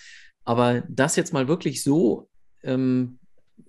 aber 0.43 0.81
das 0.89 1.15
jetzt 1.15 1.31
mal 1.31 1.47
wirklich 1.47 1.83
so 1.83 2.27
ähm, 2.63 3.19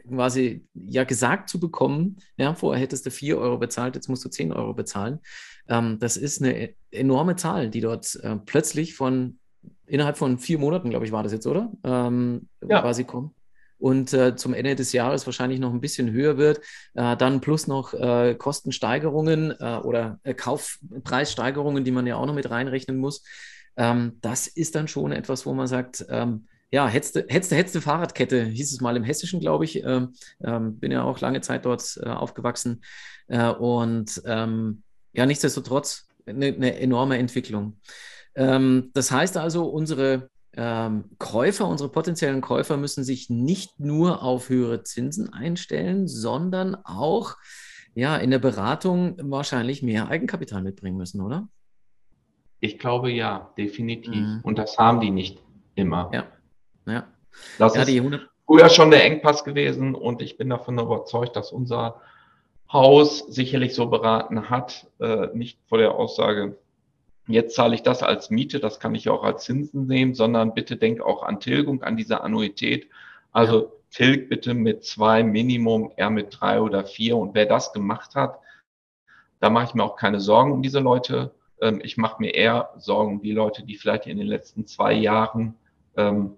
quasi 0.08 0.66
ja 0.74 1.04
gesagt 1.04 1.48
zu 1.48 1.60
bekommen, 1.60 2.16
ja, 2.36 2.54
vorher 2.54 2.82
hättest 2.82 3.06
du 3.06 3.10
4 3.10 3.38
Euro 3.38 3.58
bezahlt, 3.58 3.94
jetzt 3.94 4.08
musst 4.08 4.24
du 4.24 4.28
10 4.28 4.52
Euro 4.52 4.74
bezahlen. 4.74 5.20
Ähm, 5.68 5.98
das 6.00 6.16
ist 6.16 6.42
eine 6.42 6.74
enorme 6.90 7.36
Zahl, 7.36 7.70
die 7.70 7.80
dort 7.80 8.16
äh, 8.22 8.36
plötzlich 8.36 8.94
von 8.94 9.38
innerhalb 9.86 10.16
von 10.16 10.38
vier 10.38 10.58
Monaten, 10.58 10.90
glaube 10.90 11.04
ich, 11.04 11.12
war 11.12 11.22
das 11.22 11.32
jetzt, 11.32 11.46
oder? 11.46 11.70
Ähm, 11.84 12.48
ja. 12.66 12.80
Quasi 12.80 13.04
kommt. 13.04 13.34
Und 13.80 14.12
äh, 14.12 14.36
zum 14.36 14.54
Ende 14.54 14.76
des 14.76 14.92
Jahres 14.92 15.26
wahrscheinlich 15.26 15.58
noch 15.58 15.72
ein 15.72 15.80
bisschen 15.80 16.12
höher 16.12 16.36
wird. 16.36 16.60
Äh, 16.94 17.16
dann 17.16 17.40
plus 17.40 17.66
noch 17.66 17.94
äh, 17.94 18.34
Kostensteigerungen 18.34 19.54
äh, 19.58 19.78
oder 19.82 20.20
äh, 20.22 20.34
Kaufpreissteigerungen, 20.34 21.82
die 21.84 21.90
man 21.90 22.06
ja 22.06 22.16
auch 22.16 22.26
noch 22.26 22.34
mit 22.34 22.50
reinrechnen 22.50 22.98
muss. 22.98 23.24
Ähm, 23.76 24.18
das 24.20 24.46
ist 24.46 24.74
dann 24.74 24.86
schon 24.86 25.12
etwas, 25.12 25.46
wo 25.46 25.54
man 25.54 25.66
sagt, 25.66 26.04
ähm, 26.10 26.46
ja, 26.70 26.86
hetzte, 26.86 27.26
hetzte, 27.28 27.56
hetzte 27.56 27.80
Fahrradkette, 27.80 28.44
hieß 28.44 28.72
es 28.72 28.80
mal 28.80 28.96
im 28.96 29.02
Hessischen, 29.02 29.40
glaube 29.40 29.64
ich. 29.64 29.82
Ähm, 29.82 30.12
ähm, 30.44 30.78
bin 30.78 30.92
ja 30.92 31.02
auch 31.02 31.18
lange 31.20 31.40
Zeit 31.40 31.64
dort 31.64 31.98
äh, 32.02 32.08
aufgewachsen. 32.08 32.82
Und 33.60 34.20
ähm, 34.26 34.82
ja, 35.12 35.24
nichtsdestotrotz 35.24 36.08
eine, 36.26 36.46
eine 36.46 36.78
enorme 36.80 37.18
Entwicklung. 37.18 37.78
Ähm, 38.34 38.90
das 38.94 39.10
heißt 39.10 39.36
also, 39.36 39.66
unsere 39.66 40.28
ähm, 40.60 41.04
Käufer, 41.18 41.66
unsere 41.66 41.88
potenziellen 41.88 42.42
Käufer 42.42 42.76
müssen 42.76 43.02
sich 43.02 43.30
nicht 43.30 43.80
nur 43.80 44.22
auf 44.22 44.50
höhere 44.50 44.82
Zinsen 44.82 45.32
einstellen, 45.32 46.06
sondern 46.06 46.76
auch 46.84 47.36
ja, 47.94 48.18
in 48.18 48.30
der 48.30 48.40
Beratung 48.40 49.16
wahrscheinlich 49.22 49.82
mehr 49.82 50.08
Eigenkapital 50.08 50.62
mitbringen 50.62 50.98
müssen, 50.98 51.22
oder? 51.22 51.48
Ich 52.60 52.78
glaube 52.78 53.10
ja, 53.10 53.52
definitiv. 53.56 54.14
Mhm. 54.14 54.40
Und 54.42 54.58
das 54.58 54.76
haben 54.76 55.00
die 55.00 55.10
nicht 55.10 55.42
immer. 55.76 56.10
Ja. 56.12 56.26
Ja. 56.86 57.06
Das 57.58 57.74
ja, 57.74 57.82
ist 57.82 58.20
früher 58.44 58.68
schon 58.68 58.90
der 58.90 59.04
Engpass 59.04 59.44
gewesen 59.44 59.94
und 59.94 60.20
ich 60.20 60.36
bin 60.36 60.50
davon 60.50 60.78
überzeugt, 60.78 61.36
dass 61.36 61.52
unser 61.52 62.02
Haus 62.70 63.20
sicherlich 63.28 63.74
so 63.74 63.86
beraten 63.86 64.50
hat, 64.50 64.86
äh, 65.00 65.28
nicht 65.32 65.58
vor 65.68 65.78
der 65.78 65.94
Aussage, 65.94 66.58
jetzt 67.32 67.54
zahle 67.54 67.74
ich 67.74 67.82
das 67.82 68.02
als 68.02 68.30
Miete, 68.30 68.60
das 68.60 68.80
kann 68.80 68.94
ich 68.94 69.08
auch 69.08 69.22
als 69.22 69.44
Zinsen 69.44 69.86
nehmen, 69.86 70.14
sondern 70.14 70.54
bitte 70.54 70.76
denk 70.76 71.00
auch 71.00 71.22
an 71.22 71.40
Tilgung, 71.40 71.82
an 71.82 71.96
diese 71.96 72.20
Annuität. 72.22 72.88
Also 73.32 73.60
ja. 73.60 73.68
tilg 73.90 74.28
bitte 74.28 74.54
mit 74.54 74.84
zwei 74.84 75.22
Minimum, 75.22 75.92
eher 75.96 76.10
mit 76.10 76.36
drei 76.40 76.60
oder 76.60 76.84
vier. 76.84 77.16
Und 77.16 77.34
wer 77.34 77.46
das 77.46 77.72
gemacht 77.72 78.14
hat, 78.14 78.38
da 79.40 79.50
mache 79.50 79.66
ich 79.66 79.74
mir 79.74 79.84
auch 79.84 79.96
keine 79.96 80.20
Sorgen 80.20 80.52
um 80.52 80.62
diese 80.62 80.80
Leute. 80.80 81.34
Ähm, 81.60 81.80
ich 81.82 81.96
mache 81.96 82.20
mir 82.20 82.34
eher 82.34 82.70
Sorgen 82.78 83.16
um 83.16 83.22
die 83.22 83.32
Leute, 83.32 83.64
die 83.64 83.76
vielleicht 83.76 84.06
in 84.06 84.18
den 84.18 84.26
letzten 84.26 84.66
zwei 84.66 84.92
Jahren 84.92 85.54
ähm, 85.96 86.36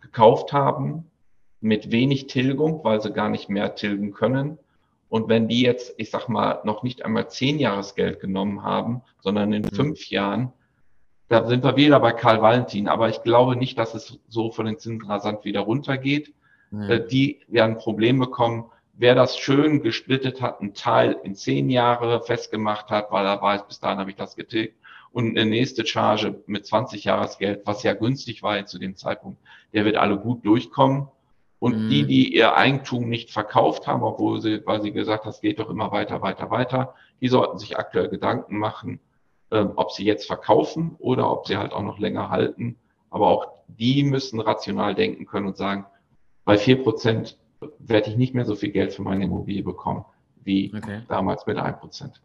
gekauft 0.00 0.52
haben 0.52 1.10
mit 1.60 1.90
wenig 1.90 2.28
Tilgung, 2.28 2.84
weil 2.84 3.00
sie 3.00 3.12
gar 3.12 3.28
nicht 3.28 3.48
mehr 3.48 3.74
tilgen 3.74 4.12
können. 4.12 4.58
Und 5.08 5.28
wenn 5.28 5.48
die 5.48 5.62
jetzt, 5.62 5.94
ich 5.96 6.10
sag 6.10 6.28
mal, 6.28 6.60
noch 6.64 6.82
nicht 6.82 7.04
einmal 7.04 7.28
zehn 7.28 7.58
Jahresgeld 7.58 8.20
genommen 8.20 8.62
haben, 8.62 9.02
sondern 9.20 9.52
in 9.52 9.62
mhm. 9.62 9.74
fünf 9.74 10.10
Jahren, 10.10 10.52
da 11.28 11.46
sind 11.46 11.64
wir 11.64 11.76
wieder 11.76 12.00
bei 12.00 12.12
Karl 12.12 12.42
Valentin. 12.42 12.88
Aber 12.88 13.08
ich 13.08 13.22
glaube 13.22 13.56
nicht, 13.56 13.78
dass 13.78 13.94
es 13.94 14.18
so 14.28 14.50
von 14.50 14.66
den 14.66 14.78
Zinsen 14.78 15.08
rasant 15.08 15.44
wieder 15.44 15.60
runtergeht. 15.60 16.34
Mhm. 16.70 17.06
Die 17.10 17.40
werden 17.48 17.72
ein 17.72 17.78
Problem 17.78 18.18
bekommen. 18.18 18.70
Wer 18.94 19.14
das 19.14 19.38
schön 19.38 19.82
gesplittet 19.82 20.42
hat, 20.42 20.60
einen 20.60 20.74
Teil 20.74 21.16
in 21.22 21.34
zehn 21.34 21.70
Jahre 21.70 22.20
festgemacht 22.22 22.90
hat, 22.90 23.12
weil 23.12 23.24
er 23.24 23.40
weiß, 23.40 23.66
bis 23.66 23.80
dahin 23.80 23.98
habe 23.98 24.10
ich 24.10 24.16
das 24.16 24.36
getilgt, 24.36 24.74
und 25.12 25.38
eine 25.38 25.48
nächste 25.48 25.86
Charge 25.86 26.42
mit 26.46 26.66
20 26.66 27.04
Jahresgeld, 27.04 27.62
was 27.64 27.82
ja 27.82 27.94
günstig 27.94 28.42
war 28.42 28.64
zu 28.66 28.78
dem 28.78 28.96
Zeitpunkt, 28.96 29.40
der 29.72 29.84
wird 29.84 29.96
alle 29.96 30.18
gut 30.18 30.44
durchkommen. 30.44 31.08
Und 31.58 31.84
mhm. 31.86 31.88
die, 31.90 32.06
die 32.06 32.34
ihr 32.34 32.56
Eigentum 32.56 33.08
nicht 33.08 33.30
verkauft 33.30 33.86
haben, 33.86 34.02
obwohl 34.02 34.40
sie, 34.40 34.64
weil 34.64 34.80
sie 34.80 34.92
gesagt 34.92 35.24
haben, 35.24 35.30
es 35.30 35.40
geht 35.40 35.58
doch 35.58 35.70
immer 35.70 35.90
weiter, 35.90 36.22
weiter, 36.22 36.50
weiter, 36.50 36.94
die 37.20 37.28
sollten 37.28 37.58
sich 37.58 37.76
aktuell 37.76 38.08
Gedanken 38.08 38.58
machen, 38.58 39.00
ähm, 39.50 39.72
ob 39.74 39.90
sie 39.90 40.04
jetzt 40.04 40.26
verkaufen 40.26 40.94
oder 40.98 41.30
ob 41.30 41.46
sie 41.48 41.56
halt 41.56 41.72
auch 41.72 41.82
noch 41.82 41.98
länger 41.98 42.30
halten. 42.30 42.76
Aber 43.10 43.28
auch 43.28 43.48
die 43.66 44.04
müssen 44.04 44.40
rational 44.40 44.94
denken 44.94 45.26
können 45.26 45.46
und 45.46 45.56
sagen, 45.56 45.86
bei 46.44 46.56
vier 46.56 46.82
Prozent 46.82 47.38
werde 47.78 48.10
ich 48.10 48.16
nicht 48.16 48.34
mehr 48.34 48.44
so 48.44 48.54
viel 48.54 48.70
Geld 48.70 48.92
für 48.92 49.02
meine 49.02 49.24
Immobilie 49.24 49.62
bekommen 49.62 50.04
wie 50.48 50.72
okay. 50.74 51.02
damals 51.08 51.46
mit 51.46 51.58
ein 51.58 51.78
Prozent. 51.78 52.20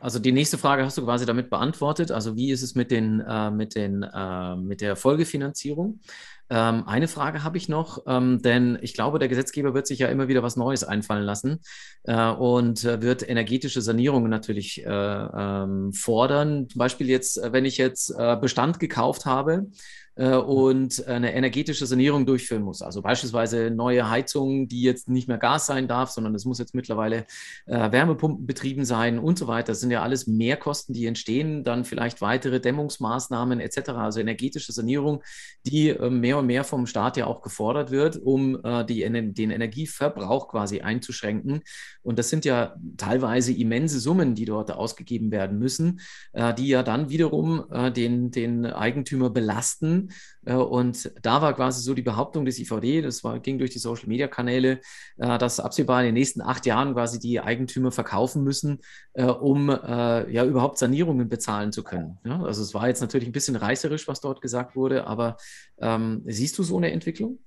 Also 0.00 0.18
die 0.18 0.32
nächste 0.32 0.56
Frage 0.56 0.84
hast 0.84 0.96
du 0.96 1.04
quasi 1.04 1.26
damit 1.26 1.50
beantwortet. 1.50 2.10
Also 2.10 2.34
wie 2.34 2.50
ist 2.50 2.62
es 2.62 2.74
mit, 2.74 2.90
den, 2.90 3.20
äh, 3.20 3.50
mit, 3.50 3.74
den, 3.74 4.02
äh, 4.02 4.56
mit 4.56 4.80
der 4.80 4.96
Folgefinanzierung? 4.96 6.00
Ähm, 6.48 6.88
eine 6.88 7.06
Frage 7.06 7.44
habe 7.44 7.58
ich 7.58 7.68
noch, 7.68 8.02
ähm, 8.08 8.42
denn 8.42 8.76
ich 8.80 8.94
glaube, 8.94 9.20
der 9.20 9.28
Gesetzgeber 9.28 9.72
wird 9.72 9.86
sich 9.86 10.00
ja 10.00 10.08
immer 10.08 10.26
wieder 10.26 10.42
was 10.42 10.56
Neues 10.56 10.82
einfallen 10.82 11.22
lassen 11.22 11.60
äh, 12.04 12.28
und 12.30 12.84
äh, 12.84 13.02
wird 13.02 13.28
energetische 13.28 13.82
Sanierungen 13.82 14.30
natürlich 14.30 14.84
äh, 14.84 14.88
ähm, 14.88 15.92
fordern. 15.92 16.68
Zum 16.68 16.78
Beispiel 16.78 17.08
jetzt, 17.08 17.38
äh, 17.38 17.52
wenn 17.52 17.64
ich 17.64 17.76
jetzt 17.76 18.12
Bestand 18.40 18.80
gekauft 18.80 19.26
habe 19.26 19.66
äh, 20.20 20.34
und 20.34 21.06
eine 21.06 21.34
energetische 21.34 21.86
Sanierung 21.86 22.26
durchführen 22.26 22.62
muss. 22.62 22.82
Also 22.82 23.00
beispielsweise 23.00 23.70
neue 23.70 24.10
Heizungen, 24.10 24.68
die 24.68 24.82
jetzt 24.82 25.08
nicht 25.08 25.28
mehr 25.28 25.38
Gas 25.38 25.64
sein 25.64 25.88
darf, 25.88 26.10
sondern 26.10 26.34
es 26.34 26.44
muss 26.44 26.58
jetzt 26.58 26.74
mittlerweile 26.74 27.24
äh, 27.64 27.90
Wärmepumpen 27.90 28.46
betrieben 28.46 28.84
sein 28.84 29.18
und 29.18 29.38
so 29.38 29.46
weiter. 29.46 29.72
Das 29.72 29.80
sind 29.80 29.90
ja 29.90 30.02
alles 30.02 30.26
Mehrkosten, 30.26 30.94
die 30.94 31.06
entstehen, 31.06 31.64
dann 31.64 31.86
vielleicht 31.86 32.20
weitere 32.20 32.60
Dämmungsmaßnahmen 32.60 33.60
etc. 33.60 33.90
Also 33.90 34.20
energetische 34.20 34.72
Sanierung, 34.72 35.22
die 35.64 35.88
äh, 35.88 36.10
mehr 36.10 36.36
und 36.36 36.46
mehr 36.46 36.64
vom 36.64 36.86
Staat 36.86 37.16
ja 37.16 37.26
auch 37.26 37.40
gefordert 37.40 37.90
wird, 37.90 38.18
um 38.18 38.62
äh, 38.62 38.84
die, 38.84 39.00
den 39.00 39.50
Energieverbrauch 39.50 40.48
quasi 40.48 40.82
einzuschränken. 40.82 41.62
Und 42.02 42.18
das 42.18 42.28
sind 42.28 42.44
ja 42.44 42.76
teilweise 42.98 43.54
immense 43.54 43.98
Summen, 43.98 44.34
die 44.34 44.44
dort 44.44 44.70
ausgegeben 44.70 45.30
werden 45.30 45.58
müssen, 45.58 46.00
äh, 46.34 46.52
die 46.52 46.68
ja 46.68 46.82
dann 46.82 47.08
wiederum 47.08 47.64
äh, 47.70 47.90
den, 47.90 48.30
den 48.30 48.66
Eigentümer 48.66 49.30
belasten 49.30 50.09
äh, 50.44 50.54
und 50.54 51.12
da 51.22 51.42
war 51.42 51.54
quasi 51.54 51.82
so 51.82 51.94
die 51.94 52.02
Behauptung 52.02 52.44
des 52.44 52.58
IVD, 52.58 53.02
das 53.02 53.24
war, 53.24 53.38
ging 53.38 53.58
durch 53.58 53.70
die 53.70 53.78
Social 53.78 54.08
Media 54.08 54.28
Kanäle, 54.28 54.80
äh, 55.18 55.38
dass 55.38 55.60
absehbar 55.60 56.00
in 56.00 56.06
den 56.06 56.14
nächsten 56.14 56.40
acht 56.40 56.66
Jahren 56.66 56.94
quasi 56.94 57.18
die 57.18 57.40
Eigentümer 57.40 57.92
verkaufen 57.92 58.42
müssen, 58.44 58.80
äh, 59.14 59.24
um 59.24 59.70
ja 59.70 60.44
überhaupt 60.44 60.78
Sanierungen 60.78 61.28
bezahlen 61.28 61.72
zu 61.72 61.82
können. 61.82 62.18
Ja, 62.24 62.42
also 62.42 62.62
es 62.62 62.74
war 62.74 62.88
jetzt 62.88 63.00
natürlich 63.00 63.28
ein 63.28 63.32
bisschen 63.32 63.56
reißerisch, 63.56 64.08
was 64.08 64.20
dort 64.20 64.40
gesagt 64.40 64.76
wurde, 64.76 65.06
aber 65.06 65.36
ähm, 65.80 66.22
siehst 66.26 66.58
du 66.58 66.62
so 66.62 66.76
eine 66.76 66.90
Entwicklung? 66.90 67.38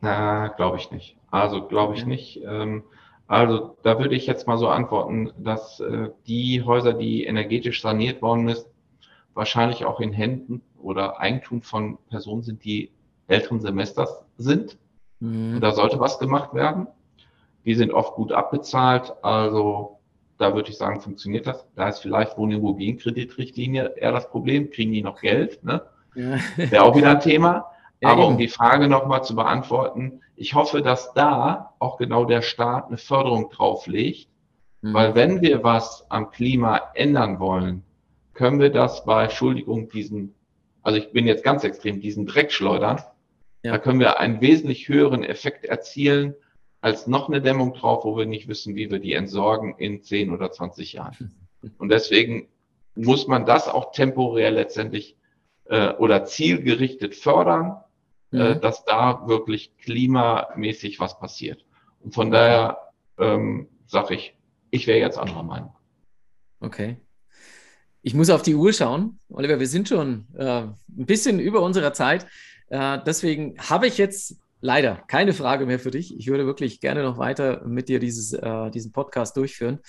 Na, 0.00 0.48
glaube 0.48 0.76
ich 0.76 0.90
nicht. 0.90 1.16
Also 1.30 1.66
glaube 1.66 1.94
ich 1.94 2.06
nicht. 2.06 2.40
Ähm, 2.44 2.84
also 3.26 3.76
da 3.82 3.98
würde 3.98 4.14
ich 4.14 4.26
jetzt 4.26 4.46
mal 4.46 4.58
so 4.58 4.68
antworten, 4.68 5.32
dass 5.38 5.80
äh, 5.80 6.10
die 6.26 6.62
Häuser, 6.62 6.92
die 6.92 7.24
energetisch 7.24 7.82
saniert 7.82 8.22
worden 8.22 8.44
müssen, 8.44 8.70
wahrscheinlich 9.34 9.84
auch 9.84 10.00
in 10.00 10.12
Händen 10.12 10.62
oder 10.86 11.20
Eigentum 11.20 11.62
von 11.62 11.98
Personen 12.08 12.42
sind, 12.42 12.64
die 12.64 12.92
älteren 13.26 13.60
Semesters 13.60 14.22
sind. 14.38 14.78
Mhm. 15.18 15.60
Da 15.60 15.72
sollte 15.72 15.98
was 15.98 16.20
gemacht 16.20 16.54
werden. 16.54 16.86
Die 17.64 17.74
sind 17.74 17.92
oft 17.92 18.14
gut 18.14 18.30
abbezahlt. 18.30 19.12
Also 19.22 19.98
da 20.38 20.54
würde 20.54 20.70
ich 20.70 20.78
sagen, 20.78 21.00
funktioniert 21.00 21.48
das. 21.48 21.66
Da 21.74 21.88
ist 21.88 21.98
vielleicht 21.98 22.38
Wohnimmobilienkreditrichtlinie 22.38 23.94
eher 23.96 24.12
das 24.12 24.30
Problem. 24.30 24.70
Kriegen 24.70 24.92
die 24.92 25.02
noch 25.02 25.20
Geld? 25.20 25.64
Ne? 25.64 25.82
Ja. 26.14 26.38
Wäre 26.56 26.84
auch 26.84 26.96
wieder 26.96 27.10
ein 27.10 27.20
Thema. 27.20 27.66
Ja, 28.00 28.10
Aber 28.10 28.22
eben. 28.22 28.32
um 28.32 28.38
die 28.38 28.48
Frage 28.48 28.88
nochmal 28.88 29.24
zu 29.24 29.34
beantworten, 29.34 30.20
ich 30.36 30.54
hoffe, 30.54 30.82
dass 30.82 31.14
da 31.14 31.74
auch 31.80 31.96
genau 31.96 32.26
der 32.26 32.42
Staat 32.42 32.86
eine 32.86 32.98
Förderung 32.98 33.50
drauflegt. 33.50 34.28
Mhm. 34.82 34.94
Weil 34.94 35.14
wenn 35.16 35.40
wir 35.40 35.64
was 35.64 36.08
am 36.10 36.30
Klima 36.30 36.80
ändern 36.94 37.40
wollen, 37.40 37.82
können 38.34 38.60
wir 38.60 38.70
das 38.70 39.04
bei, 39.04 39.24
Entschuldigung, 39.24 39.88
diesen, 39.88 40.34
also 40.86 41.00
ich 41.00 41.10
bin 41.10 41.26
jetzt 41.26 41.42
ganz 41.42 41.64
extrem, 41.64 42.00
diesen 42.00 42.26
Dreck 42.26 42.52
schleudern, 42.52 43.02
ja. 43.64 43.72
da 43.72 43.78
können 43.78 43.98
wir 43.98 44.20
einen 44.20 44.40
wesentlich 44.40 44.88
höheren 44.88 45.24
Effekt 45.24 45.64
erzielen, 45.64 46.36
als 46.80 47.08
noch 47.08 47.28
eine 47.28 47.42
Dämmung 47.42 47.74
drauf, 47.74 48.04
wo 48.04 48.16
wir 48.16 48.24
nicht 48.24 48.46
wissen, 48.46 48.76
wie 48.76 48.88
wir 48.88 49.00
die 49.00 49.14
entsorgen 49.14 49.74
in 49.78 50.04
10 50.04 50.30
oder 50.30 50.52
20 50.52 50.92
Jahren. 50.92 51.34
Und 51.78 51.88
deswegen 51.88 52.46
muss 52.94 53.26
man 53.26 53.46
das 53.46 53.66
auch 53.66 53.90
temporär 53.90 54.52
letztendlich 54.52 55.16
äh, 55.64 55.92
oder 55.94 56.24
zielgerichtet 56.24 57.16
fördern, 57.16 57.78
äh, 58.32 58.36
mhm. 58.36 58.40
äh, 58.42 58.60
dass 58.60 58.84
da 58.84 59.26
wirklich 59.26 59.76
klimamäßig 59.78 61.00
was 61.00 61.18
passiert. 61.18 61.66
Und 61.98 62.14
von 62.14 62.30
daher 62.30 62.92
ähm, 63.18 63.66
sage 63.86 64.14
ich, 64.14 64.36
ich 64.70 64.86
wäre 64.86 65.00
jetzt 65.00 65.18
anderer 65.18 65.42
Meinung. 65.42 65.74
Okay. 66.60 66.98
Ich 68.06 68.14
muss 68.14 68.30
auf 68.30 68.42
die 68.42 68.54
Uhr 68.54 68.72
schauen. 68.72 69.18
Oliver, 69.30 69.58
wir 69.58 69.66
sind 69.66 69.88
schon 69.88 70.28
äh, 70.38 70.60
ein 70.62 70.76
bisschen 70.86 71.40
über 71.40 71.60
unserer 71.60 71.92
Zeit. 71.92 72.24
Äh, 72.68 73.00
deswegen 73.04 73.58
habe 73.58 73.88
ich 73.88 73.98
jetzt 73.98 74.36
leider 74.60 75.02
keine 75.06 75.32
Frage 75.32 75.66
mehr 75.66 75.78
für 75.78 75.90
dich. 75.90 76.16
Ich 76.18 76.28
würde 76.28 76.46
wirklich 76.46 76.80
gerne 76.80 77.02
noch 77.02 77.18
weiter 77.18 77.62
mit 77.66 77.88
dir 77.88 77.98
dieses, 77.98 78.32
äh, 78.32 78.70
diesen 78.70 78.92
Podcast 78.92 79.36
durchführen. 79.36 79.80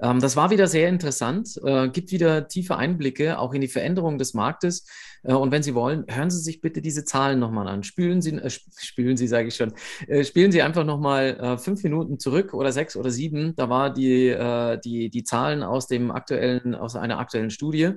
Ähm, 0.00 0.20
das 0.20 0.36
war 0.36 0.50
wieder 0.50 0.66
sehr 0.66 0.88
interessant, 0.88 1.58
äh, 1.64 1.88
gibt 1.88 2.10
wieder 2.10 2.48
tiefe 2.48 2.76
Einblicke 2.76 3.38
auch 3.38 3.54
in 3.54 3.60
die 3.60 3.68
Veränderung 3.68 4.18
des 4.18 4.34
Marktes. 4.34 4.86
Äh, 5.22 5.32
und 5.32 5.52
wenn 5.52 5.62
Sie 5.62 5.74
wollen, 5.74 6.04
hören 6.08 6.30
Sie 6.30 6.40
sich 6.40 6.60
bitte 6.60 6.82
diese 6.82 7.04
Zahlen 7.04 7.38
nochmal 7.38 7.68
an. 7.68 7.82
Spülen 7.82 8.20
Sie, 8.20 8.34
äh, 8.36 8.50
spülen 8.50 9.16
Sie, 9.16 9.28
sage 9.28 9.48
ich 9.48 9.56
schon, 9.56 9.72
äh, 10.06 10.24
spielen 10.24 10.52
Sie 10.52 10.62
einfach 10.62 10.84
nochmal 10.84 11.38
äh, 11.40 11.58
fünf 11.58 11.82
Minuten 11.82 12.18
zurück 12.18 12.52
oder 12.52 12.72
sechs 12.72 12.96
oder 12.96 13.10
sieben. 13.10 13.54
Da 13.56 13.68
war 13.68 13.92
die, 13.92 14.28
äh, 14.28 14.78
die, 14.78 15.08
die 15.10 15.24
Zahlen 15.24 15.62
aus 15.62 15.86
dem 15.86 16.10
aktuellen, 16.10 16.74
aus 16.74 16.96
einer 16.96 17.18
aktuellen 17.18 17.50
Studie. 17.50 17.92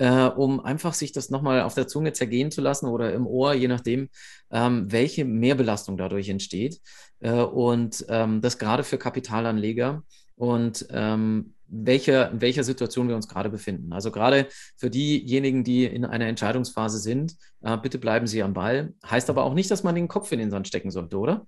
Uh, 0.00 0.30
um 0.36 0.60
einfach 0.60 0.94
sich 0.94 1.10
das 1.10 1.28
nochmal 1.28 1.62
auf 1.62 1.74
der 1.74 1.88
Zunge 1.88 2.12
zergehen 2.12 2.52
zu 2.52 2.60
lassen 2.60 2.86
oder 2.86 3.12
im 3.12 3.26
Ohr, 3.26 3.52
je 3.52 3.66
nachdem, 3.66 4.10
ähm, 4.52 4.92
welche 4.92 5.24
Mehrbelastung 5.24 5.96
dadurch 5.96 6.28
entsteht. 6.28 6.80
Äh, 7.18 7.32
und 7.32 8.06
ähm, 8.08 8.40
das 8.40 8.58
gerade 8.58 8.84
für 8.84 8.96
Kapitalanleger 8.96 10.04
und 10.36 10.86
ähm, 10.90 11.54
welcher, 11.66 12.30
in 12.30 12.40
welcher 12.40 12.64
Situation 12.64 13.08
wir 13.08 13.16
uns 13.16 13.28
gerade 13.28 13.50
befinden. 13.50 13.92
Also 13.92 14.10
gerade 14.10 14.46
für 14.76 14.88
diejenigen, 14.88 15.64
die 15.64 15.84
in 15.84 16.04
einer 16.04 16.26
Entscheidungsphase 16.26 16.98
sind, 16.98 17.36
äh, 17.62 17.76
bitte 17.76 17.98
bleiben 17.98 18.26
Sie 18.26 18.42
am 18.42 18.54
Ball. 18.54 18.94
Heißt 19.04 19.28
aber 19.28 19.44
auch 19.44 19.54
nicht, 19.54 19.70
dass 19.70 19.82
man 19.82 19.94
den 19.94 20.08
Kopf 20.08 20.32
in 20.32 20.38
den 20.38 20.50
Sand 20.50 20.66
stecken 20.66 20.90
sollte, 20.90 21.18
oder? 21.18 21.46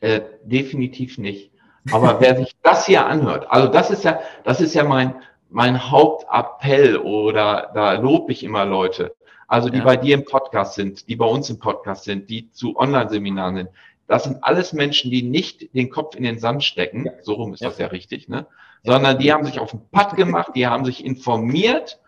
Äh, 0.00 0.20
definitiv 0.44 1.18
nicht. 1.18 1.52
Aber 1.90 2.20
wer 2.20 2.36
sich 2.36 2.52
das 2.62 2.86
hier 2.86 3.04
anhört, 3.04 3.46
also 3.50 3.68
das 3.68 3.90
ist 3.90 4.04
ja, 4.04 4.20
das 4.44 4.60
ist 4.60 4.74
ja 4.74 4.84
mein, 4.84 5.14
mein 5.50 5.90
Hauptappell 5.90 6.96
oder 6.96 7.70
da 7.74 7.92
lobe 7.94 8.32
ich 8.32 8.42
immer 8.42 8.64
Leute. 8.64 9.14
Also 9.46 9.68
die 9.68 9.78
ja. 9.78 9.84
bei 9.84 9.96
dir 9.96 10.14
im 10.14 10.24
Podcast 10.24 10.74
sind, 10.74 11.08
die 11.08 11.16
bei 11.16 11.26
uns 11.26 11.50
im 11.50 11.58
Podcast 11.58 12.04
sind, 12.04 12.30
die 12.30 12.50
zu 12.50 12.76
Online-Seminaren 12.76 13.56
sind, 13.56 13.70
das 14.06 14.24
sind 14.24 14.42
alles 14.42 14.72
Menschen, 14.72 15.10
die 15.10 15.22
nicht 15.22 15.74
den 15.74 15.90
Kopf 15.90 16.14
in 16.14 16.24
den 16.24 16.38
Sand 16.38 16.64
stecken, 16.64 17.08
so 17.22 17.34
rum 17.34 17.54
ist 17.54 17.60
ja. 17.60 17.68
das 17.68 17.78
ja 17.78 17.86
richtig, 17.86 18.28
ne? 18.28 18.46
sondern 18.82 19.18
die 19.18 19.32
haben 19.32 19.44
sich 19.44 19.58
auf 19.58 19.70
den 19.70 19.88
Pad 19.90 20.16
gemacht, 20.16 20.52
die 20.54 20.66
haben 20.66 20.84
sich 20.84 21.04
informiert 21.04 22.00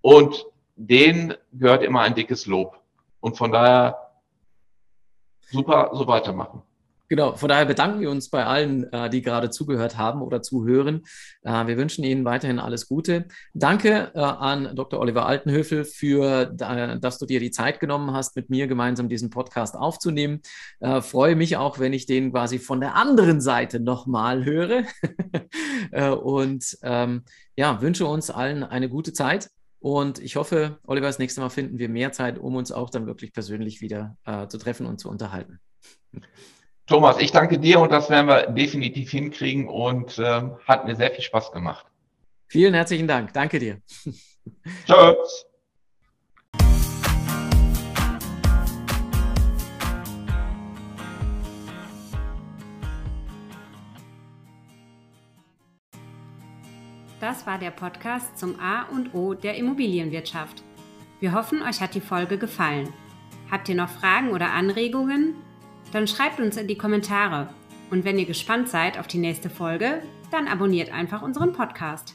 und 0.00 0.46
denen 0.76 1.34
gehört 1.52 1.82
immer 1.82 2.00
ein 2.00 2.14
dickes 2.14 2.46
Lob. 2.46 2.80
Und 3.20 3.36
von 3.36 3.52
daher 3.52 4.10
super, 5.40 5.90
so 5.92 6.06
weitermachen. 6.06 6.62
Genau, 7.10 7.34
von 7.34 7.48
daher 7.48 7.66
bedanken 7.66 8.00
wir 8.00 8.08
uns 8.08 8.30
bei 8.30 8.46
allen, 8.46 8.84
äh, 8.92 9.10
die 9.10 9.20
gerade 9.20 9.50
zugehört 9.50 9.98
haben 9.98 10.22
oder 10.22 10.42
zuhören. 10.42 11.02
Äh, 11.42 11.66
wir 11.66 11.76
wünschen 11.76 12.04
Ihnen 12.04 12.24
weiterhin 12.24 12.60
alles 12.60 12.86
Gute. 12.86 13.26
Danke 13.52 14.12
äh, 14.14 14.20
an 14.20 14.76
Dr. 14.76 15.00
Oliver 15.00 15.26
Altenhöfel 15.26 15.84
für, 15.84 16.46
dass 16.46 17.18
du 17.18 17.26
dir 17.26 17.40
die 17.40 17.50
Zeit 17.50 17.80
genommen 17.80 18.12
hast, 18.12 18.36
mit 18.36 18.48
mir 18.48 18.68
gemeinsam 18.68 19.08
diesen 19.08 19.30
Podcast 19.30 19.74
aufzunehmen. 19.74 20.40
freue 21.00 21.34
mich 21.34 21.56
auch, 21.56 21.80
wenn 21.80 21.92
ich 21.92 22.06
den 22.06 22.30
quasi 22.30 22.60
von 22.60 22.80
der 22.80 22.94
anderen 22.94 23.40
Seite 23.40 23.80
nochmal 23.80 24.44
höre. 24.44 24.84
Und 26.22 26.78
ähm, 26.82 27.24
ja, 27.56 27.80
wünsche 27.82 28.06
uns 28.06 28.30
allen 28.30 28.62
eine 28.62 28.88
gute 28.88 29.12
Zeit. 29.12 29.50
Und 29.80 30.20
ich 30.20 30.36
hoffe, 30.36 30.78
Oliver, 30.86 31.08
das 31.08 31.18
nächste 31.18 31.40
Mal 31.40 31.50
finden 31.50 31.78
wir 31.78 31.88
mehr 31.88 32.12
Zeit, 32.12 32.38
um 32.38 32.54
uns 32.54 32.70
auch 32.70 32.90
dann 32.90 33.06
wirklich 33.06 33.32
persönlich 33.32 33.80
wieder 33.80 34.16
zu 34.48 34.58
treffen 34.58 34.86
und 34.86 35.00
zu 35.00 35.08
unterhalten. 35.08 35.58
Thomas, 36.90 37.18
ich 37.20 37.30
danke 37.30 37.56
dir 37.56 37.78
und 37.78 37.92
das 37.92 38.10
werden 38.10 38.26
wir 38.26 38.48
definitiv 38.48 39.12
hinkriegen 39.12 39.68
und 39.68 40.18
äh, 40.18 40.42
hat 40.66 40.86
mir 40.86 40.96
sehr 40.96 41.12
viel 41.12 41.22
Spaß 41.22 41.52
gemacht. 41.52 41.86
Vielen 42.48 42.74
herzlichen 42.74 43.06
Dank. 43.06 43.32
Danke 43.32 43.60
dir. 43.60 43.80
Tschüss. 44.86 45.46
Das 57.20 57.46
war 57.46 57.58
der 57.60 57.70
Podcast 57.70 58.36
zum 58.36 58.58
A 58.58 58.88
und 58.90 59.14
O 59.14 59.34
der 59.34 59.54
Immobilienwirtschaft. 59.54 60.64
Wir 61.20 61.34
hoffen, 61.34 61.62
euch 61.62 61.80
hat 61.80 61.94
die 61.94 62.00
Folge 62.00 62.36
gefallen. 62.36 62.92
Habt 63.48 63.68
ihr 63.68 63.76
noch 63.76 63.90
Fragen 63.90 64.32
oder 64.32 64.50
Anregungen? 64.50 65.36
Dann 65.92 66.06
schreibt 66.06 66.40
uns 66.40 66.56
in 66.56 66.68
die 66.68 66.78
Kommentare. 66.78 67.48
Und 67.90 68.04
wenn 68.04 68.18
ihr 68.18 68.26
gespannt 68.26 68.68
seid 68.68 68.98
auf 68.98 69.06
die 69.06 69.18
nächste 69.18 69.50
Folge, 69.50 70.02
dann 70.30 70.46
abonniert 70.46 70.92
einfach 70.92 71.22
unseren 71.22 71.52
Podcast. 71.52 72.14